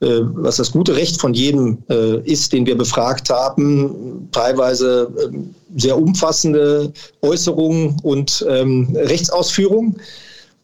äh, 0.00 0.20
was 0.22 0.56
das 0.56 0.72
gute 0.72 0.96
Recht 0.96 1.20
von 1.20 1.34
jedem 1.34 1.78
äh, 1.90 2.20
ist, 2.20 2.54
den 2.54 2.64
wir 2.64 2.76
befragt 2.76 3.28
haben, 3.28 4.28
teilweise 4.32 5.12
ähm, 5.22 5.54
sehr 5.76 5.98
umfassende 5.98 6.90
Äußerungen 7.20 7.96
und 8.02 8.44
ähm, 8.48 8.96
Rechtsausführungen. 8.96 10.00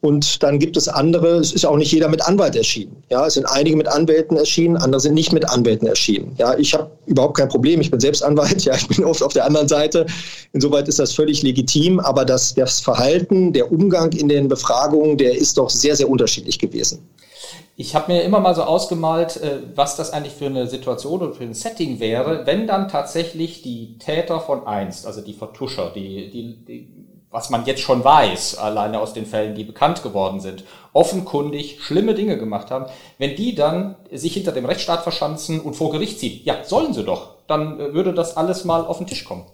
Und 0.07 0.41
dann 0.45 0.61
gibt 0.61 0.77
es 0.77 0.87
andere, 0.87 1.39
es 1.39 1.53
ist 1.53 1.67
auch 1.67 1.77
nicht 1.77 1.91
jeder 1.91 2.09
mit 2.09 2.23
Anwalt 2.23 2.55
erschienen. 2.55 3.03
Ja, 3.11 3.27
es 3.27 3.35
sind 3.35 3.45
einige 3.45 3.75
mit 3.75 3.89
Anwälten 3.89 4.37
erschienen, 4.37 4.77
andere 4.77 5.01
sind 5.01 5.15
nicht 5.15 5.33
mit 5.33 5.51
Anwälten 5.51 5.89
erschienen. 5.89 6.37
Ja, 6.39 6.57
ich 6.57 6.75
habe 6.75 6.93
überhaupt 7.07 7.37
kein 7.37 7.49
Problem, 7.49 7.81
ich 7.81 7.91
bin 7.91 7.99
selbst 7.99 8.23
Anwalt, 8.23 8.65
ja, 8.65 8.77
ich 8.77 8.87
bin 8.87 9.05
oft 9.05 9.21
auf 9.21 9.33
der 9.33 9.45
anderen 9.45 9.67
Seite. 9.67 10.07
Insoweit 10.53 10.87
ist 10.87 11.01
das 11.01 11.13
völlig 11.13 11.43
legitim, 11.43 11.99
aber 11.99 12.25
das, 12.25 12.55
das 12.55 12.79
Verhalten, 12.79 13.53
der 13.53 13.73
Umgang 13.73 14.13
in 14.13 14.29
den 14.29 14.47
Befragungen, 14.47 15.19
der 15.19 15.37
ist 15.37 15.59
doch 15.59 15.71
sehr, 15.71 15.97
sehr 15.97 16.09
unterschiedlich 16.09 16.61
gewesen. 16.61 17.01
Ich 17.79 17.97
habe 17.97 18.13
mir 18.13 18.23
immer 18.23 18.39
mal 18.39 18.55
so 18.55 18.63
ausgemalt, 18.63 19.39
äh, 19.39 19.59
was 19.75 19.97
das 19.97 20.13
eigentlich 20.13 20.35
für 20.35 20.47
eine 20.47 20.69
Situation 20.69 21.21
oder 21.21 21.33
für 21.33 21.43
ein 21.43 21.53
Setting 21.53 21.99
wäre, 21.99 22.47
wenn 22.47 22.69
dann 22.69 22.89
tatsächlich 22.89 23.63
die 23.63 23.99
Täter 23.99 24.39
von 24.39 24.69
einst, 24.69 25.05
also 25.05 25.21
die 25.21 25.35
Vertuscher, 25.35 25.91
die, 25.95 26.31
die, 26.31 26.65
die, 26.65 26.89
was 27.37 27.51
man 27.51 27.67
jetzt 27.67 27.83
schon 27.83 28.03
weiß, 28.03 28.57
alleine 28.57 28.99
aus 28.99 29.13
den 29.13 29.27
Fällen, 29.27 29.55
die 29.55 29.65
bekannt 29.65 30.03
geworden 30.03 30.41
sind, 30.41 30.65
offenkundig 30.95 31.83
schlimme 31.83 32.15
Dinge 32.15 32.39
gemacht 32.39 32.71
haben, 32.71 32.87
wenn 33.19 33.37
die 33.37 33.55
dann 33.55 33.97
sich 34.11 34.33
hinter 34.33 34.53
dem 34.53 34.65
Rechtsstaat 34.65 35.03
verschanzen 35.03 35.61
und 35.61 35.77
vor 35.77 35.91
Gericht 35.91 36.19
ziehen, 36.19 36.41
ja, 36.45 36.65
sollen 36.65 36.95
sie 36.95 37.05
doch, 37.05 37.35
dann 37.47 37.79
äh, 37.79 37.93
würde 37.93 38.15
das 38.15 38.39
alles 38.39 38.65
mal 38.65 38.87
auf 38.87 38.97
den 38.97 39.07
Tisch 39.07 39.27
kommen. 39.27 39.45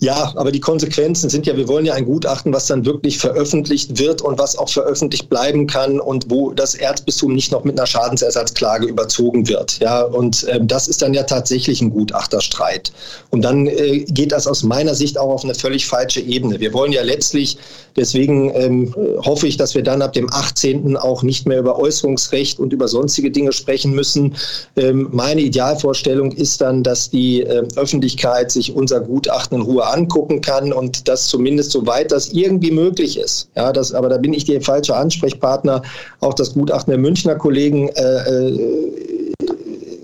Ja, 0.00 0.32
aber 0.36 0.52
die 0.52 0.60
Konsequenzen 0.60 1.28
sind 1.28 1.44
ja, 1.46 1.56
wir 1.56 1.66
wollen 1.66 1.84
ja 1.84 1.94
ein 1.94 2.04
Gutachten, 2.04 2.52
was 2.52 2.66
dann 2.66 2.86
wirklich 2.86 3.18
veröffentlicht 3.18 3.98
wird 3.98 4.22
und 4.22 4.38
was 4.38 4.56
auch 4.56 4.68
veröffentlicht 4.68 5.28
bleiben 5.28 5.66
kann 5.66 5.98
und 5.98 6.30
wo 6.30 6.52
das 6.52 6.76
Erzbistum 6.76 7.34
nicht 7.34 7.50
noch 7.50 7.64
mit 7.64 7.76
einer 7.76 7.86
Schadensersatzklage 7.86 8.86
überzogen 8.86 9.48
wird. 9.48 9.80
Ja, 9.80 10.02
und 10.02 10.44
äh, 10.44 10.60
das 10.62 10.86
ist 10.86 11.02
dann 11.02 11.14
ja 11.14 11.24
tatsächlich 11.24 11.80
ein 11.80 11.90
Gutachterstreit. 11.90 12.92
Und 13.30 13.42
dann 13.42 13.66
äh, 13.66 14.04
geht 14.04 14.30
das 14.30 14.46
aus 14.46 14.62
meiner 14.62 14.94
Sicht 14.94 15.18
auch 15.18 15.30
auf 15.30 15.42
eine 15.42 15.56
völlig 15.56 15.86
falsche 15.86 16.20
Ebene. 16.20 16.60
Wir 16.60 16.72
wollen 16.72 16.92
ja 16.92 17.02
letztlich, 17.02 17.58
deswegen 17.96 18.54
ähm, 18.54 18.94
hoffe 19.24 19.48
ich, 19.48 19.56
dass 19.56 19.74
wir 19.74 19.82
dann 19.82 20.00
ab 20.00 20.12
dem 20.12 20.32
18. 20.32 20.96
auch 20.96 21.24
nicht 21.24 21.44
mehr 21.44 21.58
über 21.58 21.76
Äußerungsrecht 21.76 22.60
und 22.60 22.72
über 22.72 22.86
sonstige 22.86 23.32
Dinge 23.32 23.52
sprechen 23.52 23.94
müssen. 23.94 24.36
Ähm, 24.76 25.08
meine 25.10 25.40
Idealvorstellung 25.40 26.30
ist 26.30 26.60
dann, 26.60 26.84
dass 26.84 27.10
die 27.10 27.42
äh, 27.42 27.66
Öffentlichkeit 27.74 28.52
sich 28.52 28.76
unser 28.76 29.00
Gutachten 29.00 29.56
in 29.56 29.62
Ruhe 29.62 29.87
angucken 29.92 30.40
kann 30.40 30.72
und 30.72 31.08
das 31.08 31.26
zumindest 31.26 31.70
soweit 31.70 32.12
das 32.12 32.28
irgendwie 32.28 32.70
möglich 32.70 33.18
ist. 33.18 33.48
Ja, 33.56 33.72
das, 33.72 33.92
aber 33.92 34.08
da 34.08 34.18
bin 34.18 34.32
ich 34.32 34.44
der 34.44 34.60
falsche 34.60 34.96
Ansprechpartner. 34.96 35.82
Auch 36.20 36.34
das 36.34 36.54
Gutachten 36.54 36.90
der 36.90 36.98
Münchner 36.98 37.36
Kollegen 37.36 37.88
äh, 37.90 38.02
äh, 38.02 38.88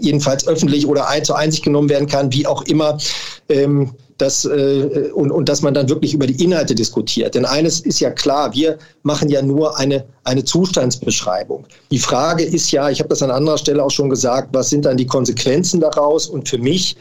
jedenfalls 0.00 0.46
öffentlich 0.46 0.86
oder 0.86 1.08
ein, 1.08 1.24
zur 1.24 1.38
Einsicht 1.38 1.64
genommen 1.64 1.88
werden 1.88 2.08
kann, 2.08 2.32
wie 2.32 2.46
auch 2.46 2.62
immer. 2.62 2.98
Ähm, 3.48 3.90
das, 4.18 4.44
äh, 4.44 5.10
und, 5.12 5.32
und 5.32 5.48
dass 5.48 5.62
man 5.62 5.74
dann 5.74 5.88
wirklich 5.88 6.14
über 6.14 6.26
die 6.26 6.42
Inhalte 6.42 6.74
diskutiert. 6.74 7.34
Denn 7.34 7.44
eines 7.44 7.80
ist 7.80 8.00
ja 8.00 8.10
klar, 8.10 8.54
wir 8.54 8.78
machen 9.02 9.28
ja 9.28 9.42
nur 9.42 9.76
eine, 9.76 10.04
eine 10.22 10.44
Zustandsbeschreibung. 10.44 11.64
Die 11.90 11.98
Frage 11.98 12.44
ist 12.44 12.70
ja, 12.70 12.90
ich 12.90 13.00
habe 13.00 13.08
das 13.08 13.22
an 13.22 13.30
anderer 13.30 13.58
Stelle 13.58 13.82
auch 13.82 13.90
schon 13.90 14.10
gesagt, 14.10 14.50
was 14.52 14.70
sind 14.70 14.84
dann 14.84 14.96
die 14.96 15.06
Konsequenzen 15.06 15.80
daraus? 15.80 16.28
Und 16.28 16.48
für 16.48 16.58
mich 16.58 16.96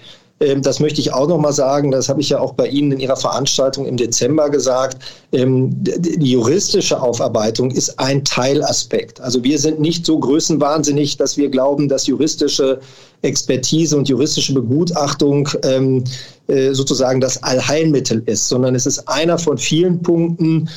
das 0.62 0.80
möchte 0.80 1.00
ich 1.00 1.14
auch 1.14 1.28
noch 1.28 1.38
mal 1.38 1.54
sagen, 1.54 1.92
das 1.92 2.10
habe 2.10 2.22
ich 2.22 2.30
ja 2.30 2.40
auch 2.40 2.54
bei 2.54 2.68
Ihnen 2.68 2.92
in 2.94 3.00
Ihrer 3.00 3.16
Veranstaltung 3.16 3.86
im 3.86 3.98
Dezember 3.98 4.50
gesagt, 4.50 4.98
ähm, 5.32 5.70
die 5.84 6.32
juristische 6.32 7.02
Aufarbeitung 7.02 7.72
ist 7.72 8.00
ein 8.00 8.24
Teilaspekt. 8.24 9.22
Also 9.22 9.44
wir 9.44 9.60
sind 9.60 9.80
nicht 9.80 10.06
so 10.06 10.20
größenwahnsinnig, 10.20 11.18
dass 11.18 11.38
wir 11.38 11.50
glauben, 11.50 11.88
dass 11.88 12.08
juristische 12.08 12.80
Expertise 13.22 13.96
und 13.98 14.10
juristische 14.10 14.54
Begutachtung 14.54 15.50
ähm, 15.64 16.04
äh, 16.48 16.74
sozusagen 16.74 17.22
das 17.22 17.42
Allheilmittel 17.44 18.24
ist, 18.26 18.48
sondern 18.48 18.76
es 18.76 18.86
ist 18.86 19.08
einer 19.08 19.38
von 19.38 19.58
vielen 19.58 20.02
Punkten, 20.02 20.70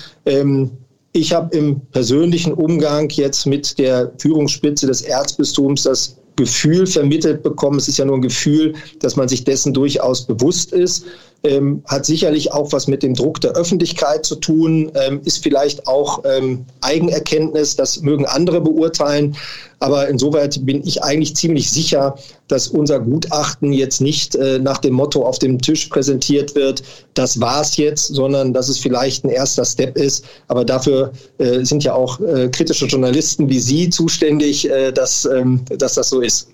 ich 1.17 1.33
habe 1.33 1.57
im 1.57 1.81
persönlichen 1.93 2.53
Umgang 2.53 3.09
jetzt 3.09 3.47
mit 3.47 3.79
der 3.79 4.12
Führungsspitze 4.19 4.87
des 4.87 5.01
Erzbistums 5.01 5.85
das 5.85 6.17
Gefühl 6.37 6.87
vermittelt 6.87 7.43
bekommen, 7.43 7.78
es 7.78 7.89
ist 7.89 7.97
ja 7.99 8.05
nur 8.05 8.16
ein 8.16 8.22
Gefühl, 8.22 8.74
dass 9.01 9.16
man 9.16 9.28
sich 9.28 9.45
dessen 9.45 9.72
durchaus 9.72 10.26
bewusst 10.26 10.72
ist, 10.72 11.07
ähm, 11.45 11.82
hat 11.87 12.07
sicherlich 12.07 12.53
auch 12.53 12.72
was 12.72 12.87
mit 12.87 13.03
dem 13.03 13.14
Druck 13.14 13.41
der 13.41 13.53
Öffentlichkeit 13.53 14.24
zu 14.24 14.37
tun, 14.37 14.91
ähm, 14.95 15.20
ist 15.24 15.43
vielleicht 15.43 15.87
auch 15.87 16.22
ähm, 16.24 16.64
Eigenerkenntnis, 16.80 17.76
das 17.76 18.01
mögen 18.03 18.26
andere 18.26 18.61
beurteilen. 18.61 19.37
Aber 19.78 20.09
insoweit 20.09 20.64
bin 20.64 20.87
ich 20.87 21.03
eigentlich 21.03 21.37
ziemlich 21.37 21.70
sicher, 21.70 22.16
dass 22.49 22.68
unser 22.68 22.99
Gutachten 22.99 23.72
jetzt 23.72 24.01
nicht 24.01 24.34
äh, 24.34 24.59
nach 24.59 24.78
dem 24.78 24.95
Motto 24.95 25.26
auf 25.26 25.39
dem 25.39 25.61
Tisch 25.61 25.87
präsentiert 25.87 26.55
wird, 26.55 26.82
das 27.14 27.41
war's 27.41 27.76
jetzt, 27.76 28.07
sondern 28.07 28.53
dass 28.55 28.68
es 28.68 28.78
vielleicht 28.78 29.24
ein 29.24 29.28
erster 29.28 29.64
Step 29.64 29.97
ist. 29.99 30.24
Aber 30.49 30.64
dafür 30.64 31.12
äh, 31.39 31.62
sind 31.64 31.84
ja 31.84 31.95
auch 31.95 32.20
äh, 32.20 32.49
kritische 32.49 32.87
Journalisten 32.87 33.49
wie 33.51 33.61
Sie 33.61 33.91
zuständig, 33.91 34.70
äh, 34.70 34.93
dass, 34.93 35.26
ähm, 35.26 35.61
dass 35.68 35.95
das 35.95 36.09
so 36.09 36.20
ist. 36.20 36.49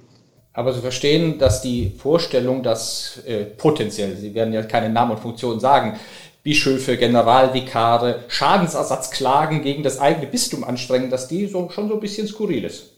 Aber 0.55 0.73
Sie 0.73 0.81
verstehen, 0.81 1.39
dass 1.39 1.63
die 1.63 1.93
Vorstellung, 1.97 2.63
dass 2.63 3.23
äh, 3.27 3.45
potenziell, 3.45 4.17
Sie 4.17 4.35
werden 4.35 4.53
ja 4.53 4.63
keine 4.63 4.91
Namen 4.91 5.13
und 5.13 5.21
Funktionen 5.21 5.61
sagen, 5.61 5.99
Bischöfe, 6.43 6.97
Generalvikare 6.97 8.25
Schadensersatzklagen 8.29 9.63
gegen 9.63 9.83
das 9.83 9.99
eigene 9.99 10.27
Bistum 10.27 10.65
anstrengen, 10.65 11.09
dass 11.09 11.29
die 11.29 11.47
so, 11.47 11.71
schon 11.71 11.89
so 11.89 11.95
ein 11.95 12.01
bisschen 12.01 12.27
skurril 12.27 12.65
ist. 12.65 12.91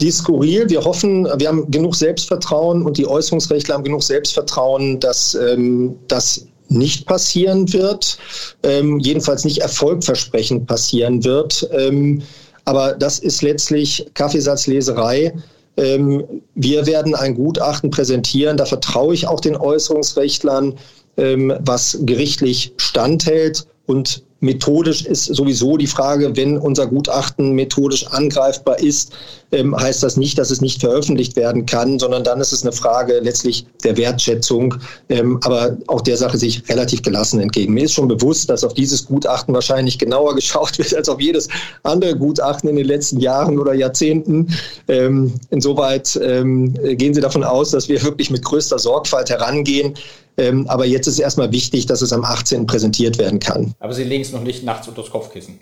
Die 0.00 0.08
ist 0.08 0.18
skurril. 0.18 0.68
Wir 0.68 0.84
hoffen, 0.84 1.24
wir 1.24 1.48
haben 1.48 1.70
genug 1.70 1.94
Selbstvertrauen 1.94 2.82
und 2.82 2.98
die 2.98 3.06
Äußerungsrechtler 3.06 3.76
haben 3.76 3.84
genug 3.84 4.02
Selbstvertrauen, 4.02 4.98
dass 4.98 5.34
ähm, 5.34 5.96
das 6.08 6.46
nicht 6.68 7.06
passieren 7.06 7.72
wird, 7.72 8.18
ähm, 8.62 8.98
jedenfalls 8.98 9.44
nicht 9.44 9.58
erfolgversprechend 9.58 10.66
passieren 10.66 11.22
wird. 11.22 11.68
Ähm, 11.72 12.22
aber 12.64 12.94
das 12.94 13.20
ist 13.20 13.42
letztlich 13.42 14.06
Kaffeesatzleserei. 14.14 15.34
Ähm, 15.76 16.42
wir 16.54 16.86
werden 16.86 17.14
ein 17.14 17.34
Gutachten 17.34 17.90
präsentieren, 17.90 18.56
da 18.56 18.66
vertraue 18.66 19.14
ich 19.14 19.26
auch 19.26 19.40
den 19.40 19.56
Äußerungsrechtlern, 19.56 20.74
ähm, 21.16 21.54
was 21.60 21.98
gerichtlich 22.02 22.72
standhält 22.76 23.66
und 23.86 24.22
Methodisch 24.42 25.06
ist 25.06 25.26
sowieso 25.26 25.76
die 25.76 25.86
Frage, 25.86 26.36
wenn 26.36 26.58
unser 26.58 26.88
Gutachten 26.88 27.52
methodisch 27.52 28.08
angreifbar 28.08 28.80
ist, 28.80 29.12
ähm, 29.52 29.76
heißt 29.76 30.02
das 30.02 30.16
nicht, 30.16 30.36
dass 30.36 30.50
es 30.50 30.60
nicht 30.60 30.80
veröffentlicht 30.80 31.36
werden 31.36 31.64
kann, 31.64 32.00
sondern 32.00 32.24
dann 32.24 32.40
ist 32.40 32.52
es 32.52 32.62
eine 32.62 32.72
Frage 32.72 33.20
letztlich 33.20 33.66
der 33.84 33.96
Wertschätzung. 33.96 34.74
Ähm, 35.08 35.38
aber 35.44 35.76
auch 35.86 36.00
der 36.00 36.16
Sache 36.16 36.38
sich 36.38 36.68
relativ 36.68 37.02
gelassen 37.02 37.38
entgegen. 37.38 37.72
Mir 37.72 37.84
ist 37.84 37.92
schon 37.92 38.08
bewusst, 38.08 38.50
dass 38.50 38.64
auf 38.64 38.74
dieses 38.74 39.06
Gutachten 39.06 39.54
wahrscheinlich 39.54 39.96
genauer 39.98 40.34
geschaut 40.42 40.76
wird 40.76 40.92
als 40.92 41.08
auf 41.08 41.20
jedes 41.20 41.48
andere 41.84 42.16
Gutachten 42.16 42.68
in 42.68 42.74
den 42.74 42.86
letzten 42.86 43.20
Jahren 43.20 43.60
oder 43.60 43.74
Jahrzehnten. 43.74 44.48
Ähm, 44.88 45.34
insoweit 45.50 46.18
gehen 46.22 47.14
Sie 47.14 47.20
davon 47.20 47.44
aus, 47.44 47.70
dass 47.70 47.88
wir 47.88 48.02
wirklich 48.02 48.30
mit 48.30 48.44
größter 48.44 48.78
Sorgfalt 48.78 49.30
herangehen. 49.30 49.94
Ähm, 50.36 50.66
aber 50.68 50.86
jetzt 50.86 51.06
ist 51.06 51.18
erstmal 51.18 51.52
wichtig, 51.52 51.86
dass 51.86 52.02
es 52.02 52.12
am 52.12 52.24
18. 52.24 52.66
präsentiert 52.66 53.18
werden 53.18 53.38
kann. 53.38 53.74
Aber 53.80 53.92
Sie 53.92 54.04
legen 54.04 54.22
es 54.22 54.32
noch 54.32 54.42
nicht 54.42 54.64
nachts 54.64 54.88
unter 54.88 55.02
das 55.02 55.10
Kopfkissen. 55.10 55.60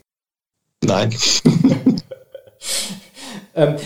Nein. 0.84 1.14
ähm, 3.54 3.76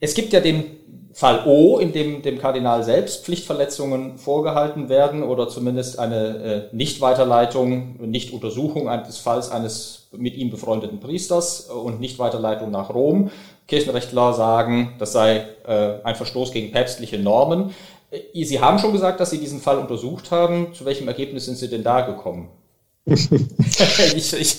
es 0.00 0.14
gibt 0.14 0.32
ja 0.32 0.40
den 0.40 0.64
Fall 1.12 1.44
O, 1.46 1.78
in 1.78 1.92
dem 1.92 2.22
dem 2.22 2.38
Kardinal 2.38 2.82
selbst 2.82 3.24
Pflichtverletzungen 3.24 4.16
vorgehalten 4.16 4.88
werden 4.88 5.22
oder 5.22 5.48
zumindest 5.48 5.98
eine 5.98 6.70
äh, 6.72 6.76
Nichtweiterleitung, 6.76 8.10
Nichtuntersuchung 8.10 8.86
des 9.06 9.18
Falls 9.18 9.50
eines 9.50 10.08
mit 10.16 10.36
ihm 10.36 10.50
befreundeten 10.50 11.00
Priesters 11.00 11.62
und 11.62 12.00
Nichtweiterleitung 12.00 12.70
nach 12.70 12.90
Rom. 12.90 13.30
Kirchenrechtler 13.66 14.32
sagen, 14.32 14.94
das 14.98 15.12
sei 15.12 15.46
äh, 15.66 15.94
ein 16.02 16.14
Verstoß 16.14 16.52
gegen 16.52 16.72
päpstliche 16.72 17.18
Normen. 17.18 17.74
Äh, 18.10 18.44
Sie 18.44 18.60
haben 18.60 18.78
schon 18.78 18.92
gesagt, 18.92 19.20
dass 19.20 19.30
Sie 19.30 19.38
diesen 19.38 19.60
Fall 19.60 19.78
untersucht 19.78 20.30
haben. 20.30 20.74
Zu 20.74 20.84
welchem 20.84 21.08
Ergebnis 21.08 21.46
sind 21.46 21.56
Sie 21.56 21.68
denn 21.68 21.82
da 21.82 22.02
gekommen? 22.02 22.48
ich, 23.06 24.32
ich. 24.32 24.56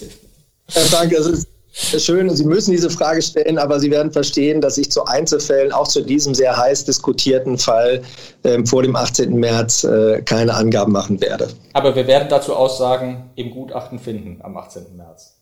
Herr 0.67 0.83
Frank, 0.83 1.13
es 1.13 1.27
ist 1.27 2.05
schön, 2.05 2.29
Sie 2.35 2.45
müssen 2.45 2.71
diese 2.71 2.89
Frage 2.89 3.21
stellen, 3.21 3.57
aber 3.57 3.79
Sie 3.79 3.91
werden 3.91 4.11
verstehen, 4.11 4.61
dass 4.61 4.77
ich 4.77 4.91
zu 4.91 5.05
Einzelfällen, 5.05 5.71
auch 5.71 5.87
zu 5.87 6.01
diesem 6.01 6.33
sehr 6.33 6.57
heiß 6.57 6.85
diskutierten 6.85 7.57
Fall 7.57 8.01
äh, 8.43 8.65
vor 8.65 8.83
dem 8.83 8.95
18. 8.95 9.33
März 9.35 9.83
äh, 9.83 10.21
keine 10.21 10.53
Angaben 10.53 10.91
machen 10.91 11.21
werde. 11.21 11.49
Aber 11.73 11.95
wir 11.95 12.07
werden 12.07 12.27
dazu 12.29 12.55
Aussagen 12.55 13.31
im 13.35 13.51
Gutachten 13.51 13.99
finden 13.99 14.41
am 14.41 14.57
18. 14.57 14.95
März. 14.95 15.37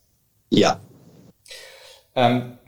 Ja. 0.49 0.79
Ähm, 2.15 2.58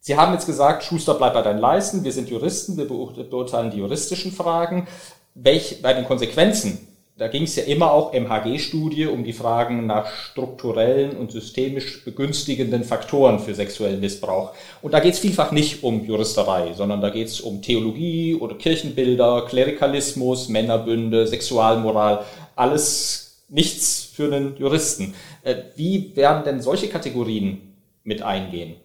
Sie 0.00 0.16
haben 0.16 0.32
jetzt 0.32 0.46
gesagt, 0.46 0.84
Schuster, 0.84 1.14
bleib 1.14 1.34
bei 1.34 1.42
deinen 1.42 1.58
Leisten. 1.58 2.04
Wir 2.04 2.12
sind 2.12 2.28
Juristen, 2.28 2.76
wir 2.76 2.86
beurteilen 2.86 3.70
die 3.70 3.78
juristischen 3.78 4.32
Fragen. 4.32 4.86
Welch, 5.34 5.82
bei 5.82 5.92
den 5.92 6.04
Konsequenzen, 6.04 6.88
da 7.18 7.26
ging 7.26 7.42
es 7.42 7.56
ja 7.56 7.64
immer 7.64 7.90
auch 7.90 8.12
im 8.12 8.28
HG-Studie 8.28 9.06
um 9.06 9.24
die 9.24 9.32
Fragen 9.32 9.86
nach 9.86 10.08
strukturellen 10.08 11.16
und 11.16 11.32
systemisch 11.32 12.04
begünstigenden 12.04 12.84
Faktoren 12.84 13.40
für 13.40 13.56
sexuellen 13.56 13.98
Missbrauch. 13.98 14.52
Und 14.82 14.94
da 14.94 15.00
geht 15.00 15.14
es 15.14 15.18
vielfach 15.18 15.50
nicht 15.50 15.82
um 15.82 16.04
Juristerei, 16.04 16.74
sondern 16.74 17.00
da 17.00 17.10
geht 17.10 17.26
es 17.26 17.40
um 17.40 17.60
Theologie 17.60 18.36
oder 18.36 18.54
Kirchenbilder, 18.54 19.46
Klerikalismus, 19.48 20.48
Männerbünde, 20.48 21.26
Sexualmoral, 21.26 22.24
alles 22.54 23.42
nichts 23.48 24.08
für 24.14 24.26
einen 24.26 24.56
Juristen. 24.56 25.14
Äh, 25.42 25.56
wie 25.74 26.14
werden 26.14 26.44
denn 26.44 26.62
solche 26.62 26.88
Kategorien 26.88 27.74
mit 28.04 28.22
eingehen? 28.22 28.76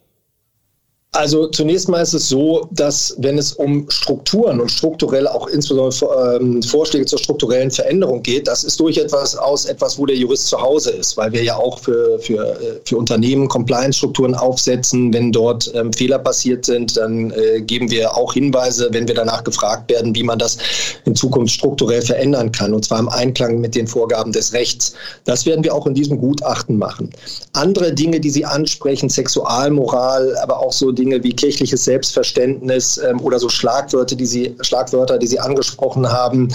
Also 1.16 1.45
zunächst 1.45 1.89
mal 1.89 2.01
ist 2.01 2.16
es 2.16 2.28
so, 2.28 2.68
dass 2.72 3.14
wenn 3.20 3.38
es 3.38 3.53
um 3.53 3.88
Strukturen 3.91 4.59
und 4.59 4.72
strukturell 4.72 5.28
auch 5.28 5.45
insbesondere 5.45 6.39
ähm, 6.41 6.64
Vorschläge 6.64 7.05
zur 7.05 7.20
strukturellen 7.20 7.70
Veränderung 7.70 8.24
geht, 8.24 8.47
das 8.47 8.64
ist 8.64 8.80
durchaus 8.80 9.36
aus 9.36 9.66
etwas, 9.66 9.99
wo 9.99 10.07
der 10.07 10.16
Jurist 10.16 10.47
zu 10.47 10.59
Hause 10.59 10.89
ist, 10.89 11.16
weil 11.16 11.32
wir 11.32 11.43
ja 11.43 11.55
auch 11.55 11.78
für, 11.78 12.18
für, 12.18 12.59
äh, 12.59 12.80
für 12.84 12.97
Unternehmen 12.97 13.47
Compliance-Strukturen 13.47 14.34
aufsetzen. 14.34 15.14
Wenn 15.14 15.32
dort 15.32 15.72
ähm, 15.76 15.93
Fehler 15.93 16.18
passiert 16.18 16.66
sind, 16.66 16.97
dann 16.97 17.30
äh, 17.30 17.61
geben 17.61 17.91
wir 17.91 18.18
auch 18.18 18.34
Hinweise, 18.34 18.89
wenn 18.91 19.07
wir 19.07 19.14
danach 19.14 19.43
gefragt 19.43 19.91
werden, 19.91 20.16
wie 20.16 20.24
man 20.24 20.39
das 20.39 20.57
in 21.05 21.14
Zukunft 21.14 21.53
strukturell 21.53 22.01
verändern 22.01 22.51
kann, 22.51 22.74
und 22.74 22.86
zwar 22.86 22.97
im 22.97 23.09
Einklang 23.09 23.61
mit 23.61 23.76
den 23.76 23.86
Vorgaben 23.86 24.32
des 24.32 24.53
Rechts. 24.53 24.93
Das 25.26 25.45
werden 25.45 25.64
wir 25.64 25.76
auch 25.76 25.86
in 25.86 25.93
diesem 25.93 26.18
Gutachten 26.18 26.80
machen. 26.80 27.11
Andere 27.51 27.93
Dinge, 27.93 28.20
die 28.20 28.32
Sie 28.32 28.45
ansprechen, 28.45 29.09
Sexualmoral, 29.09 30.36
aber 30.38 30.59
auch 30.59 30.74
so 30.74 30.91
die 30.91 31.03
Dinge 31.04 31.22
wie 31.22 31.34
kirchliches 31.34 31.84
Selbstverständnis 31.84 32.97
ähm, 32.97 33.20
oder 33.20 33.38
so 33.38 33.49
Schlagwörter, 33.49 34.16
die 34.16 34.26
Sie, 34.26 34.56
Schlagwörter, 34.62 35.18
die 35.18 35.28
Sie 35.28 35.39
angesprochen 35.39 36.10
haben, 36.10 36.47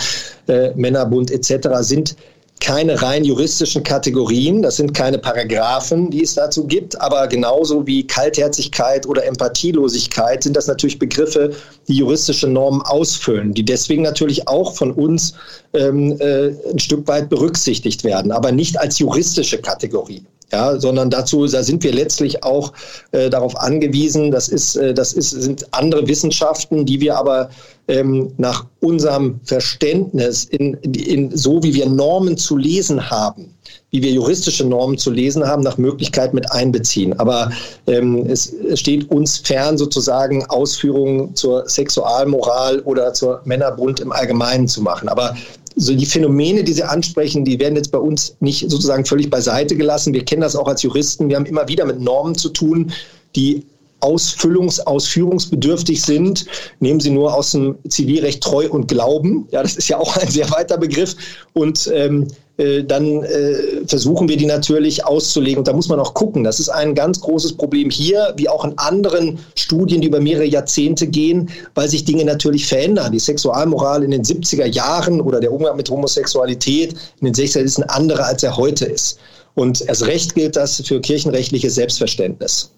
äh, 0.48 0.70
Männerbund 0.74 1.30
etc., 1.30 1.68
sind 1.80 2.16
keine 2.60 3.00
rein 3.02 3.24
juristischen 3.24 3.82
Kategorien, 3.82 4.62
das 4.62 4.76
sind 4.76 4.94
keine 4.94 5.18
Paragraphen, 5.18 6.10
die 6.10 6.22
es 6.22 6.34
dazu 6.34 6.66
gibt, 6.66 7.00
aber 7.00 7.28
genauso 7.28 7.86
wie 7.86 8.06
Kaltherzigkeit 8.06 9.06
oder 9.06 9.24
Empathielosigkeit 9.26 10.42
sind 10.42 10.56
das 10.56 10.66
natürlich 10.66 10.98
Begriffe, 10.98 11.52
die 11.86 11.96
juristische 11.98 12.48
Normen 12.48 12.82
ausfüllen, 12.82 13.52
die 13.52 13.64
deswegen 13.64 14.02
natürlich 14.02 14.48
auch 14.48 14.74
von 14.74 14.92
uns 14.92 15.34
ähm, 15.74 16.18
äh, 16.20 16.48
ein 16.70 16.78
Stück 16.78 17.06
weit 17.06 17.28
berücksichtigt 17.28 18.02
werden, 18.02 18.32
aber 18.32 18.50
nicht 18.50 18.80
als 18.80 18.98
juristische 18.98 19.58
Kategorie 19.58 20.24
ja, 20.52 20.80
sondern 20.80 21.10
dazu, 21.10 21.46
da 21.46 21.62
sind 21.62 21.82
wir 21.84 21.92
letztlich 21.92 22.42
auch 22.42 22.72
äh, 23.12 23.28
darauf 23.28 23.56
angewiesen. 23.56 24.30
Das 24.30 24.48
ist, 24.48 24.76
äh, 24.76 24.94
das 24.94 25.12
ist, 25.12 25.30
sind 25.30 25.66
andere 25.72 26.08
Wissenschaften, 26.08 26.86
die 26.86 27.00
wir 27.00 27.16
aber 27.16 27.50
ähm, 27.86 28.32
nach 28.38 28.64
unserem 28.80 29.40
Verständnis 29.44 30.44
in, 30.44 30.74
in, 30.74 31.36
so 31.36 31.62
wie 31.62 31.74
wir 31.74 31.86
Normen 31.86 32.38
zu 32.38 32.56
lesen 32.56 33.10
haben, 33.10 33.54
wie 33.90 34.02
wir 34.02 34.10
juristische 34.10 34.64
Normen 34.64 34.96
zu 34.96 35.10
lesen 35.10 35.46
haben, 35.46 35.62
nach 35.62 35.76
Möglichkeit 35.76 36.32
mit 36.32 36.50
einbeziehen. 36.50 37.18
Aber 37.18 37.50
ähm, 37.86 38.26
es 38.26 38.54
steht 38.74 39.10
uns 39.10 39.38
fern, 39.38 39.76
sozusagen 39.76 40.46
Ausführungen 40.46 41.34
zur 41.34 41.68
Sexualmoral 41.68 42.80
oder 42.80 43.12
zur 43.12 43.42
Männerbund 43.44 44.00
im 44.00 44.12
Allgemeinen 44.12 44.66
zu 44.66 44.80
machen. 44.80 45.10
Aber 45.10 45.34
so 45.78 45.94
die 45.94 46.06
Phänomene, 46.06 46.64
die 46.64 46.72
Sie 46.72 46.82
ansprechen, 46.82 47.44
die 47.44 47.58
werden 47.58 47.76
jetzt 47.76 47.92
bei 47.92 47.98
uns 47.98 48.36
nicht 48.40 48.68
sozusagen 48.68 49.04
völlig 49.04 49.30
beiseite 49.30 49.76
gelassen. 49.76 50.12
Wir 50.12 50.24
kennen 50.24 50.42
das 50.42 50.56
auch 50.56 50.66
als 50.66 50.82
Juristen. 50.82 51.28
Wir 51.28 51.36
haben 51.36 51.46
immer 51.46 51.68
wieder 51.68 51.84
mit 51.84 52.00
Normen 52.00 52.34
zu 52.34 52.48
tun, 52.48 52.92
die 53.36 53.64
ausfüllungs-, 54.00 54.80
ausführungsbedürftig 54.80 56.02
sind. 56.02 56.46
Nehmen 56.80 57.00
Sie 57.00 57.10
nur 57.10 57.34
aus 57.34 57.52
dem 57.52 57.76
Zivilrecht 57.88 58.42
Treu 58.42 58.68
und 58.68 58.88
Glauben. 58.88 59.46
Ja, 59.50 59.62
das 59.62 59.76
ist 59.76 59.88
ja 59.88 59.98
auch 59.98 60.16
ein 60.16 60.28
sehr 60.28 60.50
weiter 60.50 60.78
Begriff. 60.78 61.16
Und 61.52 61.90
ähm, 61.94 62.24
äh, 62.24 62.26
dann 62.58 63.22
äh, 63.22 63.86
versuchen 63.86 64.28
wir 64.28 64.36
die 64.36 64.46
natürlich 64.46 65.04
auszulegen. 65.04 65.58
Und 65.58 65.68
da 65.68 65.72
muss 65.72 65.88
man 65.88 66.00
auch 66.00 66.12
gucken. 66.14 66.42
Das 66.42 66.58
ist 66.58 66.68
ein 66.68 66.94
ganz 66.94 67.20
großes 67.20 67.52
Problem 67.52 67.88
hier, 67.88 68.34
wie 68.36 68.48
auch 68.48 68.64
in 68.64 68.76
anderen 68.78 69.38
Studien, 69.54 70.00
die 70.00 70.08
über 70.08 70.20
mehrere 70.20 70.44
Jahrzehnte 70.44 71.06
gehen, 71.06 71.50
weil 71.74 71.88
sich 71.88 72.04
Dinge 72.04 72.24
natürlich 72.24 72.66
verändern. 72.66 73.12
Die 73.12 73.20
Sexualmoral 73.20 74.02
in 74.02 74.10
den 74.10 74.24
70er 74.24 74.66
Jahren 74.66 75.20
oder 75.20 75.38
der 75.38 75.52
Umgang 75.52 75.76
mit 75.76 75.88
Homosexualität 75.88 76.94
in 77.20 77.32
den 77.32 77.34
60er 77.34 77.60
ist 77.60 77.78
ein 77.78 77.88
anderer, 77.88 78.26
als 78.26 78.42
er 78.42 78.56
heute 78.56 78.86
ist. 78.86 79.20
Und 79.54 79.80
erst 79.80 80.06
recht 80.06 80.34
gilt 80.34 80.56
das 80.56 80.82
für 80.84 81.00
kirchenrechtliches 81.00 81.76
Selbstverständnis. 81.76 82.72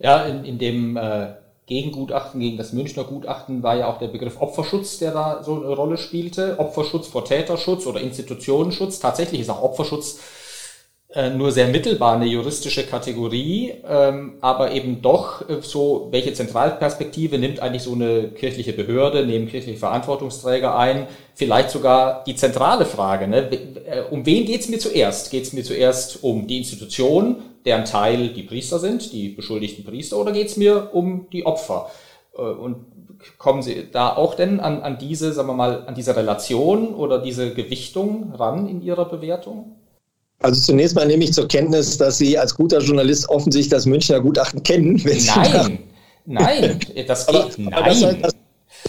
Ja, 0.00 0.26
in, 0.26 0.44
in 0.44 0.58
dem 0.58 0.96
äh, 0.96 1.28
Gegengutachten 1.66 2.40
gegen 2.40 2.58
das 2.58 2.72
Münchner 2.72 3.04
Gutachten 3.04 3.62
war 3.62 3.76
ja 3.76 3.86
auch 3.86 3.98
der 3.98 4.08
Begriff 4.08 4.40
Opferschutz, 4.40 4.98
der 4.98 5.12
da 5.12 5.42
so 5.42 5.54
eine 5.54 5.74
Rolle 5.74 5.96
spielte. 5.96 6.58
Opferschutz 6.58 7.06
vor 7.06 7.24
Täterschutz 7.24 7.86
oder 7.86 8.00
Institutionenschutz. 8.00 8.98
Tatsächlich 8.98 9.40
ist 9.40 9.50
auch 9.50 9.62
Opferschutz 9.62 10.20
nur 11.30 11.52
sehr 11.52 11.68
mittelbar 11.68 12.16
eine 12.16 12.26
juristische 12.26 12.84
Kategorie, 12.84 13.72
ähm, 13.88 14.34
aber 14.40 14.72
eben 14.72 15.00
doch 15.00 15.48
äh, 15.48 15.58
so, 15.60 16.08
welche 16.10 16.32
Zentralperspektive 16.32 17.38
nimmt 17.38 17.60
eigentlich 17.60 17.84
so 17.84 17.92
eine 17.92 18.30
kirchliche 18.30 18.72
Behörde, 18.72 19.24
nehmen 19.24 19.46
kirchliche 19.46 19.78
Verantwortungsträger 19.78 20.76
ein, 20.76 21.06
vielleicht 21.34 21.70
sogar 21.70 22.24
die 22.24 22.34
zentrale 22.34 22.84
Frage, 22.84 23.28
ne? 23.28 23.48
Äh, 23.86 24.02
um 24.10 24.26
wen 24.26 24.44
geht's 24.44 24.68
mir 24.68 24.78
zuerst? 24.78 25.30
Geht's 25.30 25.52
mir 25.52 25.62
zuerst 25.62 26.24
um 26.24 26.48
die 26.48 26.58
Institution, 26.58 27.36
deren 27.64 27.84
Teil 27.84 28.30
die 28.30 28.42
Priester 28.42 28.80
sind, 28.80 29.12
die 29.12 29.28
beschuldigten 29.28 29.84
Priester, 29.84 30.18
oder 30.18 30.32
geht's 30.32 30.56
mir 30.56 30.90
um 30.92 31.28
die 31.32 31.46
Opfer? 31.46 31.90
Und 32.32 32.86
kommen 33.38 33.62
Sie 33.62 33.86
da 33.92 34.16
auch 34.16 34.34
denn 34.34 34.58
an, 34.58 34.82
an 34.82 34.98
diese, 34.98 35.32
sagen 35.32 35.46
wir 35.46 35.54
mal, 35.54 35.84
an 35.86 35.94
diese 35.94 36.16
Relation 36.16 36.92
oder 36.92 37.20
diese 37.20 37.54
Gewichtung 37.54 38.32
ran 38.34 38.68
in 38.68 38.82
Ihrer 38.82 39.04
Bewertung? 39.04 39.76
Also 40.40 40.60
zunächst 40.60 40.94
mal 40.94 41.06
nehme 41.06 41.24
ich 41.24 41.32
zur 41.32 41.48
Kenntnis, 41.48 41.96
dass 41.96 42.18
Sie 42.18 42.36
als 42.36 42.54
guter 42.54 42.80
Journalist 42.80 43.28
offensichtlich 43.28 43.70
das 43.70 43.86
Münchner 43.86 44.20
Gutachten 44.20 44.62
kennen. 44.62 45.00
nein, 45.04 45.78
nein, 46.26 46.80
das 47.06 47.26
geht. 47.26 47.34
Aber, 47.34 47.50
nein. 47.56 47.72
Aber 47.74 47.88
das, 47.88 48.00
das, 48.00 48.32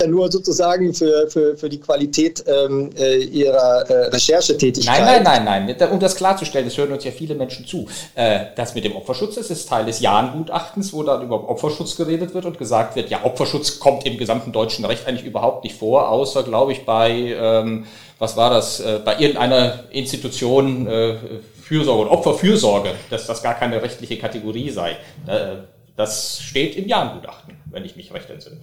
nur 0.07 0.31
sozusagen 0.31 0.93
für, 0.93 1.29
für, 1.29 1.55
für 1.57 1.69
die 1.69 1.79
Qualität 1.79 2.43
ähm, 2.47 2.89
äh, 2.97 3.17
ihrer 3.17 3.89
äh, 3.89 3.93
Recherchetätigkeit. 4.07 4.99
Nein, 4.99 5.23
nein, 5.23 5.43
nein, 5.43 5.75
nein. 5.77 5.89
Um 5.91 5.99
das 5.99 6.15
klarzustellen, 6.15 6.67
es 6.67 6.77
hören 6.77 6.91
uns 6.91 7.03
ja 7.03 7.11
viele 7.11 7.35
Menschen 7.35 7.65
zu. 7.65 7.87
Äh, 8.15 8.47
das 8.55 8.75
mit 8.75 8.83
dem 8.83 8.95
Opferschutz 8.95 9.35
das 9.35 9.49
ist 9.49 9.69
Teil 9.69 9.85
des 9.85 9.99
Jahn-Gutachtens, 9.99 10.93
wo 10.93 11.03
dann 11.03 11.23
über 11.23 11.47
Opferschutz 11.49 11.95
geredet 11.95 12.33
wird 12.33 12.45
und 12.45 12.57
gesagt 12.57 12.95
wird, 12.95 13.09
ja, 13.09 13.23
Opferschutz 13.23 13.79
kommt 13.79 14.05
im 14.05 14.17
gesamten 14.17 14.51
deutschen 14.51 14.85
Recht 14.85 15.07
eigentlich 15.07 15.25
überhaupt 15.25 15.63
nicht 15.63 15.77
vor, 15.77 16.09
außer, 16.09 16.43
glaube 16.43 16.71
ich, 16.71 16.85
bei, 16.85 17.11
ähm, 17.11 17.85
was 18.19 18.37
war 18.37 18.49
das, 18.49 18.79
äh, 18.79 18.99
bei 19.03 19.19
irgendeiner 19.19 19.83
Institution 19.91 20.87
äh, 20.87 21.15
Fürsorge 21.61 22.03
und 22.03 22.09
Opferfürsorge, 22.09 22.91
dass 23.09 23.25
das 23.27 23.41
gar 23.41 23.55
keine 23.55 23.81
rechtliche 23.81 24.17
Kategorie 24.17 24.69
sei. 24.69 24.91
Äh, 25.27 25.57
das 25.97 26.41
steht 26.41 26.75
im 26.75 26.87
Jahn-Gutachten, 26.87 27.57
wenn 27.71 27.85
ich 27.85 27.95
mich 27.95 28.13
recht 28.13 28.29
entsinne 28.29 28.57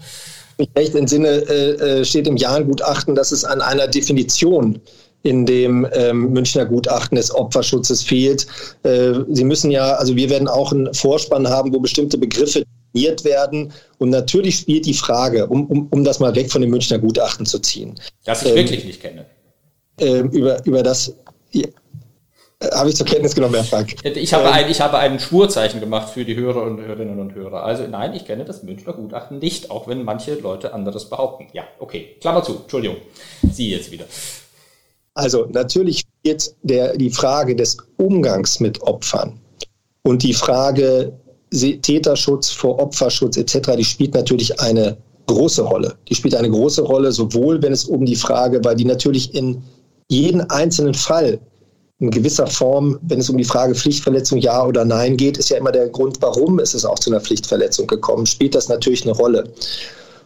mich 0.62 0.70
recht 0.76 0.94
entsinne, 0.94 1.28
äh, 1.28 2.00
äh, 2.00 2.04
steht 2.04 2.26
im 2.26 2.36
Jahrengutachten, 2.36 3.14
dass 3.14 3.32
es 3.32 3.44
an 3.44 3.60
einer 3.60 3.88
Definition 3.88 4.80
in 5.22 5.46
dem 5.46 5.86
ähm, 5.92 6.32
Münchner 6.32 6.66
Gutachten 6.66 7.16
des 7.16 7.32
Opferschutzes 7.34 8.02
fehlt. 8.02 8.46
Äh, 8.82 9.14
Sie 9.28 9.44
müssen 9.44 9.70
ja, 9.70 9.94
also 9.94 10.16
wir 10.16 10.28
werden 10.30 10.48
auch 10.48 10.72
einen 10.72 10.92
Vorspann 10.94 11.48
haben, 11.48 11.72
wo 11.72 11.78
bestimmte 11.78 12.18
Begriffe 12.18 12.64
definiert 12.92 13.24
werden. 13.24 13.72
Und 13.98 14.10
natürlich 14.10 14.56
spielt 14.56 14.86
die 14.86 14.94
Frage, 14.94 15.46
um, 15.46 15.66
um, 15.66 15.86
um 15.90 16.04
das 16.04 16.18
mal 16.18 16.34
weg 16.34 16.50
von 16.50 16.60
dem 16.60 16.70
Münchner 16.70 16.98
Gutachten 16.98 17.46
zu 17.46 17.60
ziehen. 17.60 17.94
Das 18.24 18.42
ich 18.42 18.50
ähm, 18.50 18.56
wirklich 18.56 18.84
nicht 18.84 19.00
kenne. 19.00 19.26
Äh, 20.00 20.20
über, 20.20 20.64
über 20.66 20.82
das 20.82 21.14
habe 22.74 22.90
ich 22.90 22.96
zur 22.96 23.06
Kenntnis 23.06 23.34
genommen, 23.34 23.54
Herr 23.54 23.64
Frank. 23.64 23.96
Ich 24.04 24.32
habe, 24.32 24.48
ähm, 24.48 24.52
ein, 24.52 24.70
ich 24.70 24.80
habe 24.80 24.98
ein 24.98 25.18
Schwurzeichen 25.18 25.80
gemacht 25.80 26.10
für 26.10 26.24
die 26.24 26.36
Hörer 26.36 26.62
und 26.62 26.80
Hörerinnen 26.80 27.18
und 27.18 27.34
Hörer. 27.34 27.64
Also 27.64 27.86
nein, 27.86 28.14
ich 28.14 28.24
kenne 28.24 28.44
das 28.44 28.62
Münchner 28.62 28.92
Gutachten 28.92 29.38
nicht, 29.38 29.70
auch 29.70 29.88
wenn 29.88 30.04
manche 30.04 30.34
Leute 30.34 30.72
anderes 30.72 31.08
behaupten. 31.08 31.48
Ja, 31.52 31.64
okay. 31.78 32.16
Klammer 32.20 32.42
zu. 32.42 32.56
Entschuldigung. 32.56 32.96
Sie 33.50 33.70
jetzt 33.70 33.90
wieder. 33.90 34.04
Also 35.14 35.46
natürlich 35.50 36.04
jetzt 36.22 36.56
der, 36.62 36.96
die 36.96 37.10
Frage 37.10 37.54
des 37.54 37.76
Umgangs 37.96 38.60
mit 38.60 38.80
Opfern 38.82 39.40
und 40.02 40.22
die 40.22 40.34
Frage 40.34 41.12
Täterschutz 41.52 42.50
vor 42.50 42.78
Opferschutz 42.78 43.36
etc., 43.36 43.76
die 43.76 43.84
spielt 43.84 44.14
natürlich 44.14 44.58
eine 44.58 44.96
große 45.26 45.62
Rolle. 45.62 45.96
Die 46.08 46.14
spielt 46.14 46.34
eine 46.34 46.50
große 46.50 46.82
Rolle, 46.82 47.12
sowohl 47.12 47.62
wenn 47.62 47.72
es 47.72 47.84
um 47.84 48.04
die 48.06 48.16
Frage, 48.16 48.64
weil 48.64 48.76
die 48.76 48.86
natürlich 48.86 49.34
in 49.34 49.62
jeden 50.08 50.40
einzelnen 50.50 50.94
Fall 50.94 51.40
in 52.02 52.10
gewisser 52.10 52.48
Form, 52.48 52.98
wenn 53.02 53.20
es 53.20 53.30
um 53.30 53.38
die 53.38 53.44
Frage 53.44 53.76
Pflichtverletzung 53.76 54.38
ja 54.38 54.66
oder 54.66 54.84
nein 54.84 55.16
geht, 55.16 55.38
ist 55.38 55.50
ja 55.50 55.56
immer 55.56 55.70
der 55.70 55.88
Grund, 55.88 56.18
warum 56.20 56.58
ist 56.58 56.74
es 56.74 56.84
auch 56.84 56.98
zu 56.98 57.10
einer 57.10 57.20
Pflichtverletzung 57.20 57.86
gekommen, 57.86 58.26
spielt 58.26 58.56
das 58.56 58.68
natürlich 58.68 59.04
eine 59.04 59.12
Rolle. 59.12 59.44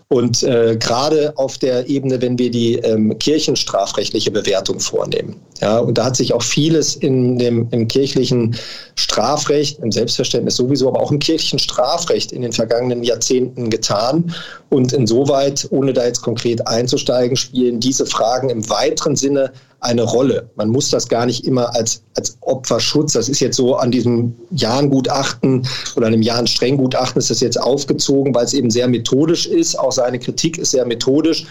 Und 0.09 0.45
äh, 0.45 0.77
gerade 0.77 1.37
auf 1.37 1.59
der 1.59 1.89
Ebene, 1.89 2.23
wenn 2.23 2.39
wir 2.39 2.51
die 2.51 2.77
ähm, 2.77 3.19
kirchenstrafrechtliche 3.19 4.31
Bewertung 4.31 4.79
vornehmen. 4.79 5.37
Ja, 5.61 5.81
und 5.81 5.99
da 5.99 6.05
hat 6.05 6.17
sich 6.17 6.33
auch 6.33 6.43
vieles 6.43 6.95
in 6.95 7.39
dem, 7.39 7.67
im 7.73 7.89
kirchlichen 7.89 8.57
Strafrecht, 8.95 9.81
im 9.81 9.91
Selbstverständnis 9.91 10.57
sowieso, 10.57 10.89
aber 10.89 11.01
auch 11.01 11.11
im 11.11 11.19
kirchlichen 11.19 11.59
Strafrecht 11.59 12.31
in 12.31 12.43
den 12.43 12.53
vergangenen 12.53 13.03
Jahrzehnten 13.03 13.69
getan. 13.69 14.33
Und 14.71 14.93
insoweit, 14.93 15.67
ohne 15.71 15.93
da 15.93 16.07
jetzt 16.07 16.23
konkret 16.23 16.67
einzusteigen, 16.69 17.37
spielen 17.37 17.81
diese 17.81 18.07
Fragen 18.07 18.49
im 18.49 18.69
weiteren 18.71 19.17
Sinne 19.17 19.53
eine 19.81 20.03
Rolle. 20.03 20.51
Man 20.57 20.71
muss 20.71 20.91
das 20.91 21.09
gar 21.09 21.27
nicht 21.27 21.45
immer 21.45 21.75
als, 21.75 22.03
als 22.15 22.39
Opferschutz, 22.41 23.13
das 23.13 23.29
ist 23.29 23.41
jetzt 23.41 23.57
so 23.57 23.77
an 23.77 23.91
diesem 23.91 24.35
Jahrengutachten 24.51 25.67
oder 25.97 26.07
einem 26.07 26.23
Jahrenstrenggutachten 26.23 27.19
ist 27.19 27.31
das 27.31 27.41
jetzt 27.41 27.61
aufgezogen, 27.61 28.35
weil 28.35 28.47
es 28.47 28.55
eben 28.55 28.71
sehr 28.71 28.89
methodisch 28.89 29.47
ist. 29.47 29.79
Auch 29.79 29.93
seine 29.93 30.19
Kritik 30.19 30.59
ist 30.59 30.71
sehr 30.71 30.87
methodisch. 30.87 31.47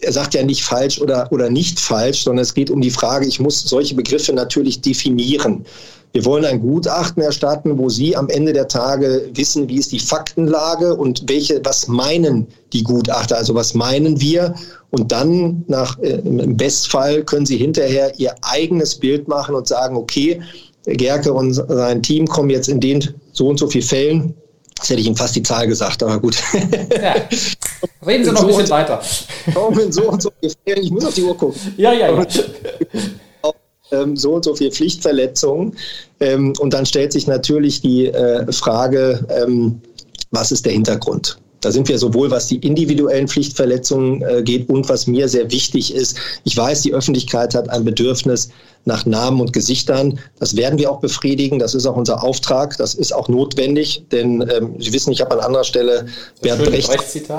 Er 0.00 0.12
sagt 0.12 0.34
ja 0.34 0.42
nicht 0.42 0.64
falsch 0.64 1.00
oder, 1.00 1.30
oder 1.30 1.48
nicht 1.48 1.78
falsch, 1.78 2.24
sondern 2.24 2.42
es 2.42 2.54
geht 2.54 2.70
um 2.70 2.80
die 2.80 2.90
Frage, 2.90 3.26
ich 3.26 3.40
muss 3.40 3.62
solche 3.62 3.94
Begriffe 3.94 4.32
natürlich 4.32 4.80
definieren. 4.80 5.64
Wir 6.14 6.24
wollen 6.24 6.44
ein 6.44 6.60
Gutachten 6.60 7.24
erstatten, 7.24 7.76
wo 7.76 7.88
Sie 7.88 8.16
am 8.16 8.28
Ende 8.28 8.52
der 8.52 8.68
Tage 8.68 9.28
wissen, 9.34 9.68
wie 9.68 9.78
ist 9.78 9.90
die 9.90 9.98
Faktenlage 9.98 10.94
und 10.94 11.24
welche, 11.26 11.60
was 11.64 11.88
meinen 11.88 12.46
die 12.72 12.84
Gutachter, 12.84 13.36
also 13.36 13.56
was 13.56 13.74
meinen 13.74 14.20
wir. 14.20 14.54
Und 14.90 15.10
dann 15.10 15.64
nach, 15.66 15.98
äh, 15.98 16.20
im 16.24 16.56
Bestfall 16.56 17.24
können 17.24 17.46
Sie 17.46 17.56
hinterher 17.56 18.16
Ihr 18.16 18.32
eigenes 18.42 18.94
Bild 18.94 19.26
machen 19.26 19.56
und 19.56 19.66
sagen, 19.66 19.96
okay, 19.96 20.40
Gerke 20.84 21.32
und 21.32 21.52
sein 21.52 22.00
Team 22.00 22.28
kommen 22.28 22.50
jetzt 22.50 22.68
in 22.68 22.78
den 22.78 23.02
so 23.32 23.48
und 23.48 23.58
so 23.58 23.66
vielen 23.66 23.84
Fällen. 23.84 24.34
Das 24.76 24.90
hätte 24.90 25.00
ich 25.00 25.08
Ihnen 25.08 25.16
fast 25.16 25.34
die 25.34 25.42
Zahl 25.42 25.66
gesagt, 25.66 26.00
aber 26.04 26.20
gut. 26.20 26.36
Ja. 27.02 27.16
Reden 28.06 28.24
Sie 28.24 28.30
noch 28.30 28.42
so 28.42 28.46
ein 28.46 28.48
bisschen 28.48 28.70
weiter. 28.70 29.02
Kommen 29.52 29.90
so 29.90 30.10
und 30.10 30.22
so 30.22 30.30
Fällen. 30.64 30.84
Ich 30.84 30.92
muss 30.92 31.06
auf 31.06 31.14
die 31.14 31.22
Uhr 31.22 31.36
gucken. 31.36 31.60
Ja, 31.76 31.92
ja, 31.92 32.12
ja. 32.12 32.24
Ähm, 33.94 34.16
so 34.16 34.34
und 34.34 34.44
so 34.44 34.54
viel 34.54 34.70
Pflichtverletzungen. 34.70 35.76
Ähm, 36.20 36.52
und 36.58 36.72
dann 36.72 36.86
stellt 36.86 37.12
sich 37.12 37.26
natürlich 37.26 37.80
die 37.80 38.06
äh, 38.06 38.50
Frage, 38.52 39.26
ähm, 39.28 39.80
was 40.30 40.52
ist 40.52 40.64
der 40.64 40.72
Hintergrund? 40.72 41.38
Da 41.64 41.72
sind 41.72 41.88
wir 41.88 41.98
sowohl, 41.98 42.30
was 42.30 42.48
die 42.48 42.58
individuellen 42.58 43.26
Pflichtverletzungen 43.26 44.22
äh, 44.22 44.42
geht 44.42 44.68
und 44.68 44.86
was 44.90 45.06
mir 45.06 45.28
sehr 45.28 45.50
wichtig 45.50 45.94
ist. 45.94 46.18
Ich 46.44 46.54
weiß, 46.54 46.82
die 46.82 46.92
Öffentlichkeit 46.92 47.54
hat 47.54 47.70
ein 47.70 47.84
Bedürfnis 47.84 48.50
nach 48.84 49.06
Namen 49.06 49.40
und 49.40 49.54
Gesichtern. 49.54 50.18
Das 50.38 50.56
werden 50.56 50.78
wir 50.78 50.90
auch 50.90 51.00
befriedigen. 51.00 51.58
Das 51.58 51.74
ist 51.74 51.86
auch 51.86 51.96
unser 51.96 52.22
Auftrag. 52.22 52.76
Das 52.76 52.94
ist 52.94 53.14
auch 53.14 53.28
notwendig, 53.28 54.04
denn 54.12 54.42
ähm, 54.54 54.74
Sie 54.78 54.92
wissen, 54.92 55.10
ich 55.10 55.22
habe 55.22 55.32
an 55.32 55.40
anderer 55.40 55.64
Stelle 55.64 56.04
Bernd 56.42 56.64
Brecht. 56.64 56.88
Brecht 56.88 57.30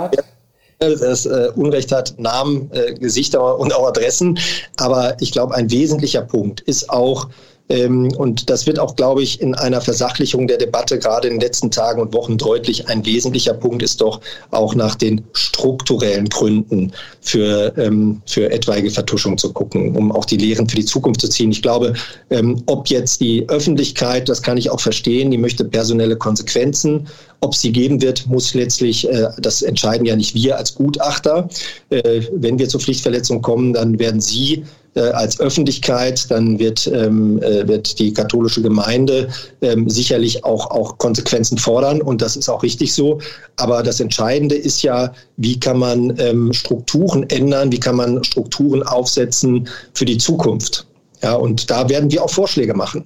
das 0.80 1.26
äh, 1.26 1.50
Unrecht 1.56 1.92
hat, 1.92 2.16
Namen, 2.20 2.70
äh, 2.74 2.94
Gesichter 2.94 3.58
und 3.58 3.74
auch 3.74 3.88
Adressen. 3.88 4.40
Aber 4.78 5.16
ich 5.22 5.32
glaube, 5.32 5.56
ein 5.56 5.72
wesentlicher 5.72 6.22
Punkt 6.22 6.62
ist 6.62 6.90
auch, 6.90 7.30
und 7.68 8.52
das 8.52 8.68
wird 8.68 8.78
auch, 8.78 8.96
glaube 8.96 9.24
ich, 9.24 9.42
in 9.42 9.56
einer 9.56 9.82
Versachlichung 9.82 10.48
der 10.48 10.58
Debatte 10.58 11.00
gerade 11.00 11.28
in 11.28 11.36
den 11.36 11.42
letzten 11.42 11.72
Tagen 11.72 12.00
und 12.00 12.14
Wochen 12.14 12.38
deutlich. 12.38 12.88
Ein 12.90 13.04
wesentlicher 13.06 13.56
Punkt 13.56 13.82
ist 13.82 14.02
doch 14.02 14.22
auch 14.52 14.76
nach 14.76 14.94
den 14.94 15.24
strukturellen 15.34 16.30
Gründen 16.30 16.92
für, 17.22 17.74
ähm, 17.76 18.22
für 18.28 18.52
etwaige 18.52 18.92
Vertuschung 18.92 19.40
zu 19.40 19.52
gucken, 19.52 19.96
um 19.96 20.12
auch 20.12 20.26
die 20.26 20.38
Lehren 20.38 20.70
für 20.70 20.76
die 20.76 20.86
Zukunft 20.86 21.22
zu 21.22 21.28
ziehen. 21.28 21.52
Ich 21.52 21.64
glaube, 21.64 21.94
ähm, 22.30 22.62
ob 22.68 22.88
jetzt 22.88 23.20
die 23.20 23.50
Öffentlichkeit, 23.50 24.30
das 24.30 24.44
kann 24.44 24.58
ich 24.58 24.70
auch 24.70 24.80
verstehen, 24.80 25.32
die 25.32 25.40
möchte 25.40 25.66
personelle 25.66 26.18
Konsequenzen. 26.18 27.08
Ob 27.42 27.56
sie 27.56 27.72
geben 27.72 28.00
wird, 28.00 28.28
muss 28.28 28.54
letztlich, 28.54 29.10
äh, 29.10 29.30
das 29.40 29.64
entscheiden 29.64 30.06
ja 30.06 30.16
nicht 30.16 30.36
wir 30.36 30.58
als 30.58 30.76
Gutachter. 30.76 31.50
Äh, 31.90 32.22
wenn 32.32 32.60
wir 32.60 32.70
zur 32.70 32.80
Pflichtverletzung 32.80 33.42
kommen, 33.42 33.74
dann 33.74 33.98
werden 33.98 34.22
Sie 34.22 34.66
als 35.02 35.40
Öffentlichkeit, 35.40 36.30
dann 36.32 36.58
wird, 36.58 36.88
ähm, 36.88 37.42
äh, 37.42 37.68
wird 37.68 38.00
die 38.00 38.14
katholische 38.14 38.62
Gemeinde 38.62 39.30
ähm, 39.62 39.90
sicherlich 39.90 40.44
auch, 40.44 40.72
auch 40.72 40.98
Konsequenzen 40.98 41.58
fordern 41.58 42.02
und 42.02 42.22
das 42.22 42.36
ist 42.36 42.50
auch 42.50 42.64
richtig 42.64 42.94
so. 42.94 43.20
Aber 43.58 43.84
das 43.84 44.00
Entscheidende 44.00 44.56
ist 44.56 44.82
ja, 44.84 45.14
wie 45.38 45.60
kann 45.60 45.80
man 45.80 46.18
ähm, 46.20 46.54
Strukturen 46.54 47.24
ändern, 47.30 47.72
wie 47.72 47.80
kann 47.80 47.96
man 47.98 48.24
Strukturen 48.24 48.84
aufsetzen 48.84 49.68
für 49.94 50.06
die 50.06 50.18
Zukunft. 50.18 50.88
Ja, 51.22 51.34
und 51.34 51.70
da 51.70 51.90
werden 51.90 52.12
wir 52.12 52.24
auch 52.24 52.30
Vorschläge 52.30 52.74
machen. 52.74 53.06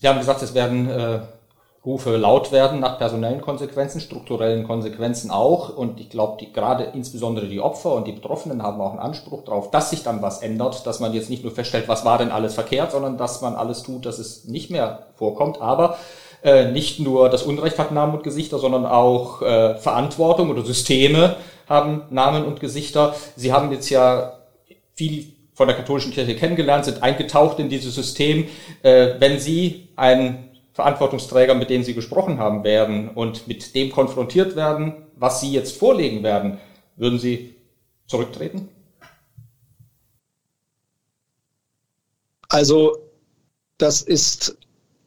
Sie 0.00 0.08
haben 0.08 0.18
gesagt, 0.18 0.42
es 0.42 0.54
werden 0.54 0.88
äh, 0.88 1.20
Rufe 1.84 2.16
laut 2.16 2.50
werden 2.50 2.80
nach 2.80 2.96
personellen 2.96 3.42
Konsequenzen, 3.42 4.00
strukturellen 4.00 4.66
Konsequenzen 4.66 5.30
auch. 5.30 5.76
Und 5.76 6.00
ich 6.00 6.08
glaube, 6.08 6.38
die, 6.40 6.50
gerade 6.50 6.84
insbesondere 6.94 7.46
die 7.46 7.60
Opfer 7.60 7.92
und 7.92 8.06
die 8.06 8.12
Betroffenen 8.12 8.62
haben 8.62 8.80
auch 8.80 8.92
einen 8.92 9.00
Anspruch 9.00 9.44
darauf, 9.44 9.70
dass 9.70 9.90
sich 9.90 10.02
dann 10.02 10.22
was 10.22 10.40
ändert, 10.40 10.86
dass 10.86 11.00
man 11.00 11.12
jetzt 11.12 11.28
nicht 11.28 11.42
nur 11.44 11.52
feststellt, 11.52 11.86
was 11.86 12.06
war 12.06 12.16
denn 12.16 12.30
alles 12.30 12.54
verkehrt, 12.54 12.92
sondern 12.92 13.18
dass 13.18 13.42
man 13.42 13.54
alles 13.54 13.82
tut, 13.82 14.06
dass 14.06 14.18
es 14.18 14.46
nicht 14.46 14.70
mehr 14.70 15.06
vorkommt. 15.16 15.60
Aber 15.60 15.98
äh, 16.42 16.70
nicht 16.70 17.00
nur 17.00 17.28
das 17.28 17.42
Unrecht 17.42 17.78
hat 17.78 17.92
Namen 17.92 18.14
und 18.14 18.22
Gesichter, 18.22 18.58
sondern 18.58 18.86
auch 18.86 19.42
äh, 19.42 19.76
Verantwortung 19.76 20.50
oder 20.50 20.62
Systeme 20.62 21.36
haben 21.68 22.04
Namen 22.08 22.46
und 22.46 22.60
Gesichter. 22.60 23.14
Sie 23.36 23.52
haben 23.52 23.70
jetzt 23.72 23.90
ja 23.90 24.38
viel 24.94 25.34
von 25.52 25.68
der 25.68 25.76
katholischen 25.76 26.12
Kirche 26.12 26.34
kennengelernt, 26.34 26.86
sind 26.86 27.02
eingetaucht 27.02 27.58
in 27.58 27.68
dieses 27.68 27.94
System. 27.94 28.46
Äh, 28.82 29.14
wenn 29.18 29.38
Sie 29.38 29.88
ein 29.96 30.50
Verantwortungsträger, 30.74 31.54
mit 31.54 31.70
denen 31.70 31.84
Sie 31.84 31.94
gesprochen 31.94 32.38
haben 32.38 32.64
werden 32.64 33.08
und 33.08 33.46
mit 33.46 33.74
dem 33.76 33.90
konfrontiert 33.90 34.56
werden, 34.56 35.06
was 35.16 35.40
Sie 35.40 35.52
jetzt 35.52 35.76
vorlegen 35.76 36.24
werden, 36.24 36.58
würden 36.96 37.20
Sie 37.20 37.54
zurücktreten? 38.06 38.68
Also 42.48 42.96
das 43.78 44.02
ist, 44.02 44.56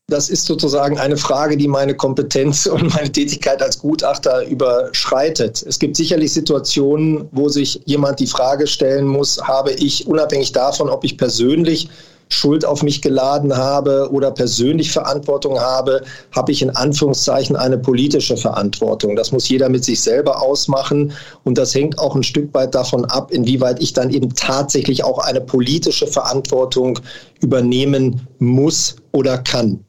das 0.08 0.30
ist 0.30 0.46
sozusagen 0.46 1.00
eine 1.00 1.18
Frage, 1.18 1.58
die 1.58 1.68
meine 1.68 1.96
Kompetenz 1.96 2.66
und 2.66 2.94
meine 2.96 3.12
Tätigkeit 3.12 3.62
als 3.62 3.80
Gutachter 3.80 4.46
überschreitet. 4.48 5.64
Es 5.68 5.80
gibt 5.80 5.98
sicherlich 5.98 6.34
Situationen, 6.34 7.28
wo 7.34 7.50
sich 7.50 7.82
jemand 7.84 8.22
die 8.22 8.28
Frage 8.28 8.68
stellen 8.68 9.06
muss, 9.06 9.42
habe 9.42 9.74
ich 9.74 10.08
unabhängig 10.08 10.54
davon, 10.54 10.90
ob 10.90 11.04
ich 11.04 11.18
persönlich 11.18 11.90
Schuld 12.30 12.66
auf 12.66 12.84
mich 12.84 13.02
geladen 13.02 13.56
habe 13.56 14.10
oder 14.12 14.32
persönlich 14.32 14.92
Verantwortung 14.92 15.60
habe, 15.60 16.02
habe 16.32 16.52
ich 16.52 16.62
in 16.62 16.70
Anführungszeichen 16.70 17.56
eine 17.56 17.78
politische 17.78 18.38
Verantwortung. 18.38 19.16
Das 19.16 19.32
muss 19.32 19.48
jeder 19.50 19.70
mit 19.70 19.84
sich 19.84 20.02
selber 20.02 20.42
ausmachen 20.42 21.14
und 21.44 21.58
das 21.58 21.74
hängt 21.74 22.00
auch 22.00 22.16
ein 22.16 22.24
Stück 22.24 22.54
weit 22.54 22.76
davon 22.76 23.06
ab, 23.06 23.32
inwieweit 23.32 23.82
ich 23.82 23.94
dann 23.94 24.10
eben 24.10 24.34
tatsächlich 24.36 25.04
auch 25.04 25.20
eine 25.20 25.42
politische 25.42 26.08
Verantwortung 26.08 27.00
übernehmen 27.42 28.28
muss 28.40 28.96
oder 29.12 29.38
kann. 29.38 29.84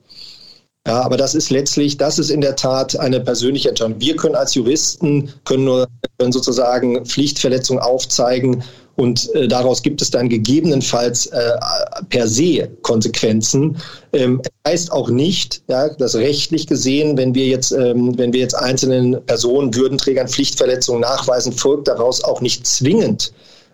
Ja, 0.87 1.03
aber 1.03 1.19
das 1.19 1.35
ist 1.35 1.51
letztlich, 1.51 1.99
das 1.99 2.19
ist 2.19 2.31
in 2.31 2.41
der 2.41 2.57
Tat 2.57 2.99
eine 2.99 3.21
persönliche 3.21 3.69
Entscheidung. 3.69 4.01
Wir 4.01 4.17
können 4.17 4.35
als 4.35 4.55
Juristen, 4.55 5.31
können 5.45 5.65
nur 5.65 5.87
können 6.19 6.33
sozusagen 6.33 7.05
Pflichtverletzungen 7.05 7.83
aufzeigen 7.83 8.65
und 8.99 9.33
äh, 9.37 9.47
daraus 9.47 9.81
gibt 9.81 10.03
es 10.03 10.11
dann 10.11 10.29
gegebenenfalls 10.29 11.27
äh, 11.27 11.53
per 12.09 12.27
se 12.27 12.69
Konsequenzen. 12.83 13.77
Ähm, 14.13 14.43
heißt 14.67 14.91
auch 14.91 15.09
nicht, 15.09 15.63
ja, 15.69 15.89
dass 15.89 16.17
rechtlich 16.17 16.67
gesehen, 16.67 17.17
wenn 17.17 17.33
wir 17.33 17.47
jetzt, 17.47 17.71
ähm, 17.71 18.19
wenn 18.19 18.33
wir 18.33 18.41
jetzt 18.41 18.55
einzelnen 18.55 19.25
Personen, 19.27 19.73
Würdenträgern 19.73 20.27
Pflichtverletzungen 20.27 21.03
nachweisen, 21.03 21.53
folgt 21.53 21.87
daraus 21.87 22.25
auch 22.25 22.41
nicht 22.41 22.67
zwingend 22.67 23.33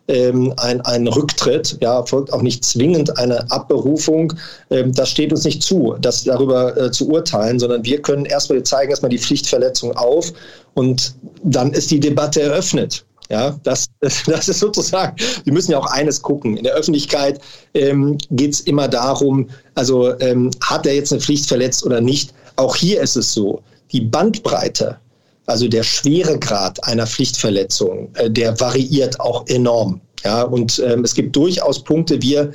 ähm, 0.09 0.53
ein, 0.59 0.83
ein 0.83 1.07
Rücktritt, 1.07 1.79
ja, 1.81 2.05
folgt 2.05 2.31
auch 2.31 2.43
nicht 2.43 2.63
zwingend 2.63 3.17
eine 3.19 3.51
Abberufung. 3.51 4.35
Ähm, 4.71 4.93
das 4.93 5.09
steht 5.09 5.33
uns 5.33 5.45
nicht 5.45 5.63
zu, 5.63 5.97
das 6.03 6.25
darüber 6.25 6.77
äh, 6.77 6.91
zu 6.91 7.09
urteilen, 7.09 7.59
sondern 7.59 7.83
wir 7.83 8.03
können 8.03 8.27
erstmal, 8.27 8.59
wir 8.59 8.65
zeigen 8.65 8.91
erstmal 8.91 9.11
die 9.11 9.19
Pflichtverletzung 9.19 9.97
auf 9.97 10.33
und 10.75 11.15
dann 11.43 11.73
ist 11.73 11.91
die 11.91 12.01
Debatte 12.01 12.43
eröffnet. 12.43 13.07
Ja, 13.31 13.59
das, 13.63 13.87
das 14.27 14.49
ist 14.49 14.61
sozusagen, 14.61 15.17
wir 15.45 15.53
müssen 15.53 15.73
ja 15.73 15.79
auch 15.79 15.87
eines 15.87 16.21
gucken. 16.21 16.57
In 16.57 16.65
der 16.65 16.75
Öffentlichkeit 16.75 17.41
ähm, 17.75 18.19
geht 18.31 18.55
es 18.55 18.61
immer 18.61 18.89
darum, 18.89 19.49
also 19.75 20.19
ähm, 20.21 20.51
hat 20.63 20.87
er 20.87 20.95
jetzt 20.95 21.13
eine 21.13 21.21
Pflicht 21.21 21.47
verletzt 21.47 21.85
oder 21.85 22.01
nicht. 22.01 22.35
Auch 22.57 22.77
hier 22.77 23.01
ist 23.01 23.17
es 23.17 23.33
so, 23.33 23.63
die 23.93 24.01
Bandbreite, 24.01 24.99
also 25.47 25.69
der 25.69 25.83
Schweregrad 25.83 26.83
einer 26.85 27.07
Pflichtverletzung, 27.07 28.11
äh, 28.15 28.31
der 28.31 28.59
variiert 28.61 29.19
auch 29.21 29.47
enorm. 29.47 30.01
Ja, 30.25 30.43
und 30.43 30.79
ähm, 30.79 31.05
es 31.05 31.15
gibt 31.15 31.37
durchaus 31.37 31.85
Punkte, 31.85 32.21
wir 32.23 32.53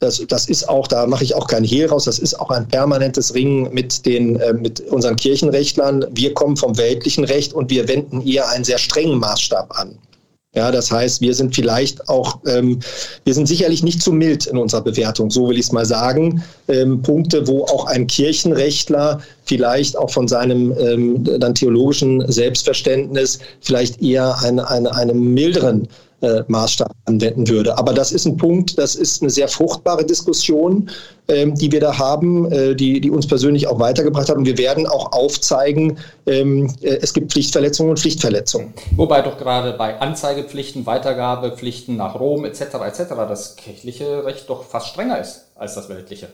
das, 0.00 0.22
das 0.26 0.48
ist 0.48 0.68
auch, 0.68 0.88
da 0.88 1.06
mache 1.06 1.22
ich 1.22 1.34
auch 1.34 1.46
kein 1.46 1.62
Hehl 1.62 1.86
raus, 1.86 2.04
das 2.04 2.18
ist 2.18 2.40
auch 2.40 2.50
ein 2.50 2.66
permanentes 2.66 3.34
Ringen 3.34 3.72
mit, 3.72 4.04
den, 4.06 4.36
äh, 4.40 4.54
mit 4.54 4.80
unseren 4.80 5.16
Kirchenrechtlern. 5.16 6.06
Wir 6.12 6.34
kommen 6.34 6.56
vom 6.56 6.76
weltlichen 6.76 7.24
Recht 7.24 7.52
und 7.52 7.70
wir 7.70 7.86
wenden 7.86 8.26
eher 8.26 8.48
einen 8.48 8.64
sehr 8.64 8.78
strengen 8.78 9.18
Maßstab 9.18 9.78
an. 9.78 9.98
Ja, 10.52 10.72
das 10.72 10.90
heißt, 10.90 11.20
wir 11.20 11.32
sind 11.32 11.54
vielleicht 11.54 12.08
auch, 12.08 12.40
ähm, 12.44 12.80
wir 13.24 13.34
sind 13.34 13.46
sicherlich 13.46 13.84
nicht 13.84 14.02
zu 14.02 14.10
mild 14.10 14.46
in 14.46 14.56
unserer 14.56 14.80
Bewertung, 14.80 15.30
so 15.30 15.48
will 15.48 15.56
ich 15.56 15.66
es 15.66 15.72
mal 15.72 15.86
sagen. 15.86 16.42
Ähm, 16.66 17.02
Punkte, 17.02 17.46
wo 17.46 17.64
auch 17.66 17.84
ein 17.84 18.08
Kirchenrechtler 18.08 19.20
vielleicht 19.44 19.96
auch 19.96 20.10
von 20.10 20.26
seinem 20.26 20.74
ähm, 20.76 21.22
dann 21.38 21.54
theologischen 21.54 22.28
Selbstverständnis 22.32 23.38
vielleicht 23.60 24.02
eher 24.02 24.40
eine, 24.42 24.68
eine, 24.68 24.92
einem 24.92 25.34
milderen 25.34 25.86
äh, 26.22 26.42
Maßstab 26.48 26.92
anwenden 27.06 27.48
würde. 27.48 27.78
Aber 27.78 27.92
das 27.92 28.12
ist 28.12 28.26
ein 28.26 28.36
Punkt, 28.36 28.78
das 28.78 28.94
ist 28.94 29.22
eine 29.22 29.30
sehr 29.30 29.48
fruchtbare 29.48 30.04
Diskussion, 30.04 30.90
ähm, 31.28 31.54
die 31.54 31.72
wir 31.72 31.80
da 31.80 31.98
haben, 31.98 32.50
äh, 32.50 32.74
die, 32.74 33.00
die 33.00 33.10
uns 33.10 33.26
persönlich 33.26 33.66
auch 33.66 33.78
weitergebracht 33.78 34.28
hat. 34.28 34.36
Und 34.36 34.46
wir 34.46 34.58
werden 34.58 34.86
auch 34.86 35.12
aufzeigen, 35.12 35.98
ähm, 36.26 36.72
äh, 36.82 36.98
es 37.00 37.12
gibt 37.14 37.32
Pflichtverletzungen 37.32 37.90
und 37.90 37.98
Pflichtverletzungen. 37.98 38.74
Wobei 38.96 39.22
doch 39.22 39.38
gerade 39.38 39.72
bei 39.72 40.00
Anzeigepflichten, 40.00 40.86
Weitergabepflichten 40.86 41.96
nach 41.96 42.18
Rom 42.18 42.44
etc. 42.44 42.60
etc. 42.86 43.04
das 43.28 43.56
kirchliche 43.56 44.24
Recht 44.24 44.48
doch 44.48 44.64
fast 44.64 44.88
strenger 44.88 45.20
ist 45.20 45.46
als 45.56 45.74
das 45.74 45.88
weltliche. 45.88 46.28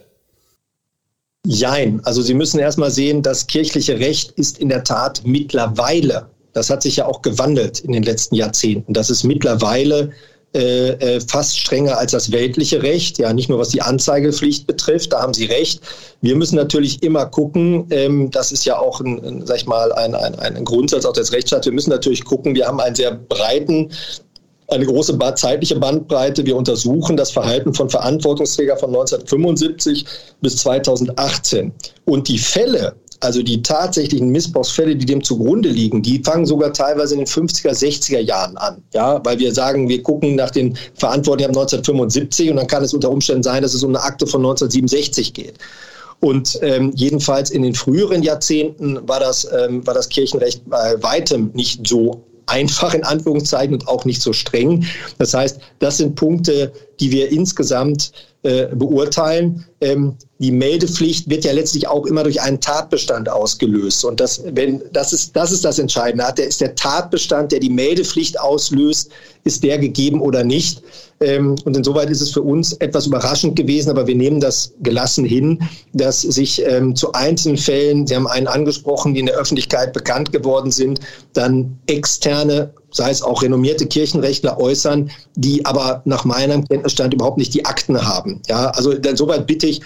Jein. 1.45 2.01
Also 2.03 2.21
Sie 2.21 2.33
müssen 2.33 2.59
erstmal 2.59 2.91
sehen, 2.91 3.21
das 3.21 3.47
kirchliche 3.47 3.99
Recht 3.99 4.31
ist 4.31 4.59
in 4.59 4.67
der 4.67 4.83
Tat 4.83 5.21
mittlerweile 5.23 6.29
das 6.57 6.69
hat 6.69 6.81
sich 6.81 6.97
ja 6.97 7.05
auch 7.05 7.21
gewandelt 7.21 7.79
in 7.79 7.91
den 7.91 8.03
letzten 8.03 8.35
Jahrzehnten. 8.35 8.93
Das 8.93 9.09
ist 9.09 9.23
mittlerweile 9.23 10.11
äh, 10.55 10.91
äh, 10.93 11.21
fast 11.21 11.59
strenger 11.59 11.97
als 11.97 12.13
das 12.13 12.31
weltliche 12.31 12.81
Recht, 12.81 13.19
ja, 13.19 13.31
nicht 13.31 13.47
nur 13.47 13.59
was 13.59 13.69
die 13.69 13.81
Anzeigepflicht 13.81 14.65
betrifft, 14.65 15.13
da 15.13 15.21
haben 15.21 15.33
Sie 15.33 15.45
recht. 15.45 15.81
Wir 16.21 16.35
müssen 16.35 16.55
natürlich 16.55 17.03
immer 17.03 17.27
gucken, 17.27 17.85
ähm, 17.91 18.31
das 18.31 18.51
ist 18.51 18.65
ja 18.65 18.79
auch 18.79 18.99
ein, 19.01 19.23
ein, 19.23 19.45
sag 19.45 19.57
ich 19.57 19.65
mal, 19.67 19.91
ein, 19.93 20.15
ein, 20.15 20.35
ein 20.39 20.65
Grundsatz 20.65 21.05
auch 21.05 21.13
des 21.13 21.31
Rechtsstaats, 21.31 21.67
wir 21.67 21.73
müssen 21.73 21.91
natürlich 21.91 22.23
gucken, 22.23 22.55
wir 22.55 22.65
haben 22.65 22.79
einen 22.79 22.95
sehr 22.95 23.11
breiten 23.11 23.91
eine 24.69 24.85
große 24.85 25.17
zeitliche 25.35 25.77
Bandbreite. 25.77 26.45
Wir 26.45 26.57
untersuchen 26.57 27.15
das 27.15 27.31
Verhalten 27.31 27.73
von 27.73 27.89
Verantwortungsträgern 27.89 28.77
von 28.77 28.89
1975 28.89 30.05
bis 30.41 30.57
2018. 30.57 31.71
Und 32.03 32.27
die 32.27 32.37
Fälle, 32.37 32.95
also 33.19 33.41
die 33.41 33.61
tatsächlichen 33.61 34.29
Missbrauchsfälle, 34.29 34.95
die 34.95 35.05
dem 35.05 35.23
zugrunde 35.23 35.69
liegen, 35.69 36.01
die 36.01 36.21
fangen 36.23 36.45
sogar 36.45 36.73
teilweise 36.73 37.15
in 37.15 37.21
den 37.21 37.27
50er, 37.27 37.71
60er 37.71 38.19
Jahren 38.19 38.57
an. 38.57 38.83
Ja, 38.93 39.23
weil 39.25 39.39
wir 39.39 39.53
sagen, 39.53 39.89
wir 39.89 40.03
gucken 40.03 40.35
nach 40.35 40.51
den 40.51 40.77
Verantwortlichen 40.95 41.49
ab 41.49 41.57
1975 41.57 42.51
und 42.51 42.57
dann 42.57 42.67
kann 42.67 42.83
es 42.83 42.93
unter 42.93 43.09
Umständen 43.09 43.43
sein, 43.43 43.63
dass 43.63 43.73
es 43.73 43.83
um 43.83 43.95
eine 43.95 44.03
Akte 44.03 44.27
von 44.27 44.41
1967 44.41 45.33
geht. 45.33 45.55
Und 46.19 46.59
ähm, 46.61 46.91
jedenfalls 46.95 47.51
in 47.51 47.61
den 47.61 47.75
früheren 47.75 48.23
Jahrzehnten 48.23 49.07
war 49.07 49.19
das, 49.19 49.47
ähm, 49.51 49.85
war 49.85 49.93
das 49.93 50.09
Kirchenrecht 50.09 50.67
bei 50.67 51.01
weitem 51.01 51.51
nicht 51.53 51.87
so 51.87 52.23
einfach 52.47 52.93
in 52.93 53.03
Anführungszeichen 53.03 53.73
und 53.73 53.87
auch 53.87 54.05
nicht 54.05 54.21
so 54.21 54.33
streng. 54.33 54.85
Das 55.17 55.33
heißt, 55.33 55.59
das 55.79 55.97
sind 55.97 56.15
Punkte, 56.15 56.71
die 56.99 57.11
wir 57.11 57.31
insgesamt 57.31 58.11
äh, 58.43 58.67
beurteilen. 58.67 59.65
Ähm, 59.81 60.15
die 60.39 60.51
Meldepflicht 60.51 61.29
wird 61.29 61.45
ja 61.45 61.51
letztlich 61.51 61.87
auch 61.87 62.05
immer 62.05 62.23
durch 62.23 62.41
einen 62.41 62.61
Tatbestand 62.61 63.27
ausgelöst. 63.27 64.05
Und 64.05 64.19
das, 64.19 64.43
wenn, 64.45 64.81
das, 64.93 65.11
ist, 65.11 65.35
das 65.35 65.51
ist 65.51 65.65
das 65.65 65.79
Entscheidende. 65.79 66.25
Hat 66.25 66.37
der, 66.37 66.47
ist 66.47 66.61
der 66.61 66.75
Tatbestand, 66.75 67.51
der 67.51 67.59
die 67.59 67.69
Meldepflicht 67.69 68.39
auslöst, 68.39 69.09
ist 69.43 69.63
der 69.63 69.79
gegeben 69.79 70.21
oder 70.21 70.43
nicht? 70.43 70.83
Ähm, 71.19 71.55
und 71.65 71.75
insoweit 71.75 72.11
ist 72.11 72.21
es 72.21 72.31
für 72.31 72.43
uns 72.43 72.73
etwas 72.73 73.07
überraschend 73.07 73.55
gewesen, 73.55 73.89
aber 73.89 74.05
wir 74.05 74.15
nehmen 74.15 74.39
das 74.39 74.73
gelassen 74.81 75.25
hin, 75.25 75.59
dass 75.93 76.21
sich 76.21 76.63
ähm, 76.63 76.95
zu 76.95 77.13
einzelnen 77.13 77.57
Fällen, 77.57 78.05
Sie 78.05 78.15
haben 78.15 78.27
einen 78.27 78.47
angesprochen, 78.47 79.15
die 79.15 79.21
in 79.21 79.25
der 79.25 79.35
Öffentlichkeit 79.35 79.93
bekannt 79.93 80.31
geworden 80.31 80.69
sind, 80.69 80.99
dann 81.33 81.79
externe 81.87 82.71
sei 82.91 83.11
es 83.11 83.21
auch 83.21 83.43
renommierte 83.43 83.85
Kirchenrechtler 83.85 84.59
äußern, 84.59 85.11
die 85.35 85.65
aber 85.65 86.01
nach 86.05 86.25
meinem 86.25 86.65
Kenntnisstand 86.67 87.13
überhaupt 87.13 87.37
nicht 87.37 87.53
die 87.53 87.65
Akten 87.65 88.01
haben. 88.05 88.41
Ja, 88.47 88.69
also 88.71 88.91
insoweit 88.91 89.45
bitte 89.45 89.67
ich, 89.67 89.81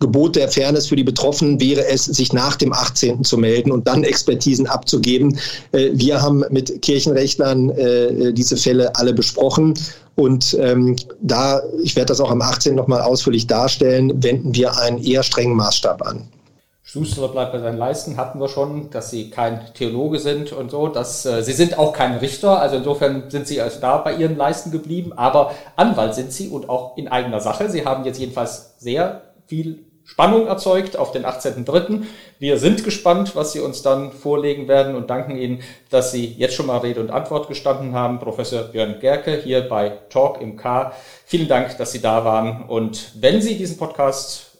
Gebot 0.00 0.36
der 0.36 0.48
Fairness 0.48 0.86
für 0.86 0.96
die 0.96 1.04
Betroffenen 1.04 1.60
wäre 1.60 1.86
es, 1.86 2.04
sich 2.04 2.32
nach 2.32 2.56
dem 2.56 2.72
18. 2.72 3.22
zu 3.22 3.36
melden 3.36 3.70
und 3.70 3.86
dann 3.86 4.02
Expertisen 4.02 4.66
abzugeben. 4.66 5.38
Äh, 5.72 5.90
wir 5.92 6.22
haben 6.22 6.44
mit 6.50 6.80
Kirchenrechtlern 6.82 7.70
äh, 7.70 8.32
diese 8.32 8.56
Fälle 8.56 8.94
alle 8.96 9.12
besprochen 9.12 9.74
Und 10.16 10.56
ähm, 10.60 10.96
da, 11.20 11.62
ich 11.82 11.96
werde 11.96 12.08
das 12.08 12.20
auch 12.20 12.30
am 12.30 12.40
18. 12.40 12.74
nochmal 12.74 13.02
ausführlich 13.02 13.46
darstellen, 13.46 14.22
wenden 14.22 14.54
wir 14.54 14.78
einen 14.78 15.02
eher 15.02 15.22
strengen 15.22 15.56
Maßstab 15.56 16.06
an. 16.06 16.22
Schuster 16.94 17.26
bleibt 17.26 17.50
bei 17.50 17.58
seinen 17.58 17.76
Leisten, 17.76 18.16
hatten 18.16 18.38
wir 18.38 18.46
schon, 18.46 18.88
dass 18.90 19.10
sie 19.10 19.28
kein 19.28 19.74
Theologe 19.74 20.20
sind 20.20 20.52
und 20.52 20.70
so. 20.70 20.86
Dass, 20.86 21.26
äh, 21.26 21.42
sie 21.42 21.52
sind 21.52 21.76
auch 21.76 21.92
kein 21.92 22.18
Richter, 22.18 22.60
also 22.60 22.76
insofern 22.76 23.30
sind 23.30 23.48
sie 23.48 23.60
also 23.60 23.80
da 23.80 23.98
bei 23.98 24.14
ihren 24.14 24.36
Leisten 24.36 24.70
geblieben, 24.70 25.12
aber 25.12 25.50
Anwalt 25.74 26.14
sind 26.14 26.30
sie 26.32 26.50
und 26.50 26.68
auch 26.68 26.96
in 26.96 27.08
eigener 27.08 27.40
Sache. 27.40 27.68
Sie 27.68 27.84
haben 27.84 28.04
jetzt 28.04 28.20
jedenfalls 28.20 28.76
sehr 28.78 29.22
viel 29.46 29.86
Spannung 30.04 30.46
erzeugt 30.46 30.96
auf 30.96 31.10
den 31.10 31.24
18.03. 31.24 32.02
Wir 32.38 32.58
sind 32.58 32.84
gespannt, 32.84 33.34
was 33.34 33.52
Sie 33.52 33.60
uns 33.60 33.82
dann 33.82 34.12
vorlegen 34.12 34.68
werden 34.68 34.94
und 34.94 35.08
danken 35.10 35.36
Ihnen, 35.36 35.62
dass 35.90 36.12
Sie 36.12 36.26
jetzt 36.26 36.54
schon 36.54 36.66
mal 36.66 36.78
Rede 36.78 37.00
und 37.00 37.10
Antwort 37.10 37.48
gestanden 37.48 37.94
haben. 37.94 38.20
Professor 38.20 38.64
Björn 38.64 39.00
Gerke 39.00 39.40
hier 39.42 39.62
bei 39.62 39.98
Talk 40.10 40.40
im 40.42 40.56
K. 40.56 40.92
Vielen 41.24 41.48
Dank, 41.48 41.76
dass 41.78 41.90
Sie 41.90 42.02
da 42.02 42.24
waren. 42.24 42.68
Und 42.68 43.12
wenn 43.18 43.40
Sie 43.40 43.56
diesen 43.56 43.78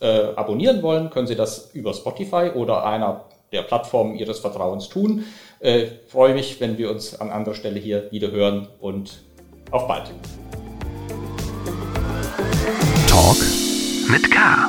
Äh, 0.01 0.35
abonnieren 0.37 0.83
wollen, 0.83 1.11
können 1.11 1.27
Sie 1.27 1.37
das 1.37 1.71
über 1.73 1.95
Spotify 1.95 2.51
oder 2.55 2.85
einer 2.85 3.25
der 3.53 3.63
Plattformen 3.63 4.17
Ihres 4.17 4.41
Vertrauens 4.41 4.89
tun. 4.89 5.25
Äh, 5.61 5.87
freue 6.09 6.35
mich, 6.35 6.61
wenn 6.61 6.77
wir 6.77 6.91
uns 6.91 7.21
an 7.21 7.31
anderer 7.31 7.55
Stelle 7.55 7.79
hier 7.79 8.11
wieder 8.11 8.31
hören 8.31 8.69
und 8.81 9.23
auf 9.71 9.87
bald. 9.87 10.11
Talk 13.09 13.37
mit 14.11 14.31
K. 14.31 14.69